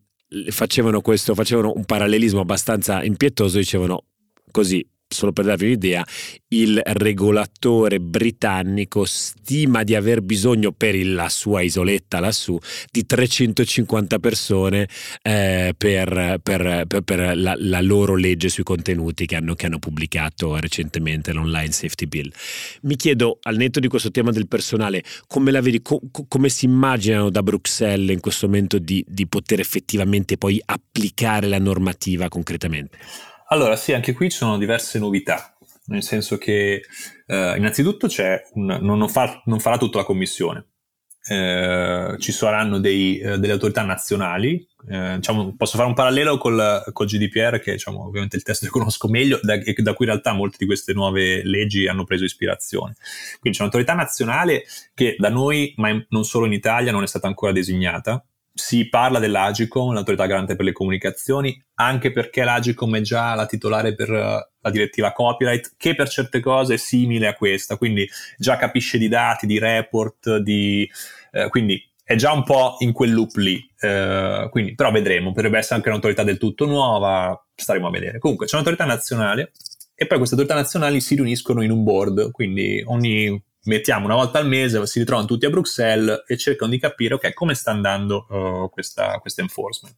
facevano 0.50 1.02
questo, 1.02 1.34
facevano 1.36 1.74
un 1.76 1.86
parallelismo 1.86 2.42
abbastanza 2.42 3.04
impietoso, 3.04 3.58
dicevano 3.58 4.06
così 4.52 4.86
solo 5.12 5.32
per 5.32 5.46
darvi 5.46 5.66
un'idea, 5.66 6.06
il 6.50 6.82
regolatore 6.84 8.00
britannico 8.00 9.06
stima 9.06 9.84
di 9.84 9.96
aver 9.96 10.22
bisogno 10.22 10.72
per 10.72 10.96
la 11.06 11.30
sua 11.30 11.62
isoletta 11.62 12.20
lassù 12.20 12.58
di 12.90 13.06
350 13.06 14.20
persone 14.20 14.88
eh, 15.22 15.74
per, 15.78 16.40
per, 16.42 16.86
per, 16.88 17.02
per 17.02 17.38
la, 17.38 17.56
la, 17.58 17.82
loro 17.82 18.16
legge 18.16 18.50
sui 18.50 18.64
contenuti 18.64 19.26
che 19.26 19.36
hanno, 19.36 19.54
che 19.54 19.66
hanno 19.66 19.80
pubblicato 19.80 20.56
recentemente 20.58 21.34
l'Online 21.34 21.72
Safety 21.72 22.06
Bill. 22.06 22.32
Mi 22.84 22.96
chiedo, 22.96 23.40
al 23.44 23.56
netto 23.56 23.80
di 23.80 23.88
questo 23.88 24.12
tema 24.12 24.32
del 24.32 24.48
personale, 24.48 25.04
come 25.28 25.52
la 25.52 25.62
vedi, 25.62 25.82
co- 25.82 26.02
come 26.28 26.50
si 26.50 26.66
immaginano 26.66 27.30
da 27.30 27.44
Bruxelles 27.44 28.14
in 28.14 28.20
questo 28.20 28.48
momento 28.48 28.78
di, 28.78 29.04
di 29.08 29.28
poter 29.28 29.60
effettivamente 29.60 30.38
poi 30.38 30.62
applicare 30.64 31.48
la 31.48 31.60
normativa 31.60 32.28
concretamente? 32.28 32.98
Allora, 33.52 33.76
sì, 33.76 33.92
anche 33.92 34.14
qui 34.14 34.30
ci 34.30 34.38
sono 34.38 34.58
diverse 34.58 34.98
novità, 34.98 35.54
nel 35.88 36.04
senso 36.04 36.38
che 36.38 36.84
eh, 37.28 37.58
innanzitutto 37.58 38.08
un, 38.54 38.80
non, 38.82 39.10
fa, 39.10 39.42
non, 39.46 39.60
farà 39.60 39.78
tutta 39.78 39.98
la 39.98 40.06
commissione. 40.06 40.68
Eh, 41.28 42.16
ci 42.18 42.32
saranno 42.32 42.80
dei, 42.80 43.20
eh, 43.20 43.38
delle 43.40 43.52
autorità 43.52 43.84
nazionali. 43.84 44.66
Eh, 44.90 45.16
diciamo, 45.18 45.54
posso 45.58 45.76
fare 45.76 45.90
un 45.90 45.94
parallelo 45.94 46.38
col, 46.38 46.82
col 46.94 47.06
GDPR, 47.06 47.60
che 47.60 47.74
diciamo, 47.74 48.06
ovviamente 48.06 48.38
il 48.38 48.44
testo 48.44 48.64
che 48.68 48.72
conosco 48.72 49.10
meglio, 49.10 49.38
da, 49.42 49.58
da 49.58 49.94
cui 49.94 50.06
in 50.06 50.12
realtà 50.12 50.32
molte 50.32 50.56
di 50.58 50.66
queste 50.66 50.94
nuove 50.94 51.44
leggi 51.44 51.88
hanno 51.88 52.06
preso 52.06 52.24
ispirazione. 52.24 52.96
Quindi 53.42 53.58
c'è 53.58 53.66
un'autorità 53.66 53.94
nazionale 53.94 54.64
che 54.94 55.18
da 55.20 55.28
noi, 55.28 55.74
ma 55.76 55.90
non 56.08 56.24
solo 56.24 56.46
in 56.46 56.54
Italia, 56.54 56.94
non 56.94 57.04
è 57.04 57.08
stata 57.08 57.28
ancora 57.28 57.52
designata, 57.52 58.26
si 58.62 58.88
parla 58.90 59.18
dell'Agicom, 59.18 59.92
l'autorità 59.92 60.28
garante 60.28 60.56
per 60.56 60.66
le 60.66 60.72
comunicazioni, 60.72 61.60
anche 61.76 62.12
perché 62.12 62.44
l'Agicom 62.44 62.96
è 62.96 63.02
già 63.02 63.34
la 63.34 63.48
titolare 63.48 63.96
per 63.96 64.12
eh, 64.12 64.50
la 64.60 64.70
direttiva 64.70 65.12
copyright, 65.12 65.74
che 65.78 65.96
per 65.96 66.08
certe 66.08 66.40
cose 66.40 66.76
è 66.76 66.78
simile 66.78 67.28
a 67.28 67.34
questa, 67.34 67.76
quindi 67.76 68.08
già 68.38 68.58
capisce 68.58 69.00
di 69.00 69.08
dati, 69.08 69.48
di 69.48 69.58
report, 69.58 70.38
di, 70.38 70.88
eh, 71.32 71.50
quindi 71.50 71.84
è 72.04 72.16
già 72.16 72.34
un 72.34 72.44
po' 72.44 72.76
in 72.80 72.92
quel 72.92 73.14
loop 73.14 73.36
lì, 73.38 73.68
eh, 73.80 74.48
quindi, 74.52 74.76
però 74.76 74.92
vedremo, 74.92 75.32
potrebbe 75.32 75.58
essere 75.58 75.76
anche 75.76 75.90
un'autorità 75.90 76.24
del 76.24 76.38
tutto 76.38 76.68
nuova, 76.68 77.44
staremo 77.56 77.88
a 77.88 77.92
vedere. 77.92 78.20
Comunque 78.20 78.46
c'è 78.46 78.54
un'autorità 78.54 78.86
nazionale 78.86 79.54
e 79.96 80.06
poi 80.06 80.18
queste 80.18 80.36
autorità 80.36 80.56
nazionali 80.56 81.02
si 81.02 81.16
riuniscono 81.16 81.64
in 81.64 81.72
un 81.72 81.84
board, 81.84 82.30
quindi 82.30 82.84
ogni 82.86 83.42
mettiamo 83.64 84.06
una 84.06 84.16
volta 84.16 84.40
al 84.40 84.48
mese, 84.48 84.86
si 84.88 85.00
ritrovano 85.00 85.28
tutti 85.28 85.46
a 85.46 85.50
Bruxelles 85.50 86.24
e 86.28 86.38
cercano 86.38 86.72
di 86.72 86.80
capire 86.80 87.16
ok, 87.16 87.34
come 87.34 87.54
sta 87.54 87.72
andando 87.72 88.26
uh, 88.30 88.70
questa 88.70 89.22
enforcement. 89.38 89.96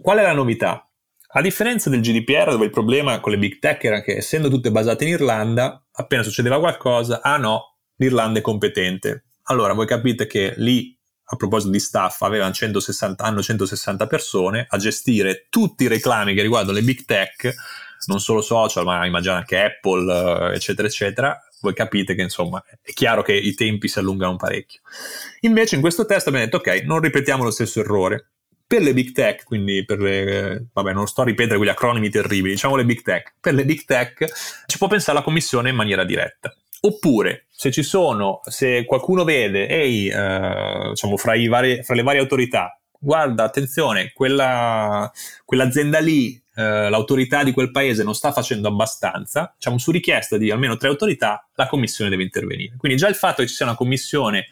Qual 0.00 0.18
è 0.18 0.22
la 0.22 0.32
novità? 0.32 0.86
A 1.34 1.40
differenza 1.40 1.88
del 1.88 2.02
GDPR, 2.02 2.50
dove 2.50 2.66
il 2.66 2.70
problema 2.70 3.18
con 3.20 3.32
le 3.32 3.38
big 3.38 3.58
tech 3.58 3.82
era 3.84 4.02
che 4.02 4.16
essendo 4.16 4.50
tutte 4.50 4.70
basate 4.70 5.04
in 5.04 5.10
Irlanda, 5.10 5.82
appena 5.92 6.22
succedeva 6.22 6.58
qualcosa, 6.58 7.22
ah 7.22 7.38
no, 7.38 7.78
l'Irlanda 7.96 8.38
è 8.38 8.42
competente. 8.42 9.24
Allora, 9.44 9.72
voi 9.72 9.86
capite 9.86 10.26
che 10.26 10.52
lì, 10.58 10.94
a 11.24 11.36
proposito 11.36 11.72
di 11.72 11.80
staff, 11.80 12.20
avevano 12.20 12.52
160, 12.52 13.24
hanno 13.24 13.42
160 13.42 14.06
persone 14.06 14.66
a 14.68 14.76
gestire 14.76 15.46
tutti 15.48 15.84
i 15.84 15.88
reclami 15.88 16.34
che 16.34 16.42
riguardano 16.42 16.76
le 16.76 16.84
big 16.84 17.04
tech, 17.06 17.50
non 18.06 18.20
solo 18.20 18.42
social, 18.42 18.84
ma 18.84 19.06
immagino 19.06 19.32
anche 19.34 19.58
Apple, 19.58 20.50
eh, 20.50 20.54
eccetera, 20.54 20.86
eccetera, 20.86 21.42
voi 21.62 21.74
capite 21.74 22.14
che 22.14 22.22
insomma 22.22 22.62
è 22.82 22.92
chiaro 22.92 23.22
che 23.22 23.32
i 23.32 23.54
tempi 23.54 23.88
si 23.88 23.98
allungano 23.98 24.36
parecchio. 24.36 24.80
Invece 25.40 25.76
in 25.76 25.80
questo 25.80 26.04
test 26.04 26.26
abbiamo 26.26 26.44
detto 26.44 26.58
ok, 26.58 26.82
non 26.82 27.00
ripetiamo 27.00 27.44
lo 27.44 27.50
stesso 27.50 27.80
errore. 27.80 28.26
Per 28.66 28.80
le 28.80 28.94
big 28.94 29.12
tech, 29.12 29.44
quindi 29.44 29.84
per 29.84 29.98
le, 29.98 30.68
vabbè 30.72 30.92
non 30.92 31.06
sto 31.06 31.20
a 31.20 31.24
ripetere 31.24 31.56
quegli 31.56 31.68
acronimi 31.68 32.08
terribili, 32.08 32.54
diciamo 32.54 32.76
le 32.76 32.86
big 32.86 33.02
tech, 33.02 33.34
per 33.38 33.52
le 33.52 33.66
big 33.66 33.84
tech 33.84 34.24
ci 34.66 34.78
può 34.78 34.88
pensare 34.88 35.18
la 35.18 35.24
commissione 35.24 35.68
in 35.68 35.76
maniera 35.76 36.04
diretta. 36.04 36.54
Oppure, 36.84 37.46
se 37.48 37.70
ci 37.70 37.82
sono, 37.82 38.40
se 38.44 38.84
qualcuno 38.86 39.24
vede, 39.24 39.68
ehi, 39.68 40.08
eh, 40.08 40.88
diciamo, 40.88 41.16
fra, 41.16 41.34
vari, 41.48 41.82
fra 41.84 41.94
le 41.94 42.02
varie 42.02 42.20
autorità, 42.20 42.80
guarda, 42.98 43.44
attenzione, 43.44 44.10
quella, 44.12 45.08
quell'azienda 45.44 46.00
lì 46.00 46.41
eh, 46.54 46.90
l'autorità 46.90 47.42
di 47.44 47.52
quel 47.52 47.70
paese 47.70 48.04
non 48.04 48.14
sta 48.14 48.32
facendo 48.32 48.68
abbastanza, 48.68 49.52
diciamo 49.54 49.78
su 49.78 49.90
richiesta 49.90 50.36
di 50.36 50.50
almeno 50.50 50.76
tre 50.76 50.88
autorità, 50.88 51.48
la 51.54 51.66
commissione 51.66 52.10
deve 52.10 52.22
intervenire. 52.22 52.74
Quindi 52.76 52.98
già 52.98 53.08
il 53.08 53.14
fatto 53.14 53.42
che 53.42 53.48
ci 53.48 53.54
sia 53.54 53.66
una 53.66 53.74
commissione 53.74 54.48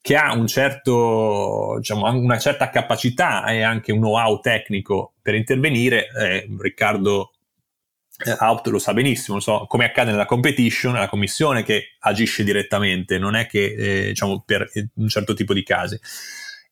che 0.00 0.16
ha 0.16 0.32
un 0.32 0.46
certo, 0.46 1.74
diciamo, 1.78 2.10
una 2.12 2.38
certa 2.38 2.70
capacità 2.70 3.44
e 3.46 3.62
anche 3.62 3.92
un 3.92 3.98
know-how 3.98 4.40
tecnico 4.40 5.14
per 5.20 5.34
intervenire, 5.34 6.08
eh, 6.18 6.48
Riccardo 6.58 7.32
eh, 8.24 8.36
Out 8.38 8.66
lo 8.68 8.78
sa 8.78 8.92
benissimo, 8.94 9.38
so, 9.40 9.66
come 9.68 9.84
accade 9.84 10.10
nella 10.10 10.26
competition, 10.26 10.96
è 10.96 10.98
la 10.98 11.08
commissione 11.08 11.62
che 11.62 11.96
agisce 12.00 12.42
direttamente, 12.42 13.18
non 13.18 13.34
è 13.34 13.46
che 13.46 13.74
eh, 13.76 14.06
diciamo, 14.08 14.42
per 14.44 14.70
un 14.94 15.08
certo 15.08 15.34
tipo 15.34 15.52
di 15.52 15.62
casi. 15.62 15.98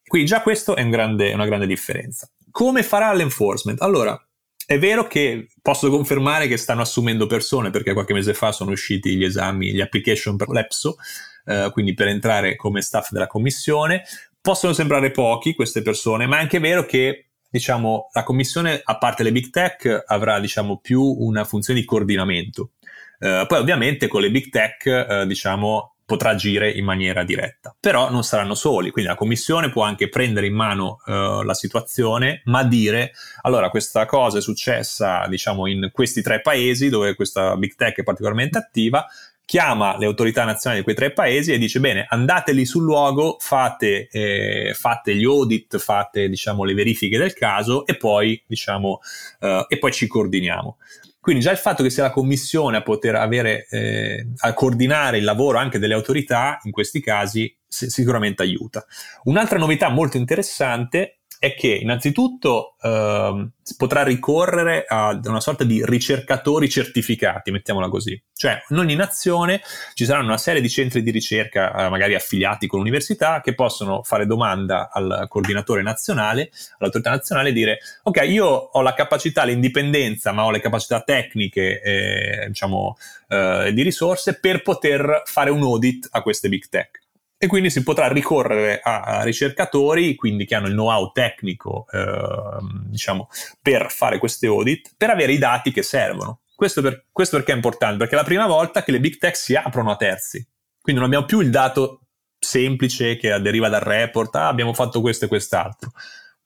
Quindi 0.07 0.29
già 0.29 0.41
questo 0.41 0.77
è 0.77 0.83
un 0.83 0.91
grande, 0.91 1.33
una 1.33 1.47
grande 1.47 1.67
differenza. 1.67 2.29
Come 2.51 2.83
farà 2.83 3.13
l'enforcement? 3.13 3.81
Allora, 3.83 4.19
è 4.67 4.79
vero 4.81 5.07
che 5.07 5.47
posso 5.63 5.89
confermare 5.91 6.49
che 6.49 6.57
stanno 6.57 6.83
assumendo 6.83 7.27
persone 7.27 7.71
perché 7.71 7.93
qualche 7.93 8.13
mese 8.13 8.35
fa 8.35 8.51
sono 8.51 8.73
usciti 8.73 9.17
gli 9.17 9.25
esami, 9.25 9.73
gli 9.73 9.81
application 9.81 10.37
per 10.37 10.49
l'EPSO, 10.49 10.97
eh, 11.45 11.71
quindi 11.73 11.95
per 11.95 12.09
entrare 12.09 12.57
come 12.57 12.83
staff 12.83 13.13
della 13.13 13.29
commissione. 13.29 14.03
Possono 14.41 14.73
sembrare 14.73 15.13
pochi 15.13 15.55
queste 15.55 15.83
persone, 15.83 16.27
ma 16.27 16.39
è 16.39 16.41
anche 16.41 16.59
vero 16.59 16.85
che 16.85 17.29
diciamo, 17.49 18.09
la 18.13 18.25
commissione, 18.25 18.81
a 18.83 18.99
parte 18.99 19.23
le 19.23 19.33
big 19.33 19.51
tech, 19.51 20.05
avrà 20.07 20.41
diciamo, 20.41 20.79
più 20.79 21.01
una 21.01 21.45
funzione 21.45 21.79
di 21.79 21.87
coordinamento. 21.87 22.73
Eh, 23.21 23.45
poi 23.47 23.59
ovviamente 23.59 24.09
con 24.09 24.21
le 24.21 24.31
big 24.31 24.51
tech 24.51 24.85
eh, 24.87 25.27
diciamo, 25.27 25.96
potrà 26.07 26.31
agire 26.31 26.71
in 26.71 26.85
maniera 26.85 27.25
diretta. 27.25 27.77
Però 27.79 28.11
non 28.11 28.23
saranno 28.23 28.55
soli, 28.55 28.91
quindi 28.91 29.11
la 29.11 29.17
Commissione 29.17 29.71
può 29.71 29.83
anche 29.83 30.09
prendere 30.09 30.47
in 30.47 30.55
mano 30.55 31.03
uh, 31.05 31.43
la 31.43 31.55
situazione, 31.55 32.43
ma 32.45 32.63
dire 32.63 33.13
allora 33.43 33.69
questa 33.69 34.07
cosa 34.07 34.39
è 34.39 34.41
successa 34.41 35.27
diciamo 35.27 35.67
in 35.67 35.91
questi 35.93 36.23
tre 36.23 36.41
paesi 36.41 36.89
dove 36.89 37.17
questa 37.17 37.57
big 37.57 37.75
tech 37.75 37.99
è 37.99 38.03
particolarmente 38.05 38.57
attiva, 38.57 39.05
chiama 39.45 39.97
le 39.99 40.07
autorità 40.07 40.45
nazionali 40.45 40.81
di 40.81 40.85
quei 40.85 40.97
tre 40.97 41.13
paesi 41.13 41.53
e 41.53 41.59
dice 41.59 41.79
bene 41.79 42.07
andate 42.09 42.53
lì 42.53 42.65
sul 42.65 42.83
luogo 42.83 43.37
fate, 43.39 44.09
eh, 44.09 44.75
fate 44.75 45.15
gli 45.15 45.25
audit 45.25 45.79
fate 45.79 46.29
diciamo 46.29 46.65
le 46.65 46.75
verifiche 46.75 47.17
del 47.17 47.33
caso 47.33 47.87
e 47.87 47.97
poi 47.97 48.43
diciamo 48.47 49.01
uh, 49.41 49.65
e 49.69 49.79
poi 49.79 49.93
ci 49.93 50.07
coordiniamo 50.07 50.79
quindi 51.27 51.43
già 51.43 51.51
il 51.51 51.59
fatto 51.59 51.83
che 51.83 51.91
sia 51.91 52.05
la 52.05 52.13
commissione 52.13 52.77
a 52.77 52.83
poter 52.83 53.17
avere, 53.17 53.67
eh, 53.69 54.29
a 54.37 54.55
coordinare 54.55 55.19
il 55.19 55.25
lavoro 55.25 55.59
anche 55.59 55.81
delle 55.81 55.95
autorità, 55.95 56.61
in 56.63 56.71
questi 56.71 57.01
casi, 57.01 57.53
sicuramente 57.67 58.43
aiuta. 58.43 58.87
Un'altra 59.25 59.59
novità 59.59 59.89
molto 59.89 60.19
interessante 60.19 61.23
è 61.47 61.55
che 61.55 61.69
innanzitutto 61.69 62.77
eh, 62.81 63.49
potrà 63.77 64.03
ricorrere 64.03 64.85
a 64.87 65.19
una 65.25 65.41
sorta 65.41 65.65
di 65.65 65.83
ricercatori 65.85 66.69
certificati, 66.69 67.51
mettiamola 67.51 67.89
così. 67.89 68.21
Cioè, 68.35 68.63
in 68.69 68.79
ogni 68.79 68.95
nazione 68.95 69.61
ci 69.95 70.05
saranno 70.05 70.27
una 70.27 70.39
serie 70.39 70.61
di 70.61 70.69
centri 70.69 71.03
di 71.03 71.11
ricerca, 71.11 71.73
eh, 71.75 71.89
magari 71.89 72.15
affiliati 72.15 72.67
con 72.67 72.81
l'università, 72.81 73.41
che 73.41 73.55
possono 73.55 74.03
fare 74.03 74.27
domanda 74.27 74.91
al 74.93 75.27
coordinatore 75.29 75.83
nazionale, 75.83 76.51
all'autorità 76.79 77.11
nazionale, 77.11 77.49
e 77.51 77.53
dire: 77.53 77.79
Ok, 78.05 78.23
io 78.27 78.47
ho 78.47 78.83
la 78.83 78.95
capacità, 78.95 79.45
l'indipendenza, 79.45 80.33
ma 80.33 80.45
ho 80.45 80.51
le 80.51 80.61
capacità 80.61 81.01
tecniche, 81.03 82.45
diciamo, 82.49 82.97
eh, 83.29 83.71
di 83.73 83.83
risorse 83.83 84.39
per 84.39 84.63
poter 84.63 85.23
fare 85.25 85.51
un 85.51 85.63
audit 85.63 86.09
a 86.11 86.23
queste 86.23 86.49
big 86.49 86.69
tech 86.69 87.05
e 87.39 87.47
quindi 87.47 87.71
si 87.71 87.83
potrà 87.83 88.09
ricorrere 88.09 88.81
a, 88.83 89.23
ricercatori, 89.23 90.15
quindi 90.15 90.47
che 90.47 90.55
hanno 90.55 90.69
il 90.69 90.73
know-how 90.73 91.13
tecnico, 91.13 91.87
eh, 91.91 92.59
diciamo, 92.89 93.29
per 93.61 93.91
fare 93.91 94.19
queste 94.19 94.47
audit, 94.47 94.95
per 94.97 95.11
avere 95.11 95.33
i 95.33 95.39
dati 95.39 95.71
che 95.71 95.83
servono. 95.83 96.41
Questo, 96.55 96.81
per, 96.81 97.07
questo 97.13 97.37
perché 97.37 97.53
è 97.53 97.57
importante? 97.57 97.99
Perché 97.99 98.15
è 98.15 98.19
la 98.19 98.25
prima 98.25 98.47
volta 98.47 98.83
che 98.83 98.91
le 98.91 99.01
big 99.01 99.19
tech 99.19 99.37
si 99.37 99.55
aprono 99.55 99.91
a 99.91 99.97
terzi. 99.97 100.47
Quindi 100.81 101.01
non 101.01 101.11
abbiamo 101.11 101.27
più 101.27 101.41
il 101.41 101.51
dato 101.51 102.01
semplice 102.39 103.17
che 103.17 103.39
deriva 103.41 103.69
dal 103.69 103.81
report, 103.81 104.35
ah, 104.37 104.49
abbiamo 104.49 104.73
fatto 104.73 105.01
questo 105.01 105.27
e 105.27 105.29
quest'altro. 105.29 105.93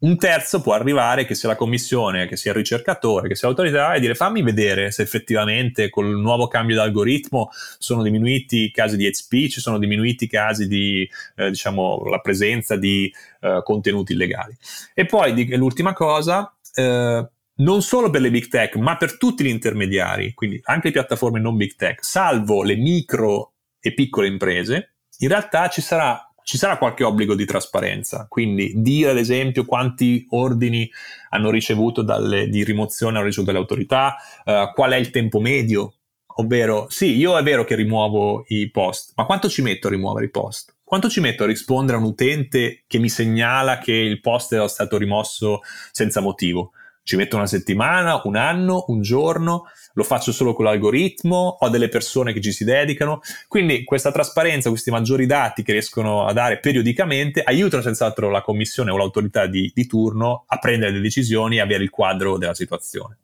Un 0.03 0.17
terzo 0.17 0.63
può 0.63 0.73
arrivare, 0.73 1.27
che 1.27 1.35
sia 1.35 1.51
la 1.51 1.57
commissione, 1.57 2.27
che 2.27 2.37
sia 2.37 2.53
il 2.53 2.57
ricercatore, 2.57 3.29
che 3.29 3.35
sia 3.35 3.49
l'autorità, 3.49 3.93
e 3.93 4.01
dire 4.01 4.15
fammi 4.15 4.43
vedere 4.43 4.91
se 4.93 5.03
effettivamente 5.03 5.91
col 5.91 6.19
nuovo 6.19 6.49
cambio 6.49 6.77
d'algoritmo 6.77 7.51
sono 7.79 8.03
diminuiti 8.03 8.65
i 8.65 8.71
casi 8.71 8.97
di 8.97 9.05
hate 9.05 9.15
speech, 9.15 9.61
sono 9.61 9.79
diminuiti 9.79 10.25
i 10.25 10.29
casi 10.29 10.67
di, 10.67 11.07
eh, 11.37 11.51
diciamo, 11.51 12.05
la 12.09 12.21
presenza 12.21 12.77
di 12.77 13.13
eh, 13.41 13.61
contenuti 13.63 14.13
illegali. 14.13 14.57
E 14.95 15.05
poi 15.05 15.35
di, 15.35 15.55
l'ultima 15.57 15.93
cosa, 15.93 16.51
eh, 16.75 17.29
non 17.57 17.83
solo 17.83 18.09
per 18.09 18.23
le 18.23 18.31
big 18.31 18.49
tech, 18.49 18.77
ma 18.77 18.97
per 18.97 19.19
tutti 19.19 19.45
gli 19.45 19.49
intermediari, 19.49 20.33
quindi 20.33 20.59
anche 20.65 20.87
le 20.87 20.93
piattaforme 20.95 21.41
non 21.41 21.59
big 21.59 21.75
tech, 21.75 22.03
salvo 22.03 22.63
le 22.63 22.77
micro 22.77 23.53
e 23.79 23.93
piccole 23.93 24.29
imprese, 24.29 24.95
in 25.19 25.29
realtà 25.29 25.69
ci 25.69 25.83
sarà 25.83 26.30
ci 26.43 26.59
sarà 26.59 26.79
qualche 26.79 27.05
obbligo 27.05 27.35
di 27.35 27.45
trasparenza, 27.45 28.27
quindi 28.29 28.73
dire 28.77 29.11
ad 29.11 29.19
esempio 29.19 29.65
quanti 29.65 30.27
ordini 30.31 30.91
hanno 31.31 31.51
ricevuto 31.51 32.03
dalle, 32.03 32.49
di 32.49 32.65
rimozione 32.65 33.17
hanno 33.17 33.27
ricevuto 33.27 33.53
dalle 33.53 33.63
autorità, 33.63 34.17
uh, 34.45 34.73
qual 34.75 34.93
è 34.93 34.97
il 34.97 35.11
tempo 35.11 35.41
medio, 35.41 35.95
ovvero 36.37 36.87
sì, 36.89 37.17
io 37.17 37.39
è 37.39 37.43
vero 37.43 37.65
che 37.65 37.75
rimuovo 37.75 38.45
i 38.49 38.71
post, 38.71 39.13
ma 39.17 39.25
quanto 39.25 39.49
ci 39.49 39.63
metto 39.63 39.87
a 39.87 39.91
rimuovere 39.91 40.27
i 40.27 40.31
post? 40.31 40.75
Quanto 40.83 41.09
ci 41.09 41.21
metto 41.21 41.45
a 41.45 41.47
rispondere 41.47 41.99
a 41.99 42.01
un 42.01 42.07
utente 42.07 42.83
che 42.89 42.99
mi 42.99 43.09
segnala 43.09 43.79
che 43.79 43.93
il 43.93 44.21
post 44.21 44.57
è 44.57 44.69
stato 44.69 44.99
rimosso 44.99 45.61
senza 45.93 46.21
motivo? 46.21 46.73
Ci 47.03 47.17
metto 47.17 47.37
una 47.37 47.47
settimana, 47.47 48.21
un 48.25 48.37
anno, 48.37 48.85
un 48.89 49.03
giorno? 49.03 49.65
lo 49.95 50.05
faccio 50.05 50.33
solo 50.33 50.53
con 50.55 50.65
l'algoritmo, 50.65 51.59
ho 51.61 51.69
delle 51.69 51.89
persone 51.89 52.33
che 52.33 52.41
ci 52.41 52.53
si 52.53 52.65
dedicano, 52.65 53.21
quindi 53.49 53.85
questa 53.85 54.13
trasparenza, 54.13 54.69
questi 54.69 54.91
maggiori 54.91 55.27
dati 55.27 55.63
che 55.63 55.73
riescono 55.73 56.27
a 56.27 56.33
dare 56.33 56.61
periodicamente 56.61 57.43
aiutano 57.43 57.83
senz'altro 57.83 58.31
la 58.31 58.43
commissione 58.43 58.91
o 58.91 58.97
l'autorità 58.97 59.47
di, 59.47 59.71
di 59.75 59.87
turno 59.87 60.45
a 60.47 60.59
prendere 60.59 60.93
le 60.93 61.01
decisioni 61.01 61.57
e 61.57 61.61
avere 61.61 61.83
il 61.83 61.91
quadro 61.91 62.39
della 62.39 62.55
situazione. 62.55 63.19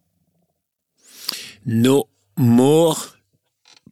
No 1.68 2.08
more 2.34 3.15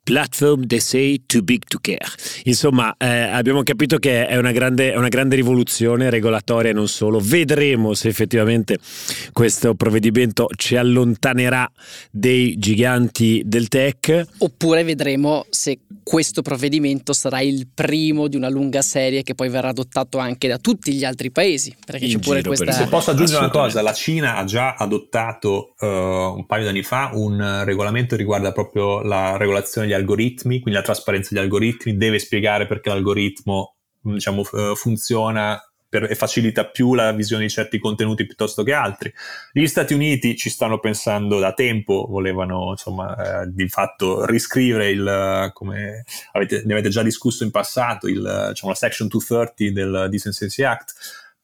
Platform 0.04 0.66
they 0.66 0.80
say 0.80 1.22
too 1.26 1.42
big 1.42 1.64
to 1.66 1.78
care. 1.80 2.06
Insomma, 2.44 2.94
eh, 2.98 3.06
abbiamo 3.06 3.62
capito 3.62 3.96
che 3.96 4.26
è 4.26 4.36
una, 4.36 4.52
grande, 4.52 4.94
una 4.94 5.08
grande 5.08 5.34
rivoluzione 5.34 6.10
regolatoria 6.10 6.70
e 6.70 6.74
non 6.74 6.88
solo. 6.88 7.18
Vedremo 7.20 7.94
se 7.94 8.08
effettivamente 8.08 8.78
questo 9.32 9.74
provvedimento 9.74 10.46
ci 10.56 10.76
allontanerà 10.76 11.70
dei 12.10 12.58
giganti 12.58 13.42
del 13.46 13.68
tech. 13.68 14.26
Oppure 14.38 14.84
vedremo 14.84 15.46
se 15.48 15.78
questo 16.02 16.42
provvedimento 16.42 17.14
sarà 17.14 17.40
il 17.40 17.66
primo 17.72 18.28
di 18.28 18.36
una 18.36 18.50
lunga 18.50 18.82
serie 18.82 19.22
che 19.22 19.34
poi 19.34 19.48
verrà 19.48 19.68
adottato 19.68 20.18
anche 20.18 20.48
da 20.48 20.58
tutti 20.58 20.92
gli 20.92 21.04
altri 21.04 21.30
paesi. 21.30 21.74
Perché 21.84 22.06
c'è 22.06 22.18
pure 22.18 22.42
questa. 22.42 22.72
Se 22.72 22.86
posso 22.88 23.10
aggiungere 23.10 23.38
una 23.38 23.50
cosa, 23.50 23.80
la 23.80 23.94
Cina 23.94 24.36
ha 24.36 24.44
già 24.44 24.74
adottato 24.74 25.74
uh, 25.78 25.86
un 25.86 26.44
paio 26.46 26.64
di 26.64 26.68
anni 26.68 26.82
fa 26.82 27.10
un 27.14 27.62
regolamento 27.64 28.10
che 28.14 28.20
riguarda 28.20 28.52
proprio 28.52 29.00
la 29.00 29.36
regolazione 29.38 29.86
degli 29.86 29.93
algoritmi, 29.94 30.60
quindi 30.60 30.78
la 30.78 30.84
trasparenza 30.84 31.30
degli 31.32 31.42
algoritmi, 31.42 31.96
deve 31.96 32.18
spiegare 32.18 32.66
perché 32.66 32.88
l'algoritmo 32.88 33.76
diciamo, 34.00 34.42
uh, 34.42 34.74
funziona 34.74 35.60
per, 35.94 36.10
e 36.10 36.16
facilita 36.16 36.66
più 36.66 36.94
la 36.94 37.12
visione 37.12 37.44
di 37.44 37.50
certi 37.50 37.78
contenuti 37.78 38.26
piuttosto 38.26 38.64
che 38.64 38.72
altri. 38.72 39.12
Gli 39.52 39.66
Stati 39.66 39.94
Uniti 39.94 40.36
ci 40.36 40.50
stanno 40.50 40.80
pensando 40.80 41.38
da 41.38 41.52
tempo, 41.52 42.06
volevano 42.08 42.70
insomma 42.70 43.42
eh, 43.42 43.46
di 43.52 43.68
fatto 43.68 44.26
riscrivere 44.26 44.90
il, 44.90 45.50
come 45.52 46.04
avete, 46.32 46.62
ne 46.66 46.72
avete 46.72 46.88
già 46.88 47.04
discusso 47.04 47.44
in 47.44 47.52
passato, 47.52 48.08
il, 48.08 48.46
diciamo, 48.48 48.72
la 48.72 48.76
Section 48.76 49.06
230 49.06 49.72
del 49.72 50.08
Decency 50.10 50.64
Act, 50.64 50.94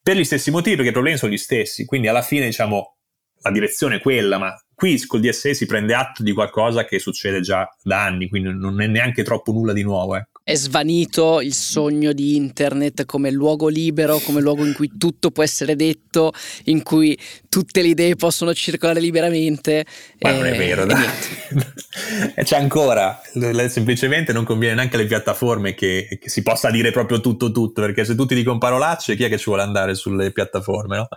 per 0.03 0.17
gli 0.17 0.25
stessi 0.25 0.51
motivi, 0.51 0.75
perché 0.75 0.91
i 0.91 0.95
problemi 0.95 1.17
sono 1.17 1.31
gli 1.31 1.39
stessi, 1.39 1.85
quindi 1.85 2.09
alla 2.09 2.23
fine 2.23 2.47
diciamo 2.47 2.97
la 3.43 3.51
direzione 3.53 3.97
è 3.97 4.01
quella, 4.01 4.39
ma 4.39 4.55
qui 4.81 4.99
col 5.07 5.21
DSA 5.21 5.53
si 5.53 5.67
prende 5.67 5.93
atto 5.93 6.23
di 6.23 6.33
qualcosa 6.33 6.87
che 6.87 6.99
succede 6.99 7.43
già 7.43 7.69
da 7.83 8.03
anni, 8.03 8.31
quindi 8.31 8.51
non 8.59 8.81
è 8.81 8.87
neanche 8.87 9.23
troppo 9.23 9.53
nulla 9.53 9.75
di 9.75 9.83
nuovo. 9.83 10.17
Eh 10.17 10.25
è 10.51 10.57
svanito 10.57 11.41
il 11.41 11.55
sogno 11.55 12.13
di 12.13 12.35
internet 12.35 13.05
come 13.05 13.31
luogo 13.31 13.69
libero, 13.69 14.19
come 14.19 14.41
luogo 14.41 14.65
in 14.65 14.73
cui 14.73 14.91
tutto 14.99 15.31
può 15.31 15.45
essere 15.45 15.77
detto, 15.77 16.33
in 16.65 16.83
cui 16.83 17.17
tutte 17.49 17.83
le 17.83 17.89
idee 17.89 18.17
possono 18.17 18.53
circolare 18.53 18.99
liberamente. 18.99 19.85
Ma 20.19 20.33
non 20.33 20.47
è 20.47 20.57
vero, 20.57 20.87
dai. 20.87 21.07
C'è 22.43 22.57
ancora, 22.57 23.21
semplicemente 23.69 24.33
non 24.33 24.45
conviene 24.45 24.75
neanche 24.75 24.97
alle 24.97 25.07
piattaforme 25.07 25.75
che, 25.75 26.19
che, 26.21 26.29
si 26.29 26.43
possa 26.43 26.71
dire 26.71 26.91
proprio 26.91 27.21
tutto 27.21 27.53
tutto, 27.53 27.83
perché 27.83 28.05
se 28.05 28.17
tutti 28.17 28.35
dicono 28.35 28.59
parolacce, 28.59 29.15
chi 29.15 29.23
è 29.23 29.29
che 29.29 29.39
ci 29.39 29.45
vuole 29.45 29.63
andare 29.63 29.95
sulle 29.95 30.33
piattaforme, 30.33 30.97
no? 30.97 31.09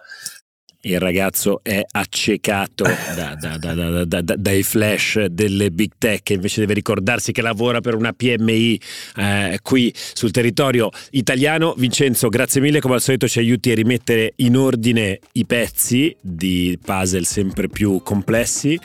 Il 0.86 1.00
ragazzo 1.00 1.60
è 1.64 1.82
accecato 1.92 2.84
da, 3.16 3.36
da, 3.36 4.06
da, 4.06 4.22
dai 4.22 4.64
flash 4.64 5.26
delle 5.26 5.72
big 5.72 5.92
tech 5.98 6.30
invece 6.32 6.62
deve 6.62 6.74
ricordarsi 6.74 7.32
che 7.32 7.42
lavora 7.42 7.80
per 7.82 7.96
una 7.96 8.12
PMI 8.14 8.80
eh, 9.18 9.60
qui 9.62 9.94
sul 10.14 10.32
territorio 10.32 10.90
italiano. 11.12 11.74
Vincenzo, 11.78 12.30
grazie 12.30 12.62
mille, 12.62 12.80
come 12.80 12.96
al 12.96 13.02
solito 13.02 13.28
ci 13.28 13.40
aiuti 13.40 13.72
a 13.72 13.76
rimettere 13.76 14.34
in 14.38 14.58
ordine 14.58 15.20
i 15.34 15.46
pezzi 15.46 16.16
di 16.20 16.78
puzzle 16.84 17.24
sempre 17.24 17.70
più 17.70 18.02
complessi. 18.04 18.78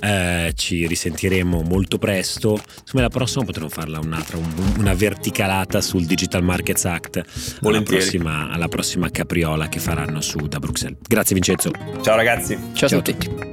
Eh, 0.00 0.52
ci 0.54 0.86
risentiremo 0.86 1.62
molto 1.62 1.98
presto. 1.98 2.60
Insomma, 2.80 3.02
la 3.02 3.08
prossima 3.08 3.44
potremo 3.44 3.68
farla 3.68 3.98
un'altra, 3.98 4.36
un, 4.36 4.74
una 4.78 4.94
verticalata 4.94 5.80
sul 5.80 6.04
Digital 6.04 6.42
Markets 6.42 6.84
Act 6.84 7.22
alla 7.62 7.82
prossima, 7.82 8.50
alla 8.50 8.68
prossima 8.68 9.10
capriola 9.10 9.68
che 9.68 9.80
faranno 9.80 10.20
su 10.20 10.38
da 10.46 10.58
Bruxelles. 10.58 10.98
Grazie 11.06 11.34
Vincenzo. 11.40 11.70
Ciao 12.02 12.16
ragazzi. 12.16 12.58
Ciao, 12.74 12.88
Ciao 12.88 12.98
a 12.98 13.02
tutti. 13.02 13.49